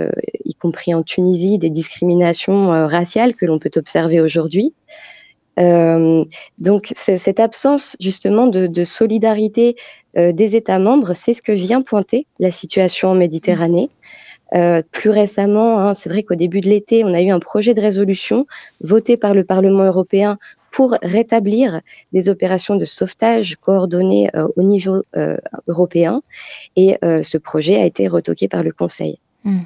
y 0.45 0.55
compris 0.55 0.93
en 0.93 1.03
Tunisie, 1.03 1.59
des 1.59 1.71
discriminations 1.71 2.69
raciales 2.87 3.35
que 3.35 3.47
l'on 3.47 3.61
peut 3.61 3.71
observer 3.77 4.21
aujourd'hui. 4.21 4.75
donc, 5.57 6.93
cette 6.97 7.39
absence 7.39 7.97
justement 8.01 8.49
de, 8.49 8.67
de 8.67 8.85
solidarité 8.85 9.77
des 10.17 10.57
États 10.57 10.81
membres, 10.81 11.15
c'est 11.15 11.35
ce 11.35 11.43
que 11.43 11.53
vient 11.53 11.83
pointer 11.83 12.27
la 12.41 12.51
situation 12.51 13.11
en 13.11 13.15
Méditerranée. 13.15 13.89
Euh, 14.57 14.81
plus 14.91 15.11
récemment, 15.11 15.79
hein, 15.79 15.95
c'est 15.95 16.09
vrai 16.09 16.23
qu'au 16.23 16.35
début 16.35 16.61
de 16.61 16.69
l'été, 16.69 17.05
on 17.05 17.13
a 17.13 17.21
eu 17.21 17.31
un 17.31 17.41
projet 17.41 17.75
de 17.75 17.81
résolution 17.81 18.47
voté 18.81 19.17
par 19.17 19.35
le 19.35 19.45
Parlement 19.45 19.85
européen 19.85 20.39
pour 20.71 20.97
rétablir 21.03 21.81
des 22.13 22.29
opérations 22.29 22.77
de 22.77 22.85
sauvetage 22.85 23.57
coordonnées 23.57 24.31
euh, 24.35 24.49
au 24.57 24.63
niveau 24.63 25.03
euh, 25.17 25.37
européen. 25.69 26.23
Et 26.77 26.99
ce 27.03 27.39
projet 27.39 27.77
a 27.77 27.85
été 27.85 28.09
retoqué 28.09 28.49
par 28.49 28.63
le 28.63 28.73
Conseil. 28.73 29.19
Hmm. 29.45 29.61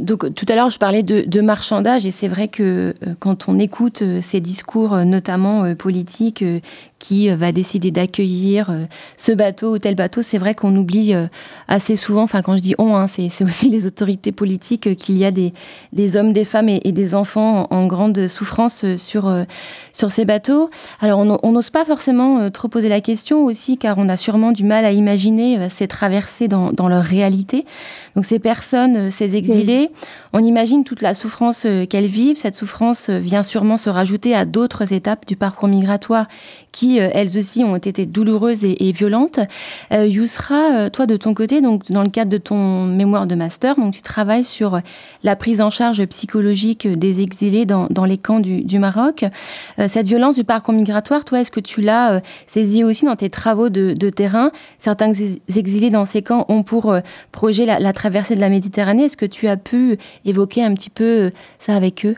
Donc 0.00 0.32
tout 0.34 0.46
à 0.48 0.54
l'heure, 0.54 0.70
je 0.70 0.78
parlais 0.78 1.02
de, 1.02 1.40
marchandage 1.40 2.06
et 2.06 2.12
c'est 2.12 2.28
vrai 2.28 2.46
que 2.46 2.94
quand 3.18 3.48
on 3.48 3.58
écoute 3.58 4.04
ces 4.20 4.40
discours, 4.40 4.96
notamment 4.98 5.74
politiques, 5.74 6.44
qui 6.98 7.28
va 7.28 7.52
décider 7.52 7.90
d'accueillir 7.90 8.70
ce 9.16 9.32
bateau 9.32 9.74
ou 9.74 9.78
tel 9.78 9.94
bateau, 9.94 10.22
c'est 10.22 10.38
vrai 10.38 10.54
qu'on 10.54 10.74
oublie 10.76 11.14
assez 11.68 11.96
souvent, 11.96 12.22
enfin 12.22 12.42
quand 12.42 12.56
je 12.56 12.62
dis 12.62 12.74
on, 12.78 12.96
hein, 12.96 13.06
c'est 13.06 13.30
aussi 13.44 13.68
les 13.70 13.86
autorités 13.86 14.32
politiques, 14.32 14.96
qu'il 14.96 15.16
y 15.16 15.24
a 15.24 15.30
des, 15.30 16.16
hommes, 16.16 16.32
des 16.32 16.44
femmes 16.44 16.68
et, 16.68 16.92
des 16.92 17.14
enfants 17.14 17.66
en, 17.70 17.86
grande 17.86 18.28
souffrance 18.28 18.84
sur, 18.96 19.32
sur 19.92 20.10
ces 20.10 20.24
bateaux. 20.24 20.70
Alors 21.00 21.20
on 21.20 21.52
n'ose 21.52 21.70
pas 21.70 21.84
forcément 21.84 22.50
trop 22.50 22.68
poser 22.68 22.88
la 22.88 23.00
question 23.00 23.44
aussi, 23.44 23.78
car 23.78 23.98
on 23.98 24.08
a 24.08 24.16
sûrement 24.16 24.52
du 24.52 24.64
mal 24.64 24.84
à 24.84 24.92
imaginer 24.92 25.68
ces 25.68 25.88
traversées 25.88 26.48
dans 26.48 26.88
leur 26.88 27.04
réalité. 27.04 27.64
Donc 28.16 28.24
ces 28.24 28.38
personnes, 28.38 29.10
ces 29.10 29.36
exilés, 29.36 29.90
on 30.38 30.44
imagine 30.44 30.84
toute 30.84 31.00
la 31.00 31.14
souffrance 31.14 31.64
euh, 31.64 31.86
qu'elles 31.86 32.08
vivent. 32.08 32.36
Cette 32.36 32.54
souffrance 32.54 33.08
euh, 33.08 33.18
vient 33.18 33.42
sûrement 33.42 33.78
se 33.78 33.88
rajouter 33.88 34.34
à 34.34 34.44
d'autres 34.44 34.92
étapes 34.92 35.26
du 35.26 35.34
parcours 35.34 35.66
migratoire 35.66 36.26
qui, 36.72 37.00
euh, 37.00 37.08
elles 37.14 37.38
aussi, 37.38 37.64
ont 37.64 37.76
été 37.76 38.04
douloureuses 38.04 38.62
et, 38.62 38.92
violentes. 38.92 39.40
Euh, 39.94 40.06
Yousra, 40.06 40.90
toi, 40.90 41.06
de 41.06 41.16
ton 41.16 41.32
côté, 41.32 41.62
donc 41.62 41.90
dans 41.90 42.02
le 42.02 42.10
cadre 42.10 42.30
de 42.30 42.36
ton 42.36 42.84
mémoire 42.84 43.26
de 43.26 43.34
master, 43.34 43.76
donc 43.76 43.94
tu 43.94 44.02
travailles 44.02 44.44
sur 44.44 44.80
la 45.22 45.36
prise 45.36 45.62
en 45.62 45.70
charge 45.70 46.04
psychologique 46.04 46.86
des 46.86 47.22
exilés 47.22 47.64
dans, 47.64 47.88
les 48.04 48.18
camps 48.18 48.40
du, 48.40 48.78
Maroc. 48.78 49.24
cette 49.88 50.06
violence 50.06 50.36
du 50.36 50.44
parcours 50.44 50.74
migratoire, 50.74 51.24
toi, 51.24 51.40
est-ce 51.40 51.50
que 51.50 51.60
tu 51.60 51.80
l'as 51.80 52.20
saisi 52.46 52.84
aussi 52.84 53.06
dans 53.06 53.16
tes 53.16 53.30
travaux 53.30 53.70
de, 53.70 54.10
terrain? 54.10 54.50
Certains 54.78 55.12
exilés 55.54 55.90
dans 55.90 56.04
ces 56.04 56.22
camps 56.22 56.44
ont 56.48 56.62
pour 56.62 56.94
projet 57.32 57.64
la, 57.64 57.78
la 57.78 57.92
traversée 57.92 58.36
de 58.36 58.40
la 58.40 58.50
Méditerranée. 58.50 59.04
Est-ce 59.04 59.16
que 59.16 59.26
tu 59.26 59.48
as 59.48 59.56
pu 59.56 59.98
évoquer 60.26 60.62
un 60.62 60.74
petit 60.74 60.90
peu 60.90 61.04
euh, 61.04 61.30
ça 61.58 61.74
avec 61.74 62.04
eux 62.04 62.16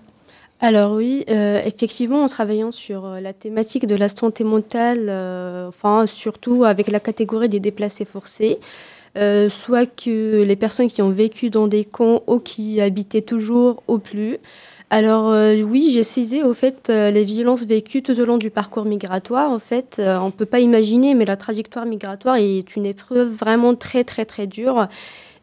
alors 0.61 0.97
oui, 0.97 1.25
euh, 1.31 1.63
effectivement, 1.65 2.25
en 2.25 2.27
travaillant 2.27 2.73
sur 2.73 3.07
euh, 3.07 3.21
la 3.21 3.33
thématique 3.33 3.87
de 3.87 3.95
la 3.95 4.09
santé 4.09 4.43
mentale, 4.43 5.09
enfin 5.69 6.09
surtout 6.09 6.65
avec 6.65 6.89
la 6.89 6.99
catégorie 6.99 7.49
des 7.49 7.61
déplacés 7.61 8.05
forcés, 8.05 8.59
soit 9.15 9.87
que 9.87 10.43
les 10.43 10.57
personnes 10.57 10.89
qui 10.89 11.01
ont 11.01 11.11
vécu 11.11 11.49
dans 11.49 11.69
des 11.69 11.85
camps 11.85 12.25
ou 12.27 12.41
qui 12.41 12.81
habitaient 12.81 13.23
toujours 13.23 13.85
au 13.87 13.99
plus. 13.99 14.39
Alors 14.91 15.33
oui, 15.65 15.91
j'ai 15.93 16.03
saisi 16.03 16.43
au 16.43 16.55
fait 16.55 16.89
les 16.89 17.25
violences 17.25 17.65
vécues 17.65 18.03
tout 18.03 18.19
au 18.19 18.25
long 18.25 18.37
du 18.37 18.51
parcours 18.51 18.85
migratoire. 18.85 19.53
En 19.53 19.61
fait, 19.61 20.01
on 20.01 20.27
ne 20.27 20.33
peut 20.33 20.47
pas 20.47 20.59
imaginer, 20.59 21.15
mais 21.15 21.25
la 21.25 21.37
trajectoire 21.37 21.87
migratoire 21.87 22.37
est 22.37 22.75
une 22.75 22.87
épreuve 22.87 23.29
vraiment 23.29 23.77
très 23.77 24.03
très 24.03 24.25
très 24.25 24.49
dure 24.49 24.89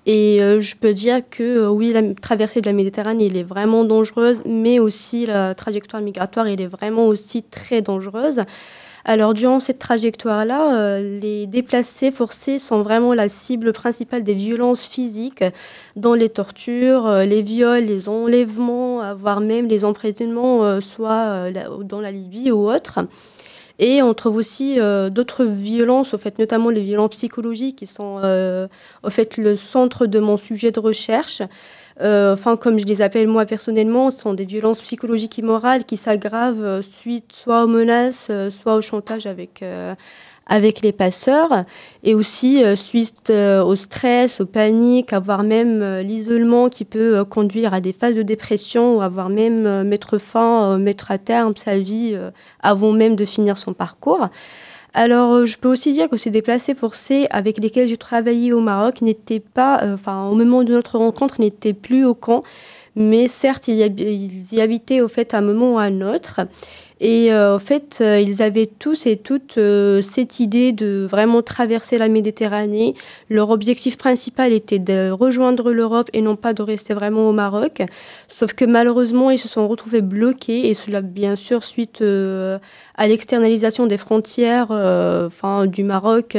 et 0.06 0.42
euh, 0.42 0.60
je 0.60 0.76
peux 0.76 0.94
dire 0.94 1.22
que 1.30 1.44
euh, 1.44 1.70
oui, 1.70 1.92
la 1.92 2.14
traversée 2.14 2.62
de 2.62 2.68
la 2.68 2.74
Méditerranée, 2.74 3.28
elle 3.28 3.38
est 3.38 3.44
vraiment 3.44 3.84
dangereuse, 3.84 4.44
mais 4.46 4.78
aussi 4.80 5.26
la 5.26 5.56
trajectoire 5.56 6.02
migratoire, 6.02 6.48
elle 6.48 6.62
est 6.62 6.68
vraiment 6.68 7.08
aussi 7.08 7.42
très 7.42 7.82
dangereuse. 7.82 8.44
Alors 9.08 9.34
durant 9.36 9.60
cette 9.60 9.80
trajectoire-là, 9.80 10.78
euh, 10.78 11.20
les 11.20 11.48
déplacés 11.48 12.12
forcés 12.12 12.58
sont 12.58 12.82
vraiment 12.82 13.14
la 13.14 13.30
cible 13.30 13.72
principale 13.72 14.24
des 14.24 14.34
violences 14.34 14.88
physiques, 14.88 15.44
dont 15.96 16.14
les 16.14 16.30
tortures, 16.30 17.08
les 17.20 17.42
viols, 17.42 17.86
les 17.86 18.10
enlèvements, 18.10 19.14
voire 19.16 19.42
même 19.42 19.68
les 19.68 19.86
emprisonnements, 19.86 20.82
soit 20.82 21.52
dans 21.84 22.02
la 22.02 22.12
Libye 22.12 22.52
ou 22.52 22.68
autre. 22.68 23.00
Et 23.80 24.02
on 24.02 24.14
trouve 24.14 24.38
aussi 24.38 24.80
euh, 24.80 25.10
d'autres 25.10 25.44
violences, 25.44 26.14
au 26.14 26.18
fait, 26.18 26.40
notamment 26.40 26.70
les 26.70 26.82
violences 26.82 27.12
psychologiques, 27.12 27.78
qui 27.78 27.86
sont 27.86 28.20
euh, 28.24 28.68
au 29.04 29.10
fait 29.10 29.38
le 29.38 29.56
centre 29.56 30.06
de 30.06 30.20
mon 30.20 30.38
sujet 30.38 30.72
de 30.72 30.80
recherche. 30.80 31.42
Euh, 32.02 32.34
enfin, 32.34 32.58
comme 32.58 32.78
je 32.80 32.86
les 32.86 33.02
appelle 33.02 33.28
moi 33.28 33.46
personnellement, 33.46 34.10
ce 34.12 34.20
sont 34.20 34.34
des 34.34 34.46
violences 34.46 34.82
psychologiques 34.82 35.40
et 35.40 35.42
morales 35.42 35.86
qui 35.86 35.98
s'aggravent 35.98 36.82
suite 36.82 37.32
soit 37.32 37.64
aux 37.64 37.68
menaces, 37.68 38.30
soit 38.50 38.76
au 38.76 38.82
chantage 38.82 39.26
avec 39.26 39.64
avec 40.48 40.82
les 40.82 40.92
passeurs 40.92 41.66
et 42.04 42.14
aussi 42.14 42.64
euh, 42.64 42.76
suite 42.76 43.30
euh, 43.30 43.64
au 43.64 43.76
stress, 43.76 44.42
au 44.42 44.46
panique, 44.46 45.12
avoir 45.12 45.44
même 45.44 45.82
euh, 45.82 46.02
l'isolement 46.04 46.70
qui 46.70 46.86
peut 46.86 47.24
conduire 47.26 47.74
à 47.74 47.82
des 47.82 47.94
phases 47.94 48.16
de 48.16 48.22
dépression 48.22 48.98
ou 48.98 49.02
avoir 49.02 49.30
même 49.30 49.84
mettre 49.84 50.18
fin, 50.18 50.78
mettre 50.78 51.12
à 51.12 51.18
terme 51.18 51.54
sa 51.56 51.80
vie 51.80 52.18
avant 52.62 52.92
même 52.92 53.16
de 53.16 53.26
finir 53.26 53.58
son 53.58 53.74
parcours. 53.74 54.28
Alors, 54.94 55.46
je 55.46 55.58
peux 55.58 55.68
aussi 55.68 55.92
dire 55.92 56.10
que 56.10 56.16
ces 56.16 56.30
déplacés 56.30 56.74
forcés 56.74 57.28
avec 57.30 57.58
lesquels 57.58 57.88
j'ai 57.88 57.98
travaillé 57.98 58.54
au 58.54 58.62
Maroc 58.62 59.02
n'étaient 59.02 59.42
pas, 59.42 59.82
enfin, 59.94 60.28
au 60.28 60.36
moment 60.36 60.64
de 60.64 60.72
notre 60.72 60.98
rencontre, 60.98 61.42
n'étaient 61.42 61.74
plus 61.74 62.06
au 62.06 62.14
camp, 62.14 62.44
mais 62.96 63.28
certes, 63.28 63.68
ils 63.68 64.54
y, 64.54 64.62
habitaient 64.62 65.02
au 65.02 65.10
fait 65.10 65.34
à 65.34 65.40
un 65.40 65.42
moment 65.42 65.74
ou 65.74 65.78
à 65.80 65.84
un 65.84 66.02
autre. 66.02 66.42
Et 67.02 67.34
euh, 67.34 67.56
en 67.56 67.60
fait, 67.60 67.98
euh, 68.00 68.22
ils 68.22 68.42
avaient 68.42 68.68
tous 68.68 69.06
et 69.06 69.18
toutes 69.18 69.58
euh, 69.58 70.02
cette 70.02 70.40
idée 70.40 70.72
de 70.72 71.06
vraiment 71.10 71.42
traverser 71.42 71.98
la 71.98 72.08
Méditerranée. 72.08 72.96
Leur 73.30 73.50
objectif 73.50 73.98
principal 73.98 74.54
était 74.54 74.80
de 74.80 75.10
rejoindre 75.10 75.74
l'Europe 75.74 76.10
et 76.14 76.22
non 76.22 76.38
pas 76.38 76.54
de 76.54 76.62
rester 76.62 76.94
vraiment 76.94 77.30
au 77.30 77.34
Maroc. 77.34 77.82
Sauf 78.30 78.54
que 78.54 78.64
malheureusement, 78.64 79.30
ils 79.30 79.40
se 79.40 79.50
sont 79.50 79.68
retrouvés 79.68 80.02
bloqués 80.02 80.70
et 80.70 80.74
cela, 80.74 81.02
bien 81.02 81.36
sûr, 81.36 81.66
suite 81.66 82.02
à 82.02 83.08
l'externalisation 83.08 83.88
des 83.88 83.98
frontières 83.98 84.72
enfin, 84.72 85.66
du 85.66 85.84
Maroc 85.84 86.38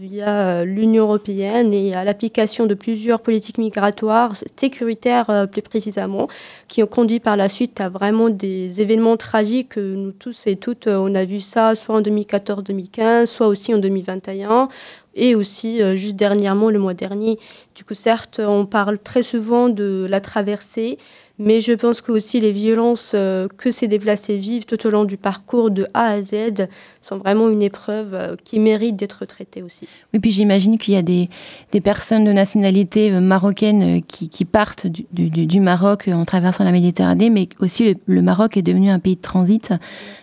via 0.00 0.64
l'Union 0.64 1.04
européenne 1.04 1.72
et 1.72 1.94
à 1.94 2.04
l'application 2.04 2.66
de 2.66 2.74
plusieurs 2.74 3.20
politiques 3.20 3.58
migratoires 3.58 4.34
sécuritaires 4.56 5.46
plus 5.50 5.62
précisément, 5.62 6.28
qui 6.68 6.82
ont 6.82 6.86
conduit 6.86 7.20
par 7.20 7.36
la 7.36 7.48
suite 7.48 7.80
à 7.80 7.88
vraiment 7.88 8.28
des 8.28 8.80
événements 8.80 9.16
tragiques 9.16 9.78
nous 9.94 10.12
tous 10.12 10.46
et 10.46 10.56
toutes, 10.56 10.86
euh, 10.86 10.96
on 10.96 11.14
a 11.14 11.24
vu 11.24 11.40
ça 11.40 11.74
soit 11.74 11.94
en 11.94 12.00
2014-2015, 12.00 13.26
soit 13.26 13.46
aussi 13.46 13.74
en 13.74 13.78
2021 13.78 14.68
et 15.14 15.34
aussi 15.34 15.82
euh, 15.82 15.96
juste 15.96 16.16
dernièrement, 16.16 16.70
le 16.70 16.78
mois 16.78 16.94
dernier. 16.94 17.38
Du 17.74 17.84
coup, 17.84 17.94
certes, 17.94 18.40
on 18.44 18.66
parle 18.66 18.98
très 18.98 19.22
souvent 19.22 19.68
de 19.68 20.06
la 20.08 20.20
traversée, 20.20 20.98
mais 21.38 21.60
je 21.60 21.72
pense 21.72 22.00
que 22.00 22.12
aussi 22.12 22.40
les 22.40 22.52
violences 22.52 23.12
euh, 23.14 23.46
que 23.58 23.70
ces 23.70 23.88
déplacés 23.88 24.38
vivent 24.38 24.64
tout 24.64 24.86
au 24.86 24.90
long 24.90 25.04
du 25.04 25.18
parcours 25.18 25.70
de 25.70 25.86
A 25.92 26.12
à 26.12 26.22
Z 26.22 26.68
sont 27.02 27.18
vraiment 27.18 27.50
une 27.50 27.62
épreuve 27.62 28.14
euh, 28.14 28.36
qui 28.42 28.58
mérite 28.58 28.96
d'être 28.96 29.26
traitée 29.26 29.62
aussi. 29.62 29.86
Oui, 30.14 30.20
puis 30.20 30.30
j'imagine 30.30 30.78
qu'il 30.78 30.94
y 30.94 30.96
a 30.96 31.02
des, 31.02 31.28
des, 31.72 31.82
personnes 31.82 32.24
de 32.24 32.32
nationalité 32.32 33.12
euh, 33.12 33.20
marocaine 33.20 34.02
qui, 34.08 34.30
qui 34.30 34.46
partent 34.46 34.86
du, 34.86 35.04
du, 35.12 35.46
du, 35.46 35.60
Maroc 35.60 36.08
en 36.12 36.24
traversant 36.24 36.64
la 36.64 36.72
Méditerranée, 36.72 37.28
mais 37.28 37.48
aussi 37.60 37.96
le, 38.06 38.22
Maroc 38.22 38.56
est 38.56 38.62
devenu 38.62 38.88
un 38.88 38.98
pays 38.98 39.16
de 39.16 39.20
transit, 39.20 39.72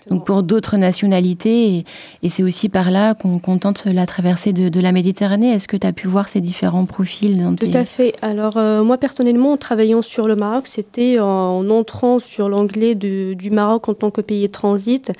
donc 0.10 0.26
pour 0.26 0.42
d'autres 0.42 0.78
nationalités, 0.78 1.76
et, 1.76 1.86
et 2.24 2.30
c'est 2.30 2.44
aussi 2.44 2.70
par 2.70 2.92
là 2.92 3.14
qu'on 3.14 3.40
tente 3.40 3.86
la 3.86 4.06
traversée 4.06 4.52
de, 4.52 4.70
de 4.70 4.80
la 4.80 4.92
Méditerranée. 4.92 5.52
Est-ce 5.52 5.68
que 5.68 5.78
tu 5.78 5.86
as 5.86 5.94
pu 5.94 6.08
voir 6.08 6.28
ces 6.28 6.42
différents 6.42 6.86
profils 6.86 7.38
dans 7.38 7.56
Tout 7.56 7.68
à 7.74 7.86
fait. 7.86 8.14
Alors 8.22 8.58
moi 8.84 8.98
personnellement, 8.98 9.54
en 9.54 9.58
travaillant 9.58 10.02
sur 10.02 10.28
le 10.28 10.36
Maroc, 10.36 10.68
c'était 10.68 11.03
en 11.20 11.70
entrant 11.70 12.20
sur 12.20 12.50
l'anglais 12.50 12.96
du 12.96 13.50
Maroc 13.52 13.90
en 13.90 13.94
tant 13.94 14.12
que 14.12 14.22
pays 14.22 14.48
de 14.48 14.52
transit. 14.52 15.12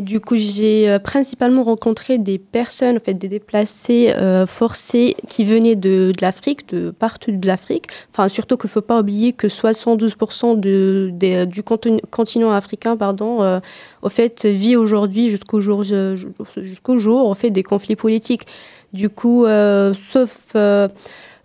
Du 0.00 0.18
coup, 0.18 0.36
j'ai 0.36 0.88
euh, 0.88 0.98
principalement 0.98 1.62
rencontré 1.62 2.16
des 2.16 2.38
personnes, 2.38 2.96
en 2.96 3.00
fait, 3.00 3.12
des 3.12 3.28
déplacés 3.28 4.14
euh, 4.16 4.46
forcés 4.46 5.14
qui 5.28 5.44
venaient 5.44 5.76
de, 5.76 6.14
l'Afrique, 6.22 6.66
de 6.70 6.90
partout 6.90 7.32
de 7.32 7.46
l'Afrique. 7.46 7.88
Enfin, 8.10 8.28
surtout 8.28 8.56
qu'il 8.56 8.68
ne 8.68 8.72
faut 8.72 8.80
pas 8.80 8.98
oublier 8.98 9.34
que 9.34 9.46
72% 9.46 10.58
de, 10.58 11.44
du 11.44 11.62
continent 11.62 12.50
africain, 12.50 12.96
pardon, 12.96 13.42
euh, 13.42 13.60
au 14.00 14.08
fait, 14.08 14.46
vit 14.46 14.74
aujourd'hui 14.74 15.28
jusqu'au 15.28 15.60
jour, 15.60 17.26
au 17.26 17.34
fait, 17.34 17.50
des 17.50 17.62
conflits 17.62 17.96
politiques. 17.96 18.46
Du 18.94 19.10
coup, 19.10 19.44
sauf 19.44 20.56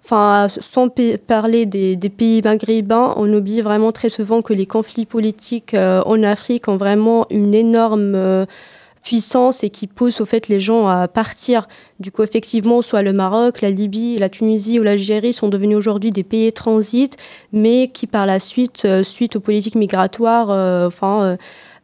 Enfin, 0.05 0.45
sans 0.49 0.87
parler 1.25 1.65
des, 1.65 1.97
pays 2.15 2.43
maghrébins, 2.43 3.15
on 3.17 3.33
oublie 3.33 3.61
vraiment 3.61 3.91
très 3.91 4.09
souvent 4.09 4.43
que 4.43 4.53
les 4.53 4.67
conflits 4.67 5.07
politiques 5.07 5.73
euh, 5.73 6.03
en 6.05 6.21
Afrique 6.21 6.67
ont 6.67 6.77
vraiment 6.77 7.25
une 7.31 7.55
énorme 7.55 8.13
euh, 8.13 8.45
puissance 9.01 9.63
et 9.63 9.71
qui 9.71 9.87
poussent 9.87 10.21
au 10.21 10.25
fait 10.25 10.47
les 10.47 10.59
gens 10.59 10.87
à 10.87 11.07
partir. 11.07 11.67
Du 11.99 12.11
coup, 12.11 12.21
effectivement, 12.21 12.83
soit 12.83 13.01
le 13.01 13.13
Maroc, 13.13 13.61
la 13.61 13.71
Libye, 13.71 14.19
la 14.19 14.29
Tunisie 14.29 14.79
ou 14.79 14.83
l'Algérie 14.83 15.33
sont 15.33 15.49
devenus 15.49 15.75
aujourd'hui 15.75 16.11
des 16.11 16.23
pays 16.23 16.53
transit, 16.53 17.17
mais 17.51 17.87
qui 17.87 18.05
par 18.05 18.27
la 18.27 18.39
suite, 18.39 18.83
euh, 18.85 19.01
suite 19.01 19.35
aux 19.37 19.39
politiques 19.39 19.73
migratoires, 19.73 20.51
enfin 20.85 21.35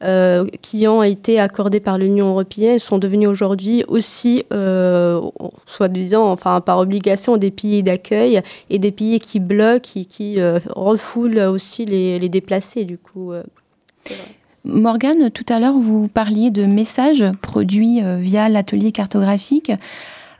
euh, 0.03 0.47
qui 0.61 0.87
ont 0.87 1.03
été 1.03 1.39
accordés 1.39 1.79
par 1.79 1.99
l'Union 1.99 2.29
européenne 2.29 2.79
sont 2.79 2.97
devenus 2.97 3.29
aujourd'hui 3.29 3.83
aussi, 3.87 4.45
euh, 4.51 5.21
soi-disant, 5.67 6.31
enfin 6.31 6.59
par 6.59 6.79
obligation, 6.79 7.37
des 7.37 7.51
pays 7.51 7.83
d'accueil 7.83 8.41
et 8.71 8.79
des 8.79 8.91
pays 8.91 9.19
qui 9.19 9.39
bloquent 9.39 9.91
et 9.95 10.05
qui 10.05 10.39
euh, 10.39 10.59
refoulent 10.69 11.39
aussi 11.39 11.85
les, 11.85 12.29
déplacés. 12.29 12.85
Du 12.85 12.97
coup, 12.97 13.31
Morgane, 14.65 15.29
tout 15.29 15.45
à 15.49 15.59
l'heure, 15.59 15.77
vous 15.77 16.07
parliez 16.07 16.49
de 16.49 16.65
messages 16.65 17.25
produits 17.41 18.01
via 18.19 18.49
l'atelier 18.49 18.91
cartographique. 18.91 19.71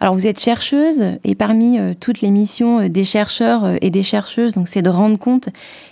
Alors 0.04 0.16
vous 0.16 0.26
êtes 0.26 0.40
chercheuse 0.40 1.04
et 1.24 1.36
parmi 1.36 1.78
euh, 1.78 1.94
toutes 1.98 2.22
les 2.22 2.32
missions 2.32 2.80
euh, 2.80 2.90
des 2.90 3.04
chercheurs 3.04 3.66
euh, 3.66 3.76
et 3.82 3.92
des 3.92 4.02
chercheuses, 4.02 4.56
donc 4.56 4.68
c'est 4.68 4.82
de 4.82 4.90
rendre 4.90 5.20
compte 5.20 5.50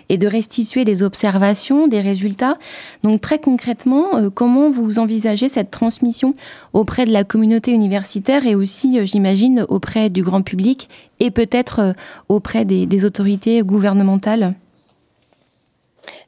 et 0.10 0.18
de 0.18 0.28
restituer 0.28 0.84
des 0.84 1.04
observations, 1.04 1.88
des 1.88 2.02
résultats. 2.02 2.58
Donc 3.04 3.22
très 3.22 3.38
concrètement, 3.38 4.32
comment 4.34 4.72
vous 4.72 4.98
envisagez 4.98 5.48
cette 5.48 5.70
transmission 5.70 6.34
auprès 6.74 7.06
de 7.06 7.14
la 7.14 7.24
communauté 7.24 7.70
universitaire 7.70 8.48
et 8.48 8.56
aussi, 8.56 9.06
j'imagine, 9.06 9.68
auprès 9.70 10.10
du 10.10 10.24
grand 10.24 10.42
public 10.42 10.90
et 11.20 11.30
peut-être 11.30 11.94
auprès 12.28 12.66
des, 12.66 13.06
autorités 13.06 13.62
gouvernementales? 13.62 14.56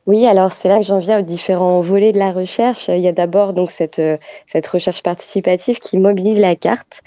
Oui, 0.06 0.28
alors 0.28 0.52
c'est 0.52 0.68
là 0.68 0.78
que 0.78 0.86
j'en 0.86 1.00
viens 1.00 1.22
aux 1.22 1.26
différents 1.26 1.82
volets 1.82 2.12
de 2.12 2.20
la 2.20 2.32
recherche. 2.32 2.88
Il 2.90 3.02
y 3.02 3.08
a 3.08 3.14
d'abord 3.14 3.54
donc 3.54 3.72
cette 3.72 4.68
recherche 4.68 5.02
participative 5.02 5.80
qui 5.80 5.98
mobilise 5.98 6.40
la 6.40 6.56
carte 6.56 7.02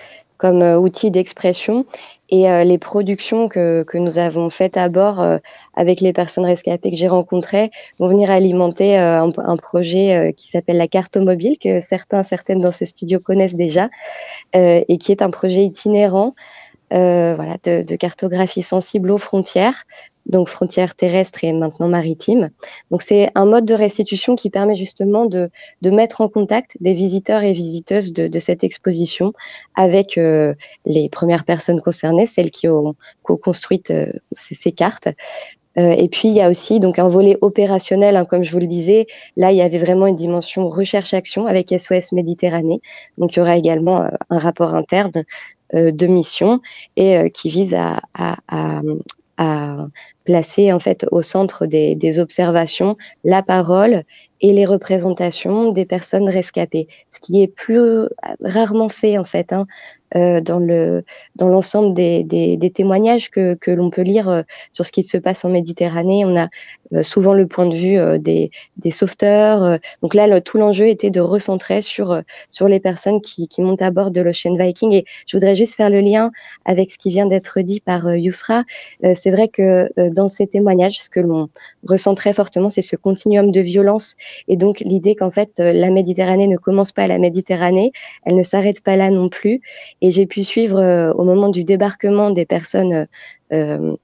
comme 0.44 0.60
euh, 0.60 0.76
outil 0.78 1.10
d'expression. 1.10 1.86
Et 2.28 2.50
euh, 2.50 2.64
les 2.64 2.76
productions 2.76 3.48
que, 3.48 3.82
que, 3.82 3.96
nous 3.96 4.18
avons 4.18 4.50
faites 4.50 4.76
à 4.76 4.90
bord 4.90 5.22
euh, 5.22 5.38
avec 5.72 6.02
les 6.02 6.12
personnes 6.12 6.44
rescapées 6.44 6.90
que 6.90 6.98
j'ai 6.98 7.08
rencontrées 7.08 7.70
vont 7.98 8.08
venir 8.08 8.30
alimenter 8.30 8.94
un, 8.94 9.56
projet 9.56 10.34
qui 10.36 10.50
s'appelle 10.50 10.76
la 10.76 10.86
carte 10.86 11.16
mobile, 11.16 11.56
que 11.58 11.80
certains, 11.80 12.24
certaines 12.24 12.58
dans 12.58 12.72
ce 12.72 12.84
studio 12.84 13.20
connaissent 13.20 13.54
déjà, 13.54 13.88
et 14.52 14.98
qui 14.98 15.12
est 15.12 15.22
un 15.22 15.30
projet 15.30 15.64
itinérant 15.64 16.34
voilà, 16.90 17.56
de, 17.64 17.96
cartographie 17.96 18.62
sensible 18.62 19.10
aux 19.10 19.18
frontières, 19.18 19.84
donc 20.26 20.48
frontières 20.48 20.94
terrestres 20.94 21.44
et 21.44 21.52
maintenant 21.52 21.88
maritimes. 21.88 22.50
Donc 22.90 23.02
c'est 23.02 23.30
un 23.34 23.44
mode 23.44 23.66
de 23.66 23.74
restitution 23.74 24.36
qui 24.36 24.50
permet 24.50 24.76
justement 24.76 25.26
de, 25.26 25.50
mettre 25.82 26.20
en 26.20 26.28
contact 26.28 26.76
des 26.80 26.94
visiteurs 26.94 27.42
et 27.42 27.52
visiteuses 27.52 28.12
de, 28.12 28.38
cette 28.38 28.64
exposition 28.64 29.32
avec 29.74 30.18
euh, 30.18 30.54
les 30.86 31.08
premières 31.08 31.44
personnes 31.44 31.80
concernées, 31.80 32.26
celles 32.26 32.50
qui 32.50 32.68
ont 32.68 32.94
co-construit 33.22 33.82
euh, 33.90 34.12
ces, 34.32 34.72
cartes. 34.72 35.08
Euh, 35.76 35.90
et 35.90 36.08
puis 36.08 36.28
il 36.28 36.34
y 36.34 36.40
a 36.40 36.48
aussi 36.48 36.80
donc 36.80 36.98
un 36.98 37.08
volet 37.08 37.36
opérationnel, 37.40 38.16
hein, 38.16 38.24
comme 38.24 38.42
je 38.42 38.50
vous 38.50 38.58
le 38.58 38.66
disais. 38.66 39.06
Là, 39.36 39.52
il 39.52 39.58
y 39.58 39.62
avait 39.62 39.78
vraiment 39.78 40.06
une 40.06 40.16
dimension 40.16 40.68
recherche-action 40.68 41.46
avec 41.46 41.72
SOS 41.76 42.12
Méditerranée. 42.12 42.80
Donc 43.18 43.36
il 43.36 43.38
y 43.38 43.42
aura 43.42 43.56
également 43.56 44.08
un 44.30 44.38
rapport 44.38 44.74
interne 44.74 45.24
de 45.72 46.06
mission 46.06 46.60
et 46.96 47.30
qui 47.32 47.48
vise 47.48 47.74
à, 47.74 48.00
à 49.36 49.88
placer 50.24 50.72
en 50.72 50.80
fait 50.80 51.06
au 51.10 51.22
centre 51.22 51.66
des, 51.66 52.18
observations 52.18 52.96
la 53.24 53.42
parole 53.42 54.04
et 54.40 54.52
les 54.52 54.66
représentations 54.66 55.72
des 55.72 55.86
personnes 55.86 56.28
rescapées, 56.28 56.88
ce 57.10 57.18
qui 57.18 57.42
est 57.42 57.48
plus 57.48 58.08
rarement 58.42 58.88
fait 58.88 59.18
en 59.18 59.24
fait. 59.24 59.52
Hein. 59.52 59.66
Euh, 60.16 60.40
dans 60.40 60.60
le 60.60 61.04
dans 61.34 61.48
l'ensemble 61.48 61.92
des, 61.92 62.22
des, 62.22 62.56
des, 62.56 62.70
témoignages 62.70 63.30
que, 63.30 63.54
que 63.54 63.72
l'on 63.72 63.90
peut 63.90 64.02
lire 64.02 64.28
euh, 64.28 64.42
sur 64.70 64.86
ce 64.86 64.92
qui 64.92 65.02
se 65.02 65.16
passe 65.16 65.44
en 65.44 65.48
Méditerranée. 65.48 66.24
On 66.24 66.36
a 66.36 66.48
euh, 66.92 67.02
souvent 67.02 67.34
le 67.34 67.48
point 67.48 67.66
de 67.66 67.74
vue 67.74 68.20
des, 68.20 68.52
des 68.76 68.92
sauveteurs. 68.92 69.80
donc 70.02 70.14
là, 70.14 70.40
tout 70.40 70.56
l'enjeu 70.58 70.86
était 70.86 71.10
de 71.10 71.18
recentrer 71.20 71.82
sur 71.82 72.22
sur 72.48 72.68
les 72.68 72.78
personnes 72.78 73.20
qui, 73.20 73.48
qui 73.48 73.60
montent 73.60 73.82
à 73.82 73.90
bord 73.90 74.12
de 74.12 74.20
l'Ocean 74.20 74.54
Viking. 74.54 74.92
Et 74.92 75.04
je 75.26 75.36
voudrais 75.36 75.56
juste 75.56 75.74
faire 75.74 75.90
le 75.90 75.98
lien 75.98 76.30
avec 76.64 76.92
ce 76.92 76.98
qui 76.98 77.10
vient 77.10 77.26
d'être 77.26 77.60
dit 77.62 77.80
par 77.80 78.14
Yousra. 78.14 78.62
C'est 79.14 79.30
vrai 79.30 79.48
que 79.48 79.90
dans 80.10 80.28
ces 80.28 80.46
témoignages, 80.46 81.00
ce 81.00 81.10
que 81.10 81.20
l'on 81.20 81.48
ressent 81.88 82.14
très 82.14 82.32
fortement, 82.32 82.70
c'est 82.70 82.82
ce 82.82 82.94
continuum 82.94 83.50
de 83.50 83.60
violence 83.60 84.14
et 84.46 84.56
donc 84.56 84.80
l'idée 84.80 85.16
qu'en 85.16 85.30
fait 85.30 85.58
la 85.58 85.90
Méditerranée 85.90 86.46
ne 86.46 86.56
commence 86.56 86.92
pas 86.92 87.04
à 87.04 87.08
la 87.08 87.18
Méditerranée, 87.18 87.90
elle 88.24 88.36
ne 88.36 88.44
s'arrête 88.44 88.80
pas 88.80 88.94
là 88.96 89.10
non 89.10 89.28
plus. 89.28 89.60
Et 90.04 90.10
j'ai 90.10 90.26
pu 90.26 90.44
suivre 90.44 90.78
euh, 90.78 91.14
au 91.14 91.24
moment 91.24 91.48
du 91.48 91.64
débarquement 91.64 92.30
des 92.30 92.44
personnes 92.44 92.92
euh, 92.92 93.06
euh, 93.54 93.96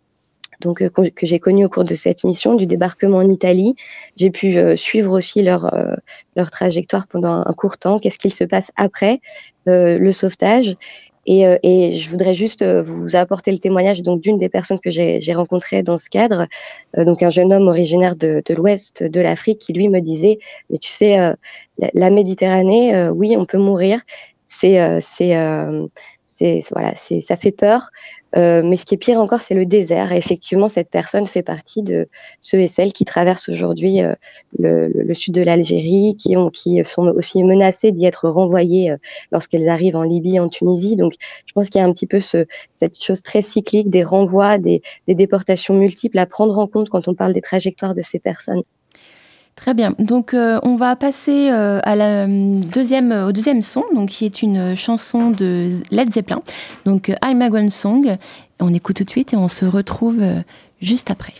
donc, 0.62 0.82
que 0.88 1.26
j'ai 1.26 1.38
connues 1.38 1.66
au 1.66 1.68
cours 1.68 1.84
de 1.84 1.94
cette 1.94 2.24
mission, 2.24 2.54
du 2.54 2.66
débarquement 2.66 3.18
en 3.18 3.28
Italie. 3.28 3.76
J'ai 4.16 4.30
pu 4.30 4.58
suivre 4.76 5.16
aussi 5.16 5.42
leur, 5.42 5.74
leur 6.36 6.50
trajectoire 6.50 7.06
pendant 7.06 7.42
un 7.46 7.52
court 7.54 7.78
temps. 7.78 7.98
Qu'est-ce 7.98 8.18
qu'il 8.18 8.34
se 8.34 8.44
passe 8.44 8.70
après 8.76 9.22
le 9.64 10.12
sauvetage? 10.12 10.76
Et, 11.24 11.96
je 11.96 12.10
voudrais 12.10 12.34
juste 12.34 12.62
vous 12.62 13.16
apporter 13.16 13.52
le 13.52 13.58
témoignage 13.58 14.02
donc 14.02 14.20
d'une 14.20 14.36
des 14.36 14.50
personnes 14.50 14.80
que 14.80 14.90
j'ai 14.90 15.32
rencontrées 15.32 15.82
dans 15.82 15.96
ce 15.96 16.10
cadre, 16.10 16.46
donc 16.94 17.22
un 17.22 17.30
jeune 17.30 17.54
homme 17.54 17.68
originaire 17.68 18.14
de 18.14 18.42
l'ouest 18.54 19.02
de 19.02 19.20
l'Afrique 19.22 19.60
qui 19.60 19.72
lui 19.72 19.88
me 19.88 20.00
disait, 20.00 20.40
mais 20.68 20.76
tu 20.76 20.90
sais, 20.90 21.16
la 21.94 22.10
Méditerranée, 22.10 23.08
oui, 23.08 23.34
on 23.38 23.46
peut 23.46 23.56
mourir, 23.56 24.02
c'est 24.50 24.80
euh, 24.80 24.98
c'est 25.00 25.36
euh, 25.36 25.86
c'est 26.26 26.62
voilà, 26.72 26.94
c'est 26.96 27.20
ça 27.20 27.36
fait 27.36 27.52
peur. 27.52 27.90
Euh, 28.36 28.62
mais 28.64 28.76
ce 28.76 28.84
qui 28.84 28.94
est 28.94 28.98
pire 28.98 29.18
encore, 29.18 29.40
c'est 29.40 29.54
le 29.54 29.66
désert. 29.66 30.12
Effectivement, 30.12 30.68
cette 30.68 30.90
personne 30.90 31.26
fait 31.26 31.42
partie 31.42 31.82
de 31.82 32.08
ceux 32.40 32.60
et 32.60 32.68
celles 32.68 32.92
qui 32.92 33.04
traversent 33.04 33.48
aujourd'hui 33.48 34.00
euh, 34.02 34.14
le, 34.58 35.14
sud 35.14 35.34
de 35.34 35.42
l'Algérie, 35.42 36.16
qui, 36.16 36.36
ont, 36.36 36.50
qui 36.50 36.84
sont 36.84 37.08
aussi 37.08 37.42
menacées 37.42 37.92
d'y 37.92 38.06
être 38.06 38.28
renvoyées 38.28 38.92
euh, 38.92 38.96
lorsqu'elles 39.32 39.68
arrivent 39.68 39.96
en 39.96 40.02
Libye, 40.02 40.38
en 40.38 40.48
Tunisie. 40.48 40.96
Donc, 40.96 41.14
je 41.46 41.52
pense 41.52 41.70
qu'il 41.70 41.80
y 41.80 41.84
a 41.84 41.86
un 41.86 41.92
petit 41.92 42.06
peu 42.06 42.20
ce, 42.20 42.46
cette 42.74 43.02
chose 43.02 43.22
très 43.22 43.42
cyclique 43.42 43.90
des 43.90 44.04
renvois, 44.04 44.58
des 44.58 44.82
déportations 45.08 45.74
multiples 45.74 46.18
à 46.18 46.26
prendre 46.26 46.58
en 46.58 46.66
compte 46.66 46.88
quand 46.88 47.08
on 47.08 47.14
parle 47.14 47.32
des 47.32 47.42
trajectoires 47.42 47.94
de 47.94 48.02
ces 48.02 48.20
personnes. 48.20 48.62
Très 49.60 49.74
bien. 49.74 49.94
Donc, 49.98 50.32
euh, 50.32 50.58
on 50.62 50.74
va 50.74 50.96
passer 50.96 51.50
euh, 51.50 51.80
à 51.82 51.94
la 51.94 52.26
deuxième, 52.26 53.12
au 53.12 53.30
deuxième 53.30 53.62
son, 53.62 53.84
donc, 53.94 54.08
qui 54.08 54.24
est 54.24 54.40
une 54.40 54.74
chanson 54.74 55.30
de 55.30 55.68
Led 55.90 56.14
Zeppelin, 56.14 56.40
donc 56.86 57.12
I'm 57.22 57.42
a 57.42 57.68
Song. 57.68 58.16
On 58.58 58.72
écoute 58.72 58.96
tout 58.96 59.04
de 59.04 59.10
suite 59.10 59.34
et 59.34 59.36
on 59.36 59.48
se 59.48 59.66
retrouve 59.66 60.22
euh, 60.22 60.40
juste 60.80 61.10
après. 61.10 61.34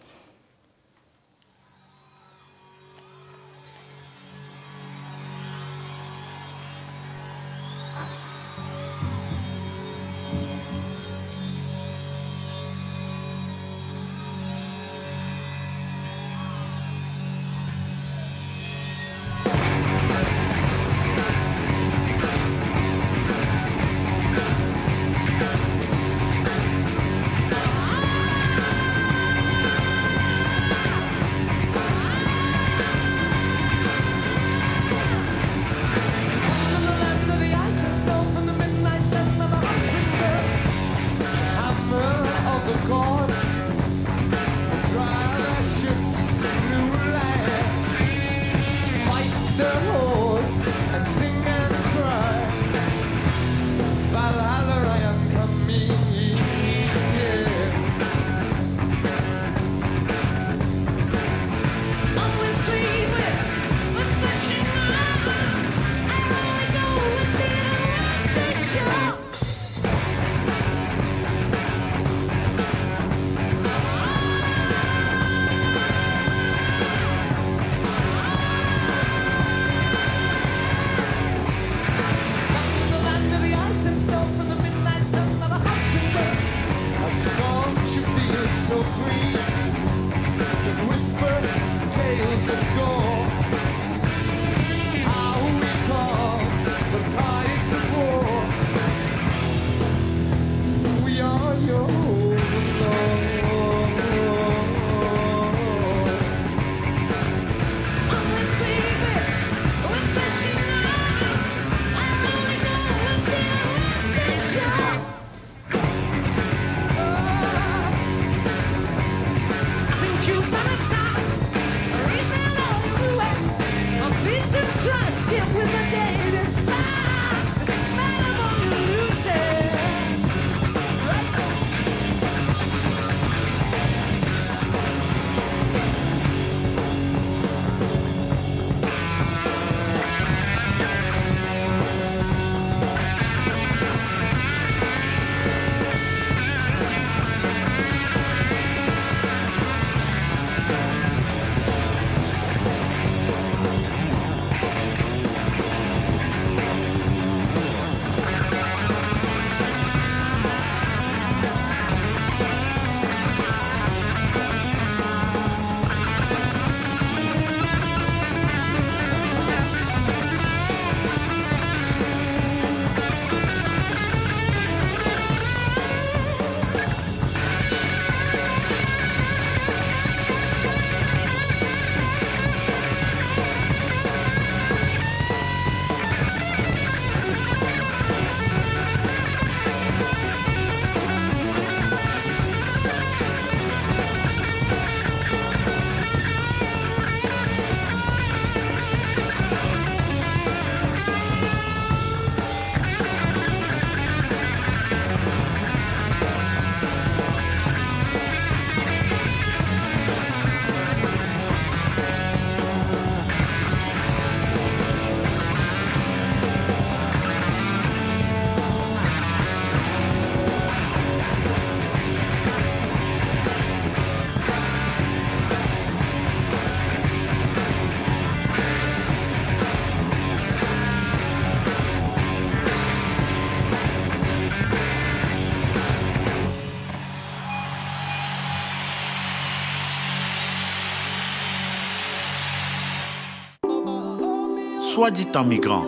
Soit 245.01 245.13
dit 245.13 245.29
en 245.35 245.45
migrant. 245.45 245.87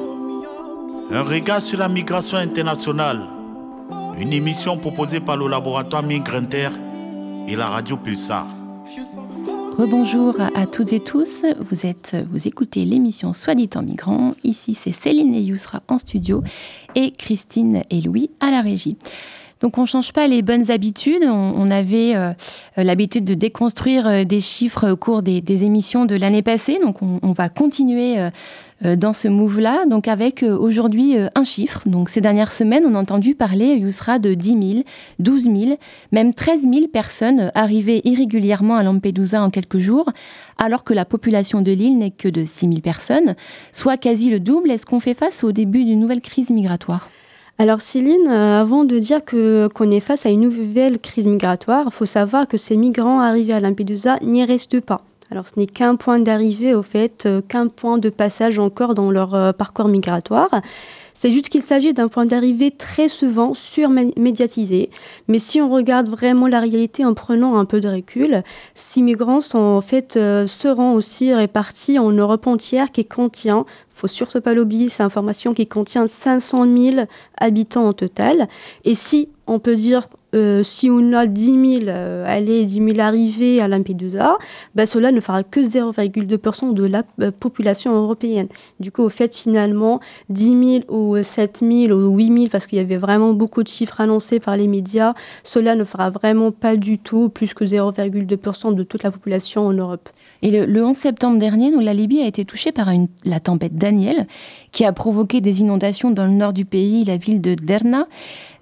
Un 1.11 1.23
regard 1.23 1.61
sur 1.61 1.79
la 1.79 1.91
migration 1.91 2.39
internationale. 2.39 3.27
Une 4.19 4.33
émission 4.33 4.79
proposée 4.79 5.21
par 5.21 5.37
le 5.37 5.49
laboratoire 5.49 6.03
Migrinter 6.03 6.71
et 7.47 7.55
la 7.55 7.67
radio 7.67 7.99
Pulsar. 7.99 8.47
Rebonjour 9.77 10.37
à 10.55 10.67
toutes 10.67 10.95
et 10.95 11.01
tous. 11.01 11.45
Vous 11.61 11.85
êtes, 11.85 12.17
vous 12.31 12.49
écoutez 12.49 12.87
l'émission 12.87 13.35
Soit 13.35 13.55
dit 13.55 13.69
en 13.75 13.83
migrant. 13.83 14.35
Ici, 14.45 14.73
c'est 14.73 14.93
Céline 14.93 15.35
et 15.35 15.43
Yousra 15.43 15.83
en 15.89 15.99
studio 15.99 16.43
et 16.95 17.11
Christine 17.11 17.83
et 17.91 18.01
Louis 18.01 18.31
à 18.41 18.51
la 18.51 18.63
régie. 18.63 18.97
Donc 19.63 19.79
on 19.79 19.83
ne 19.83 19.87
change 19.87 20.13
pas 20.13 20.27
les 20.27 20.43
bonnes 20.43 20.73
habitudes. 20.73 21.23
On, 21.25 21.71
avait 21.71 22.17
euh, 22.17 22.33
l'habitude 22.77 23.25
de 23.25 23.35
déconstruire 23.35 24.09
euh, 24.09 24.25
des 24.25 24.41
chiffres 24.41 24.91
au 24.91 24.97
cours 24.97 25.23
des, 25.23 25.43
émissions 25.65 26.05
de 26.05 26.17
l'année 26.17 26.43
passée. 26.43 26.81
Donc 26.83 26.97
on, 27.01 27.33
va 27.33 27.49
continuer 27.49 28.19
euh, 28.19 28.97
dans 28.97 29.13
ce 29.13 29.29
move-là. 29.29 29.87
Donc 29.87 30.09
avec 30.09 30.43
aujourd'hui 30.43 31.15
un 31.37 31.45
chiffre. 31.45 31.81
Donc 31.87 32.09
ces 32.09 32.21
dernières 32.21 32.53
semaines, 32.53 32.83
on 32.87 32.97
a 32.97 32.99
entendu 32.99 33.37
parler, 33.37 33.77
Yousra, 33.77 34.19
de 34.19 34.35
10 34.35 34.73
000, 34.73 34.85
12 35.21 35.45
000, 35.45 35.79
même 36.11 36.35
13 36.35 36.63
000 36.63 36.89
personnes 36.93 37.53
arrivées 37.55 38.03
irrégulièrement 38.05 38.75
à 38.75 38.83
Lampedusa 38.83 39.41
en 39.41 39.51
quelques 39.51 39.79
jours, 39.79 40.11
alors 40.59 40.83
que 40.83 40.93
la 40.93 41.05
population 41.05 41.63
de 41.63 41.71
l'île 41.71 41.99
n'est 41.99 42.11
que 42.11 42.29
de 42.29 42.43
6 42.43 42.67
000 42.67 42.81
personnes, 42.81 43.37
soit 43.71 43.97
quasi 43.97 44.29
le 44.29 44.41
double. 44.41 44.73
Est-ce 44.73 44.87
qu'on 44.87 45.01
fait 45.01 45.15
face 45.15 45.45
au 45.45 45.53
début 45.53 45.85
d'une 45.85 46.01
nouvelle 46.01 46.21
crise 46.21 46.51
migratoire? 46.51 47.09
Alors 47.59 47.81
Céline, 47.81 48.29
euh, 48.29 48.61
avant 48.61 48.85
de 48.85 48.99
dire 48.99 49.25
que 49.25 49.69
qu'on 49.69 49.91
est 49.91 50.01
face 50.01 50.27
à 50.27 50.31
une 50.31 50.41
nouvelle 50.41 50.99
crise 50.99 51.27
migratoire, 51.27 51.85
il 51.87 51.93
faut 51.93 52.07
savoir 52.07 52.49
que 52.49 52.57
ces 52.57 52.77
migrants 52.77 53.21
arrivés 53.21 53.53
à 53.53 53.61
Lampedusa 53.61 54.19
n'y 54.23 54.45
restent 54.45 54.81
pas. 54.81 55.03
Alors 55.31 55.47
ce 55.49 55.59
n'est 55.59 55.67
qu'un 55.67 55.97
point 55.97 56.19
d'arrivée 56.19 56.75
au 56.75 56.83
fait, 56.83 57.25
euh, 57.27 57.41
qu'un 57.41 57.69
point 57.69 57.99
de 57.99 58.11
passage 58.11 58.59
encore 58.59 58.95
dans 58.95 59.11
leur 59.11 59.35
euh, 59.35 59.53
parcours 59.53 59.89
migratoire. 59.89 60.51
C'est 61.23 61.31
juste 61.31 61.51
qu'il 61.51 61.62
s'agit 61.62 61.93
d'un 61.93 62.09
point 62.09 62.27
d'arrivée 62.27 62.73
très 62.73 63.07
souvent 63.07 63.55
surmédiatisé. 63.55 64.91
Mais 65.29 65.39
si 65.39 65.61
on 65.61 65.70
regarde 65.70 66.09
vraiment 66.09 66.49
la 66.49 66.59
réalité 66.59 67.05
en 67.05 67.14
prenant 67.14 67.59
un 67.59 67.64
peu 67.64 67.79
de 67.79 67.89
recul, 67.89 68.43
ces 68.75 69.03
migrants 69.03 69.39
fait 69.83 70.18
seront 70.49 70.95
aussi 70.95 71.33
répartis 71.33 72.01
en 72.01 72.11
Europe 72.11 72.49
entière 72.49 72.91
qui 72.91 73.05
contient 73.05 73.66
faut 73.95 74.09
surtout 74.09 74.41
pas 74.41 74.53
l'oublier, 74.53 74.89
c'est 74.89 75.05
information 75.05 75.55
qui 75.55 75.68
contient 75.68 76.09
500 76.09 76.66
000 76.77 77.07
habitants 77.39 77.87
en 77.87 77.93
total. 77.93 78.49
Et 78.85 78.97
si 78.97 79.29
on 79.47 79.61
peut 79.61 79.77
dire 79.77 80.09
euh, 80.35 80.62
si 80.62 80.91
on 80.91 81.12
a 81.12 81.26
10 81.26 81.80
000 81.80 81.89
euh, 81.89 82.24
allées, 82.26 82.64
10 82.64 82.95
000 82.95 83.01
arrivées 83.01 83.61
à 83.61 83.68
Lampedusa, 83.68 84.39
ben 84.74 84.87
cela 84.87 85.12
ne 85.12 85.20
fera 85.20 85.43
que 85.43 85.61
0,2% 85.61 86.72
de 86.72 86.85
la 86.85 87.03
euh, 87.20 87.30
population 87.30 87.95
européenne. 87.95 88.49
Du 88.80 88.91
coup, 88.91 89.03
au 89.03 89.09
fait, 89.11 89.35
finalement, 89.35 90.01
10 90.30 90.85
000 90.89 90.95
ou 90.95 91.22
7 91.22 91.61
000 91.61 91.93
ou 91.93 92.16
8 92.16 92.26
000, 92.26 92.47
parce 92.51 92.66
qu'il 92.66 92.78
y 92.78 92.80
avait 92.80 92.97
vraiment 92.97 93.35
beaucoup 93.35 93.62
de 93.62 93.68
chiffres 93.68 94.01
annoncés 94.01 94.41
par 94.41 94.57
les 94.57 94.68
médias, 94.68 95.14
cela 95.45 95.74
ne 95.74 95.85
fera 95.85 96.09
vraiment 96.09 96.51
pas 96.51 96.76
du 96.76 96.99
tout 96.99 97.28
plus 97.28 97.53
que 97.53 97.64
0,2% 97.64 98.74
de 98.74 98.83
toute 98.83 99.03
la 99.03 99.11
population 99.11 99.66
en 99.66 99.72
Europe. 99.72 100.09
Et 100.43 100.51
le, 100.51 100.84
11 100.84 100.97
septembre 100.97 101.38
dernier, 101.38 101.70
nous, 101.70 101.78
la 101.78 101.95
Libye 101.95 102.20
a 102.20 102.26
été 102.26 102.45
touchée 102.45 102.72
par 102.72 102.90
la 103.24 103.40
tempête 103.40 103.76
Daniel, 103.76 104.26
qui 104.72 104.84
a 104.84 104.93
provoqué 104.93 105.40
des 105.40 105.61
inondations 105.61 106.11
dans 106.11 106.24
le 106.24 106.32
nord 106.32 106.53
du 106.53 106.64
pays. 106.64 107.05
La 107.05 107.16
ville 107.16 107.40
de 107.40 107.55
Derna 107.55 108.07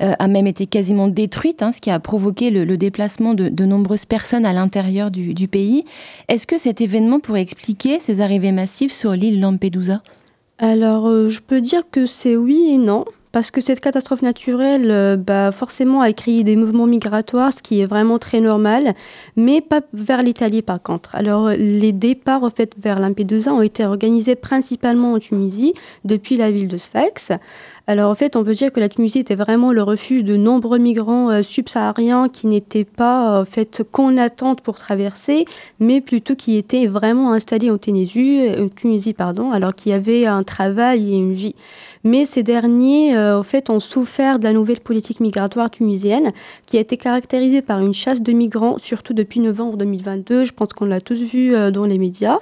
euh, 0.02 0.12
a 0.18 0.28
même 0.28 0.46
été 0.46 0.66
quasiment 0.66 1.08
détruite, 1.08 1.62
hein, 1.62 1.72
ce 1.72 1.80
qui 1.80 1.90
a 1.90 1.98
provoqué 1.98 2.50
le, 2.50 2.76
déplacement 2.76 3.32
de, 3.32 3.64
nombreuses 3.64 4.04
personnes 4.04 4.44
à 4.44 4.52
l'intérieur 4.52 5.10
du, 5.10 5.32
du 5.32 5.48
pays. 5.48 5.84
Est-ce 6.28 6.46
que 6.46 6.58
cet 6.58 6.82
événement 6.82 7.18
pourrait 7.18 7.42
expliquer 7.42 7.98
ces 7.98 8.20
arrivées 8.20 8.52
massives 8.52 8.92
sur 8.92 9.12
l'île 9.12 9.40
Lampedusa? 9.40 10.02
Alors, 10.58 11.06
euh, 11.06 11.30
je 11.30 11.40
peux 11.40 11.62
dire 11.62 11.84
que 11.90 12.04
c'est 12.04 12.36
oui 12.36 12.68
et 12.68 12.78
non. 12.78 13.06
Parce 13.32 13.52
que 13.52 13.60
cette 13.60 13.78
catastrophe 13.78 14.22
naturelle, 14.22 14.90
euh, 14.90 15.16
bah, 15.16 15.52
forcément, 15.52 16.00
a 16.00 16.12
créé 16.12 16.42
des 16.42 16.56
mouvements 16.56 16.86
migratoires, 16.86 17.52
ce 17.52 17.62
qui 17.62 17.80
est 17.80 17.86
vraiment 17.86 18.18
très 18.18 18.40
normal, 18.40 18.94
mais 19.36 19.60
pas 19.60 19.82
vers 19.92 20.22
l'Italie 20.22 20.62
par 20.62 20.82
contre. 20.82 21.14
Alors, 21.14 21.50
les 21.50 21.92
départs 21.92 22.42
en 22.42 22.50
fait, 22.50 22.74
vers 22.76 22.98
Lampedusa 22.98 23.52
ont 23.52 23.62
été 23.62 23.84
organisés 23.84 24.34
principalement 24.34 25.12
en 25.12 25.18
Tunisie, 25.20 25.74
depuis 26.04 26.36
la 26.36 26.50
ville 26.50 26.68
de 26.68 26.76
Sfax. 26.76 27.30
Alors 27.86 28.10
en 28.10 28.14
fait, 28.14 28.36
on 28.36 28.44
peut 28.44 28.54
dire 28.54 28.72
que 28.72 28.80
la 28.80 28.88
Tunisie 28.88 29.20
était 29.20 29.34
vraiment 29.34 29.72
le 29.72 29.82
refuge 29.82 30.24
de 30.24 30.36
nombreux 30.36 30.78
migrants 30.78 31.30
euh, 31.30 31.42
subsahariens 31.42 32.28
qui 32.28 32.46
n'étaient 32.46 32.84
pas 32.84 33.40
en 33.40 33.44
fait 33.44 33.82
qu'en 33.90 34.16
attente 34.16 34.60
pour 34.60 34.76
traverser, 34.76 35.44
mais 35.78 36.00
plutôt 36.00 36.36
qui 36.36 36.56
étaient 36.56 36.86
vraiment 36.86 37.32
installés 37.32 37.70
en 37.70 37.78
Tunisie, 37.78 38.40
en 38.48 38.64
euh, 38.64 38.68
Tunisie 38.74 39.12
pardon, 39.14 39.52
alors 39.52 39.74
qu'il 39.74 39.92
y 39.92 39.94
avait 39.94 40.26
un 40.26 40.42
travail 40.42 41.12
et 41.12 41.16
une 41.16 41.32
vie. 41.32 41.54
Mais 42.02 42.24
ces 42.24 42.42
derniers, 42.42 43.14
euh, 43.16 43.42
fait, 43.42 43.68
ont 43.68 43.80
souffert 43.80 44.38
de 44.38 44.44
la 44.44 44.52
nouvelle 44.52 44.80
politique 44.80 45.20
migratoire 45.20 45.70
tunisienne, 45.70 46.32
qui 46.66 46.78
a 46.78 46.80
été 46.80 46.96
caractérisée 46.96 47.60
par 47.60 47.80
une 47.80 47.92
chasse 47.92 48.22
de 48.22 48.32
migrants, 48.32 48.78
surtout 48.78 49.12
depuis 49.12 49.40
novembre 49.40 49.76
2022. 49.76 50.44
Je 50.44 50.52
pense 50.52 50.72
qu'on 50.72 50.86
l'a 50.86 51.02
tous 51.02 51.20
vu 51.20 51.54
euh, 51.54 51.70
dans 51.70 51.84
les 51.84 51.98
médias. 51.98 52.38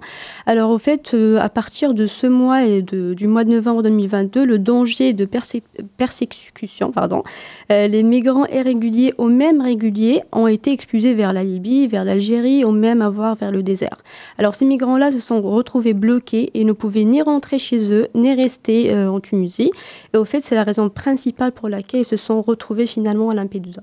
Alors, 0.46 0.70
au 0.70 0.78
fait, 0.78 1.12
euh, 1.14 1.38
à 1.40 1.48
partir 1.48 1.92
de 1.94 2.06
ce 2.06 2.28
mois 2.28 2.64
et 2.64 2.82
du 2.82 3.26
mois 3.26 3.42
de 3.42 3.50
novembre 3.50 3.82
2022, 3.82 4.44
le 4.44 4.58
danger 4.60 5.12
de 5.12 5.24
persécution, 5.28 6.90
pardon, 6.90 7.22
les 7.70 8.02
migrants 8.02 8.46
irréguliers 8.46 9.14
ou 9.18 9.28
même 9.28 9.60
réguliers 9.60 10.22
ont 10.32 10.46
été 10.46 10.72
expulsés 10.72 11.14
vers 11.14 11.32
la 11.32 11.44
Libye, 11.44 11.86
vers 11.86 12.04
l'Algérie 12.04 12.64
ou 12.64 12.70
même 12.70 13.02
à 13.02 13.08
voir 13.08 13.34
vers 13.34 13.50
le 13.50 13.62
désert. 13.62 13.98
Alors, 14.38 14.54
ces 14.54 14.64
migrants-là 14.64 15.12
se 15.12 15.20
sont 15.20 15.40
retrouvés 15.42 15.94
bloqués 15.94 16.50
et 16.54 16.64
ne 16.64 16.72
pouvaient 16.72 17.04
ni 17.04 17.22
rentrer 17.22 17.58
chez 17.58 17.92
eux, 17.92 18.08
ni 18.14 18.34
rester 18.34 18.94
en 18.94 19.20
Tunisie. 19.20 19.70
Et 20.14 20.16
au 20.16 20.24
fait, 20.24 20.40
c'est 20.40 20.54
la 20.54 20.64
raison 20.64 20.88
principale 20.88 21.52
pour 21.52 21.68
laquelle 21.68 22.00
ils 22.00 22.06
se 22.06 22.16
sont 22.16 22.42
retrouvés 22.42 22.86
finalement 22.86 23.30
à 23.30 23.34
Lampedusa. 23.34 23.82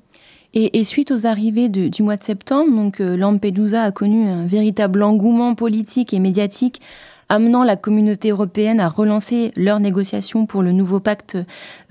Et, 0.57 0.85
suite 0.85 1.11
aux 1.11 1.27
arrivées 1.27 1.67
du 1.67 2.01
mois 2.01 2.15
de 2.15 2.23
septembre, 2.23 2.73
donc 2.73 3.01
euh, 3.01 3.17
Lampedusa 3.17 3.83
a 3.83 3.91
connu 3.91 4.25
un 4.25 4.45
véritable 4.45 5.03
engouement 5.03 5.53
politique 5.53 6.13
et 6.13 6.19
médiatique 6.19 6.81
amenant 7.29 7.63
la 7.63 7.75
communauté 7.75 8.29
européenne 8.29 8.79
à 8.79 8.89
relancer 8.89 9.51
leurs 9.55 9.79
négociations 9.79 10.45
pour 10.45 10.61
le 10.61 10.71
nouveau 10.71 10.99
pacte 10.99 11.37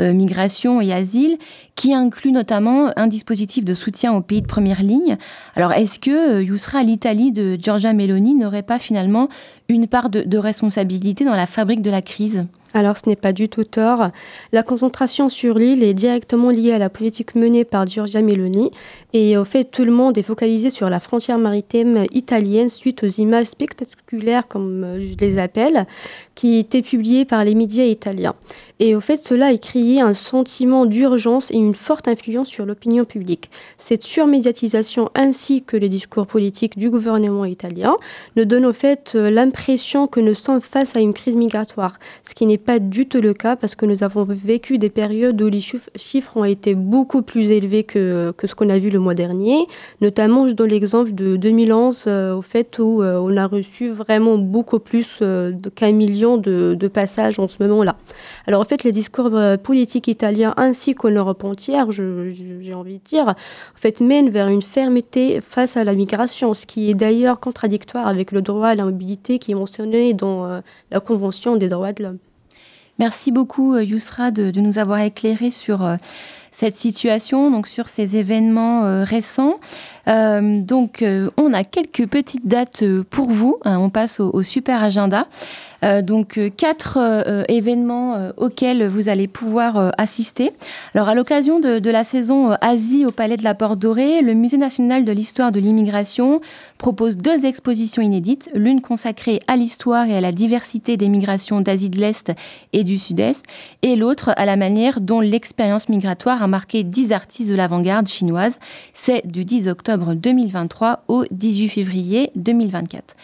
euh, 0.01 0.13
migration 0.13 0.81
et 0.81 0.93
asile, 0.93 1.39
qui 1.75 1.93
inclut 1.95 2.33
notamment 2.33 2.91
un 2.97 3.07
dispositif 3.07 3.65
de 3.65 3.75
soutien 3.75 4.13
aux 4.13 4.21
pays 4.21 4.43
de 4.43 4.47
première 4.47 4.83
ligne. 4.83 5.17
Alors, 5.57 5.73
est-ce 5.73 5.99
que 5.99 6.37
euh, 6.37 6.43
Yousra, 6.43 6.83
l'Italie 6.83 7.33
de 7.33 7.57
Giorgia 7.61 7.93
Meloni, 7.93 8.35
n'aurait 8.35 8.63
pas 8.63 8.79
finalement 8.79 9.29
une 9.69 9.87
part 9.87 10.11
de 10.11 10.39
responsabilité 10.39 11.25
dans 11.25 11.35
la 11.35 11.47
fabrique 11.47 11.83
de 11.83 11.91
la 11.91 12.03
crise? 12.03 12.45
Alors 12.75 12.97
ce 12.97 13.09
n'est 13.09 13.17
pas 13.17 13.33
du 13.33 13.49
tout 13.49 13.65
tort. 13.65 14.11
La 14.53 14.63
concentration 14.63 15.29
sur 15.29 15.59
l'île 15.59 15.83
est 15.83 15.95
directement 15.95 16.51
liée 16.51 16.73
à 16.73 16.79
la 16.79 16.91
politique 16.91 17.35
menée 17.37 17.65
par 17.65 17.87
Giorgia 17.87 18.21
Meloni 18.21 18.73
et 19.13 19.37
au 19.37 19.45
fait 19.45 19.65
tout 19.65 19.85
le 19.85 19.93
monde 19.93 20.19
est 20.19 20.23
focalisé 20.23 20.71
sur 20.71 20.91
la 20.91 21.01
frontière 21.01 21.39
maritime 21.39 22.05
italienne 22.13 22.69
suite 22.69 23.05
aux 23.05 23.09
images 23.09 23.47
spectaculaires 23.47 24.49
comme 24.49 24.85
euh, 24.85 25.01
je 25.01 25.17
les 25.25 25.39
appelle 25.39 25.87
qui 26.35 26.59
étaient 26.59 26.83
publiées 26.83 27.25
par 27.25 27.45
les 27.45 27.55
médias 27.55 27.85
italiens. 27.85 28.35
Et 28.81 28.97
au 28.97 29.01
fait, 29.01 29.19
cela 29.19 29.47
a 29.47 29.57
créé 29.57 30.01
un 30.01 30.15
sentiment 30.15 30.85
d'urgence 30.85 31.53
et 31.53 31.57
une 31.57 31.77
forte 31.77 32.09
influence 32.09 32.49
sur 32.49 32.67
l'opinion 32.67 33.05
publique. 33.05 33.49
Cette 33.79 34.03
surmédiatisation 34.03 35.11
ainsi 35.15 35.63
que 35.63 35.77
les 35.77 35.89
discours 35.89 36.27
politiques 36.27 36.77
du 36.77 36.91
gouvernement 36.91 37.45
italien 37.45 37.97
nous 38.35 38.45
donnent 38.45 38.67
au 38.67 38.73
fait 38.73 39.13
euh, 39.15 39.31
l'impression 39.31 40.09
que 40.09 40.19
nous 40.19 40.35
sommes 40.35 40.61
face 40.61 40.97
à 40.97 41.01
une 41.01 41.15
crise 41.15 41.37
migratoire, 41.37 42.01
ce 42.29 42.35
qui 42.35 42.47
n'est 42.47 42.59
pas 42.59 42.81
du 42.81 43.07
tout 43.07 43.21
le 43.21 43.33
cas 43.33 43.55
parce 43.55 43.77
que 43.77 43.87
nous 43.87 44.03
avons 44.03 44.25
vécu 44.25 44.79
des 44.79 44.91
périodes 44.91 45.41
où 45.41 45.49
les 45.49 45.61
chiffres 45.61 46.37
ont 46.37 46.45
été 46.45 46.75
beaucoup 46.75 47.23
plus 47.23 47.53
élevés 47.53 47.85
que, 47.85 48.33
que 48.37 48.49
ce 48.49 48.57
qu'on 48.57 48.71
a 48.71 48.79
vu 48.79 48.91
le 48.91 48.99
mois 48.99 49.15
dernier. 49.15 49.67
Notamment, 50.01 50.47
donne 50.47 50.71
l'exemple 50.71 51.13
de 51.13 51.37
2011, 51.37 52.05
euh, 52.07 52.35
au 52.35 52.43
fait 52.43 52.81
où 52.81 53.03
euh, 53.03 53.19
on 53.19 53.37
a 53.37 53.47
reçu 53.47 53.91
vraiment 53.91 54.37
beaucoup 54.37 54.81
plus 54.81 55.23
qu'un 55.75 55.93
million 55.93 56.39
de, 56.39 56.75
de 56.79 56.89
passages 56.89 57.39
en 57.39 57.49
ce 57.49 57.63
moment-là. 57.63 57.97
Alors 58.47 58.64
en 58.65 58.67
fait, 58.67 58.83
les 58.83 58.93
discours 58.93 59.37
euh, 59.37 59.59
politiques 59.59 60.09
italiens 60.09 60.55
ainsi 60.57 60.95
qu'en 60.95 61.11
Europe 61.11 61.45
entière, 61.45 61.93
j'ai 61.93 62.73
envie 62.73 62.97
de 62.97 63.05
dire, 63.05 63.29
en 63.29 63.35
fait, 63.79 64.01
mènent 64.01 64.31
vers 64.31 64.49
une 64.49 64.63
fermeté 64.63 65.43
face 65.43 65.77
à 65.77 65.85
la 65.85 65.95
migration, 65.95 66.55
ce 66.55 66.65
qui 66.65 66.89
est 66.89 66.95
d'ailleurs 66.95 67.41
contradictoire 67.41 68.09
avec 68.09 68.33
le 68.33 68.41
droit 68.41 68.69
à 68.69 68.75
la 68.75 68.87
mobilité 68.87 69.39
qui 69.39 69.53
est 69.53 69.55
mentionné 69.55 70.15
dans 70.15 70.47
euh, 70.47 70.61
la 70.91 71.01
Convention 71.01 71.57
des 71.57 71.69
droits 71.69 71.93
de 71.93 72.05
l'homme. 72.05 72.19
Merci 72.99 73.33
beaucoup, 73.33 73.75
euh, 73.75 73.85
Yousra, 73.85 74.31
de, 74.31 74.51
nous 74.59 74.79
avoir 74.79 75.01
éclairé 75.01 75.51
sur 75.51 75.87
cette 76.57 76.77
situation, 76.77 77.51
donc 77.51 77.67
sur 77.67 77.89
ces 77.89 78.17
événements 78.17 79.05
récents. 79.05 79.59
donc, 80.07 81.05
on 81.37 81.53
a 81.53 81.65
quelques 81.65 82.07
petites 82.07 82.47
dates 82.47 82.85
pour 83.11 83.31
vous. 83.31 83.59
Hein, 83.65 83.79
on 83.79 83.91
passe 83.91 84.21
au 84.21 84.43
super 84.43 84.83
agenda. 84.83 85.27
Euh, 85.85 86.03
donc 86.03 86.39
euh, 86.39 86.51
quatre 86.55 86.99
euh, 86.99 87.45
événements 87.49 88.31
auxquels 88.37 88.87
vous 88.87 89.09
allez 89.09 89.29
pouvoir 89.29 89.93
assister. 89.99 90.53
Alors 90.95 91.09
à 91.09 91.15
l'occasion 91.15 91.61
de, 91.61 91.91
la 91.91 92.05
saison 92.05 92.51
Asie 92.61 93.05
au 93.05 93.11
Palais 93.11 93.37
de 93.37 93.45
la 93.45 93.55
Porte 93.55 93.79
Dorée, 93.79 94.23
le 94.23 94.35
Musée 94.35 94.57
national 94.57 95.05
de 95.05 95.13
l'histoire 95.13 95.53
de 95.53 95.61
l'immigration 95.61 96.41
propose 96.79 97.17
deux 97.17 97.45
expositions 97.45 98.03
inédites, 98.03 98.51
l'une 98.55 98.81
consacrée 98.81 99.41
à 99.47 99.57
l'histoire 99.57 100.07
et 100.07 100.17
à 100.17 100.21
la 100.21 100.33
diversité 100.33 100.97
des 100.97 101.09
migrations 101.09 101.61
d'Asie 101.61 101.91
de 101.91 101.99
l'Est 101.99 102.33
et 102.73 102.85
du 102.85 102.99
Sud-Est, 102.99 103.45
et 103.83 103.97
l'autre 103.97 104.33
à 104.37 104.47
la 104.47 104.57
manière 104.57 105.01
dont 105.01 105.21
l'expérience 105.21 105.89
migratoire 105.89 106.43
a 106.45 106.49
marqué 106.49 106.85
10 106.85 107.13
artistes 107.13 107.51
de 107.51 107.55
l'avant-garde 107.55 108.07
chinoise. 108.07 108.59
C'est 108.93 109.27
du 109.27 109.45
10 109.45 109.69
octobre 109.69 110.15
2023 110.15 111.05
au 111.09 111.25
18 111.31 111.69
février 111.69 112.31
2024. 112.37 113.17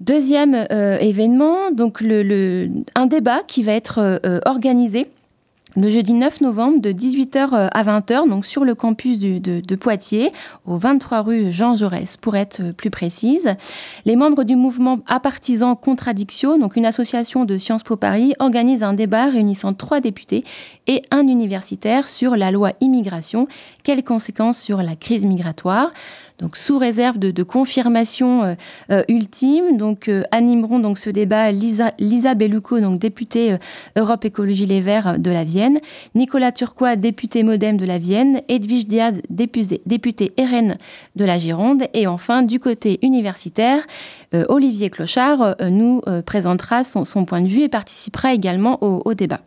Deuxième 0.00 0.66
euh, 0.70 0.98
événement, 0.98 1.70
donc 1.72 2.02
le, 2.02 2.68
un 2.94 3.06
débat 3.06 3.40
qui 3.46 3.62
va 3.62 3.72
être 3.72 3.98
euh, 3.98 4.40
organisé 4.44 5.06
le 5.76 5.90
jeudi 5.90 6.14
9 6.14 6.40
novembre 6.40 6.80
de 6.80 6.90
18h 6.90 7.52
euh, 7.52 7.68
à 7.70 7.84
20h, 7.84 8.28
donc 8.28 8.46
sur 8.46 8.64
le 8.64 8.74
campus 8.74 9.18
de, 9.18 9.76
Poitiers, 9.76 10.32
au 10.64 10.78
23 10.78 11.20
rue 11.20 11.52
Jean 11.52 11.76
Jaurès, 11.76 12.16
pour 12.16 12.34
être 12.34 12.60
euh, 12.60 12.72
plus 12.72 12.90
précise. 12.90 13.54
Les 14.06 14.16
membres 14.16 14.44
du 14.44 14.56
mouvement 14.56 15.00
à 15.06 15.20
partisans 15.20 15.76
Contradiction, 15.76 16.58
donc 16.58 16.76
une 16.76 16.86
association 16.86 17.44
de 17.44 17.58
Sciences 17.58 17.82
Po 17.82 17.96
Paris, 17.96 18.32
organisent 18.38 18.82
un 18.82 18.94
débat 18.94 19.26
réunissant 19.26 19.74
trois 19.74 20.00
députés 20.00 20.44
et 20.86 21.02
un 21.10 21.26
universitaire 21.26 22.08
sur 22.08 22.36
la 22.36 22.50
loi 22.50 22.72
immigration, 22.80 23.46
quelles 23.86 24.02
conséquences 24.02 24.58
sur 24.58 24.82
la 24.82 24.96
crise 24.96 25.24
migratoire 25.24 25.92
donc 26.38 26.56
sous 26.56 26.76
réserve 26.76 27.18
de, 27.18 27.42
confirmation 27.42 28.42
euh, 28.42 28.54
euh, 28.90 29.02
ultime. 29.08 29.78
Donc 29.78 30.08
euh, 30.08 30.22
animeront 30.32 30.80
donc 30.80 30.98
ce 30.98 31.08
débat 31.08 31.50
Lisa, 31.50 31.92
Lisa 31.98 32.34
donc 32.34 32.98
députée 32.98 33.56
Europe 33.96 34.24
Écologie 34.24 34.66
Les 34.66 34.80
Verts 34.80 35.18
de 35.18 35.30
la 35.30 35.44
Vienne, 35.44 35.78
Nicolas 36.14 36.52
Turquois, 36.52 36.96
député 36.96 37.44
MoDem 37.44 37.76
de 37.76 37.86
la 37.86 37.98
Vienne, 37.98 38.42
Edwige 38.48 38.86
Diaz, 38.86 39.20
député, 39.30 39.80
député 39.86 40.34
RN 40.36 40.76
de 41.14 41.24
la 41.24 41.38
Gironde, 41.38 41.84
et 41.94 42.06
enfin 42.06 42.42
du 42.42 42.60
côté 42.60 42.98
universitaire, 43.02 43.86
Olivier 44.48 44.90
Clochard 44.90 45.56
nous 45.70 46.02
présentera 46.26 46.84
son, 46.84 47.04
point 47.24 47.40
de 47.40 47.48
vue 47.48 47.62
et 47.62 47.68
participera 47.68 48.34
également 48.34 48.82
au 48.82 49.14
débat 49.14 49.40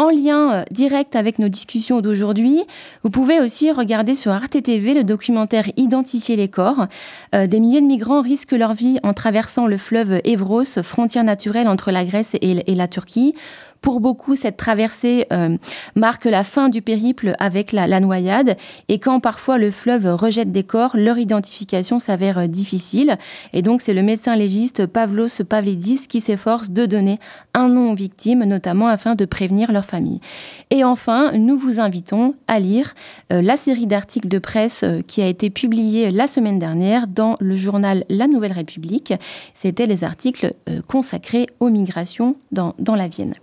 en 0.00 0.08
lien 0.08 0.52
euh, 0.52 0.64
direct 0.70 1.14
avec 1.14 1.38
nos 1.38 1.48
discussions 1.48 2.00
d'aujourd'hui, 2.00 2.62
vous 3.04 3.10
pouvez 3.10 3.38
aussi 3.38 3.70
regarder 3.70 4.14
sur 4.14 4.32
Arte 4.32 4.62
TV 4.62 4.94
le 4.94 5.04
documentaire 5.04 5.66
Identifier 5.76 6.36
les 6.36 6.48
corps. 6.48 6.86
Euh, 7.34 7.46
des 7.46 7.60
milliers 7.60 7.82
de 7.82 7.86
migrants 7.86 8.22
risquent 8.22 8.52
leur 8.52 8.72
vie 8.72 8.98
en 9.02 9.12
traversant 9.12 9.66
le 9.66 9.76
fleuve 9.76 10.22
Evros, 10.24 10.82
frontière 10.82 11.22
naturelle 11.22 11.68
entre 11.68 11.90
la 11.90 12.06
Grèce 12.06 12.34
et 12.40 12.74
la 12.74 12.88
Turquie. 12.88 13.34
Pour 13.80 14.00
beaucoup, 14.00 14.36
cette 14.36 14.58
traversée 14.58 15.26
euh, 15.32 15.56
marque 15.94 16.26
la 16.26 16.44
fin 16.44 16.68
du 16.68 16.82
périple 16.82 17.34
avec 17.38 17.72
la, 17.72 18.00
noyade. 18.00 18.56
Et 18.88 18.98
quand 18.98 19.20
parfois 19.20 19.56
le 19.56 19.70
fleuve 19.70 20.06
rejette 20.14 20.52
des 20.52 20.64
corps, 20.64 20.96
leur 20.98 21.16
identification 21.16 21.98
s'avère 21.98 22.38
euh, 22.38 22.46
difficile. 22.46 23.16
Et 23.54 23.62
donc, 23.62 23.80
c'est 23.80 23.94
le 23.94 24.02
médecin 24.02 24.36
légiste 24.36 24.84
Pavlos 24.84 25.44
Pavlidis 25.48 26.08
qui 26.08 26.20
s'efforce 26.20 26.70
de 26.70 26.84
donner 26.84 27.18
un 27.54 27.68
nom 27.68 27.92
aux 27.92 27.94
victimes, 27.94 28.44
notamment 28.44 28.86
afin 28.86 29.14
de 29.14 29.24
prévenir 29.24 29.72
leur 29.72 29.86
famille. 29.86 30.20
Et 30.68 30.84
enfin, 30.84 31.32
nous 31.32 31.56
vous 31.56 31.80
invitons 31.80 32.34
à 32.48 32.60
lire 32.60 32.92
euh, 33.32 33.40
la 33.40 33.56
série 33.56 33.86
d'articles 33.86 34.28
de 34.28 34.38
presse 34.38 34.84
qui 35.06 35.22
a 35.22 35.26
été 35.26 35.48
publiée 35.48 36.10
la 36.10 36.26
semaine 36.26 36.58
dernière 36.58 37.08
dans 37.08 37.36
le 37.40 37.56
journal 37.56 38.04
La 38.10 38.28
Nouvelle 38.28 38.52
République. 38.52 39.14
C'était 39.54 39.86
les 39.86 40.04
articles 40.04 40.52
consacrés 40.86 41.46
aux 41.60 41.70
migrations 41.70 42.36
dans, 42.52 42.74
dans 42.78 42.94
la 42.94 43.08
Vienne. 43.08 43.34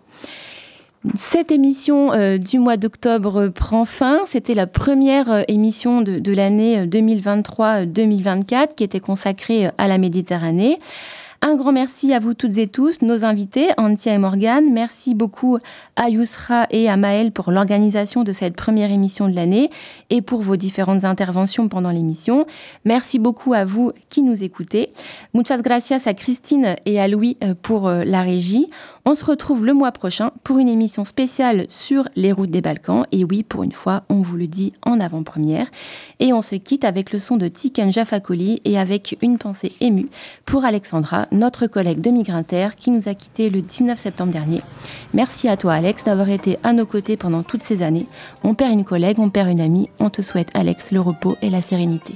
Cette 1.16 1.52
émission 1.52 2.12
euh, 2.12 2.38
du 2.38 2.60
mois 2.60 2.76
d'octobre 2.76 3.48
prend 3.50 3.86
fin. 3.86 4.22
C'était 4.28 4.56
la 4.56 4.68
première 4.68 5.32
euh, 5.32 5.42
émission 5.48 6.02
de, 6.02 6.20
de 6.20 6.32
l'année 6.34 6.86
2023-2024 6.86 8.54
euh, 8.54 8.66
qui 8.76 8.84
était 8.84 9.00
consacrée 9.00 9.70
à 9.78 9.88
la 9.88 9.98
Méditerranée. 10.00 10.80
Un 11.44 11.56
grand 11.56 11.72
merci 11.72 12.14
à 12.14 12.20
vous 12.20 12.34
toutes 12.34 12.58
et 12.58 12.66
tous, 12.66 13.04
nos 13.04 13.24
invités, 13.24 13.68
Antia 13.78 14.16
et 14.16 14.18
Morgane. 14.18 14.74
Merci 14.74 15.14
beaucoup 15.14 15.60
à 15.96 16.10
Yousra 16.10 16.66
et 16.72 16.90
à 16.90 16.98
Maël 16.98 17.32
pour 17.32 17.52
l'organisation 17.52 18.24
de 18.24 18.32
cette 18.32 18.56
première 18.56 18.92
émission 18.92 19.30
de 19.30 19.36
l'année 19.36 19.70
et 20.10 20.24
pour 20.24 20.42
vos 20.42 20.56
différentes 20.56 21.06
interventions 21.06 21.70
pendant 21.70 21.92
l'émission. 21.92 22.48
Merci 22.86 23.20
beaucoup 23.20 23.54
à 23.54 23.66
vous 23.66 23.92
qui 24.10 24.24
nous 24.24 24.44
écoutez. 24.44 24.92
Muchas 25.36 25.62
gracias 25.62 26.02
à 26.08 26.16
Christine 26.16 26.76
et 26.88 27.00
à 27.00 27.08
Louis 27.08 27.38
pour 27.62 27.88
la 27.88 28.24
régie. 28.24 28.72
On 29.10 29.16
se 29.16 29.24
retrouve 29.24 29.66
le 29.66 29.74
mois 29.74 29.94
prochain 29.94 30.32
pour 30.44 30.58
une 30.58 30.68
émission 30.68 31.06
spéciale 31.06 31.66
sur 31.70 32.10
les 32.18 32.34
routes 32.34 32.52
des 32.52 32.60
Balkans. 32.60 33.06
Et 33.14 33.24
oui, 33.24 33.42
pour 33.42 33.64
une 33.64 33.72
fois, 33.72 34.04
on 34.10 34.22
vous 34.22 34.36
le 34.36 34.48
dit 34.48 34.74
en 34.86 35.00
avant-première. 35.00 35.68
Et 36.20 36.34
on 36.34 36.42
se 36.42 36.56
quitte 36.56 36.84
avec 36.84 37.14
le 37.14 37.18
son 37.18 37.38
de 37.38 37.48
Tiken 37.48 37.90
Jafakoli 37.90 38.60
et 38.66 38.78
avec 38.78 39.18
une 39.22 39.38
pensée 39.38 39.72
émue 39.80 40.10
pour 40.44 40.66
Alexandra, 40.66 41.28
notre 41.32 41.68
collègue 41.68 42.02
de 42.02 42.10
Migrinter 42.10 42.72
qui 42.76 42.92
nous 42.92 43.08
a 43.08 43.14
quittés 43.14 43.50
le 43.50 43.62
19 43.62 43.98
septembre 43.98 44.34
dernier. 44.34 44.62
Merci 45.14 45.48
à 45.48 45.56
toi 45.56 45.76
Alex 45.76 46.04
d'avoir 46.04 46.28
été 46.28 46.58
à 46.64 46.74
nos 46.74 46.86
côtés 46.86 47.16
pendant 47.16 47.44
toutes 47.44 47.64
ces 47.64 47.84
années. 47.84 48.08
On 48.44 48.56
perd 48.56 48.74
une 48.74 48.84
collègue, 48.84 49.20
on 49.20 49.30
perd 49.30 49.48
une 49.48 49.62
amie. 49.62 49.90
On 50.02 50.10
te 50.10 50.22
souhaite 50.22 50.50
Alex 50.54 50.92
le 50.92 51.00
repos 51.00 51.38
et 51.42 51.50
la 51.50 51.62
sérénité. 51.62 52.16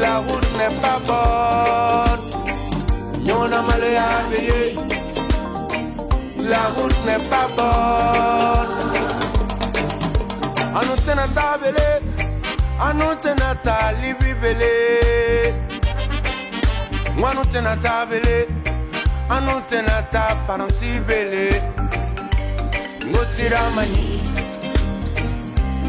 La 0.00 0.18
route 0.18 0.52
n'est 0.58 0.76
pas 0.80 0.98
bonne, 1.06 2.24
yon 3.24 3.48
malo 3.48 3.88
ya 3.98 4.08
beye. 4.30 4.76
La 6.38 6.62
route 6.74 7.00
n'est 7.06 7.28
pas 7.28 7.48
bonne. 7.56 8.82
Anutena 10.74 11.26
tabele 11.36 11.88
anu 12.80 13.14
tena 13.22 13.54
ta 13.64 13.92
libi 14.00 14.32
bele 14.42 14.72
ngwanu 17.16 17.42
tena 17.52 17.76
ta 17.76 18.06
bele 18.10 18.36
anu 19.28 19.54
tena 19.68 19.96
ta 20.12 20.22
faransi 20.46 20.90
bele 21.06 21.44
ngosira 23.10 23.62
mani 23.76 24.20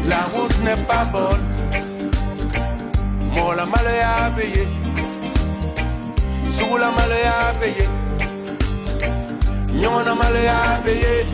la 0.08 0.20
route 0.32 0.58
n'est 0.64 0.84
pas 0.86 1.04
bonne 1.12 1.53
mola 3.34 3.66
malo 3.66 3.90
ya 3.90 4.30
beye 4.36 4.62
sugula 6.56 6.88
malo 6.96 7.16
ya 7.26 7.54
beye 7.60 7.88
nyona 9.80 10.14
malo 10.14 10.38
ya 10.50 10.80
beye 10.84 11.26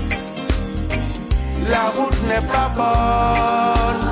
la 1.71 1.91
route 1.97 2.21
n'est 2.27 2.47
pas 2.53 2.69
bonne. 2.77 4.07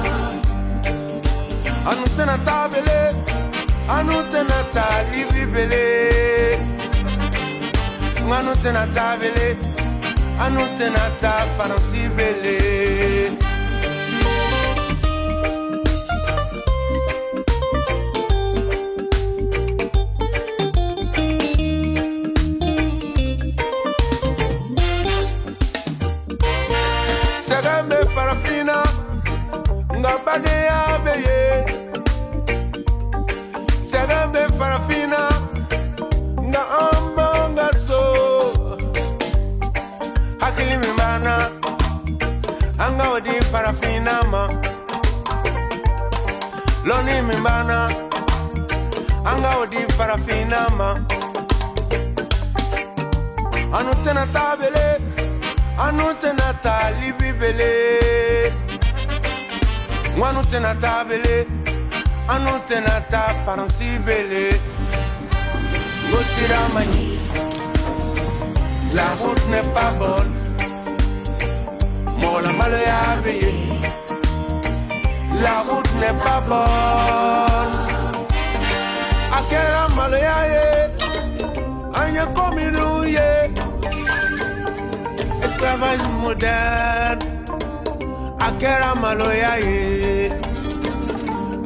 Anu 1.90 2.04
tena 2.16 2.36
ta 2.46 2.68
bele. 2.72 2.98
Anu 3.88 4.16
tena 4.30 4.58
ta 4.74 4.84
libi 5.10 5.44
bele. 5.54 5.84
Anu 8.36 8.52
tena 8.62 8.86
ta 8.94 9.16
bele. 9.20 9.56
Anu 10.44 10.62
tena 10.78 11.04
ta 11.20 11.32
faransi 11.56 12.02
bele 12.16 12.58
farafina 50.48 50.68
ma 50.78 50.90
anu 53.78 53.92
tɛna 54.04 54.24
taa 54.34 54.56
bele 54.60 54.86
anu 55.84 56.04
tɛna 56.22 56.48
taa 56.64 56.90
libi 57.00 57.28
bele 57.40 57.70
ŋanu 60.18 60.40
tɛna 60.50 60.72
taa 60.82 61.00
bele 61.08 61.36
anu 62.34 62.52
tɛna 62.68 62.94
taa 63.12 63.30
faransi 63.44 63.88
bele. 64.06 64.44
Ngo 66.08 66.18
sira 66.32 66.60
man 66.74 66.86
ɲi 66.92 67.06
La 68.94 69.08
route 69.20 69.46
n'est 69.50 69.68
pas 69.74 69.92
bonne. 69.98 70.32
Mon 72.20 72.38
la 72.44 72.52
La 75.44 75.56
route 75.68 75.92
n'est 76.00 76.18
pas 76.24 76.40
bonne. 76.48 77.77
akẹ́rẹ́ 79.38 79.84
mọ̀lẹ́yà 79.96 80.38
yẹ 80.54 80.66
ẹ̀yẹ 82.02 82.24
kọ́mìnú 82.36 82.86
yẹ 83.16 83.28
esclavage 85.44 86.06
modern 86.22 87.18
akẹ́rẹ́ 88.46 88.92
mọ̀lẹ́yà 89.02 89.52
yẹ 89.66 89.78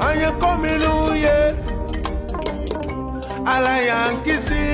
ẹ̀yẹ 0.09 0.31
kọ́mìnú 0.43 0.93
yẹ 1.25 1.37
alayankisi 3.53 4.64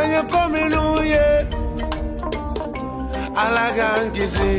ẹ̀yẹ 0.00 0.20
kọ́mìnú 0.32 0.82
yẹ 1.12 1.26
alagankisi. 3.42 4.50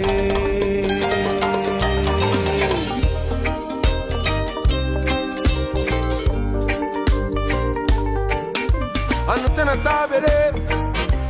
Tabele 9.83 10.35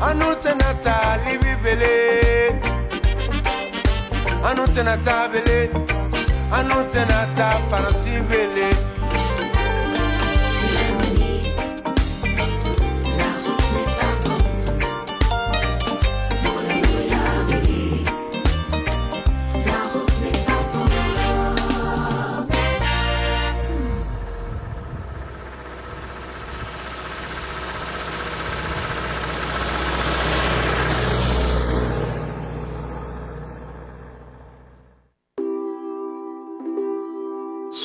anu 0.08 0.36
tena 0.44 0.70
talibi 0.86 1.54
bele 1.64 1.94
anu 4.50 4.66
tena 4.74 4.98
tabele 5.08 5.70
anu 6.58 6.78
tena 6.94 7.20
ta 7.38 7.50
faransi 7.70 8.16
bele 8.30 8.68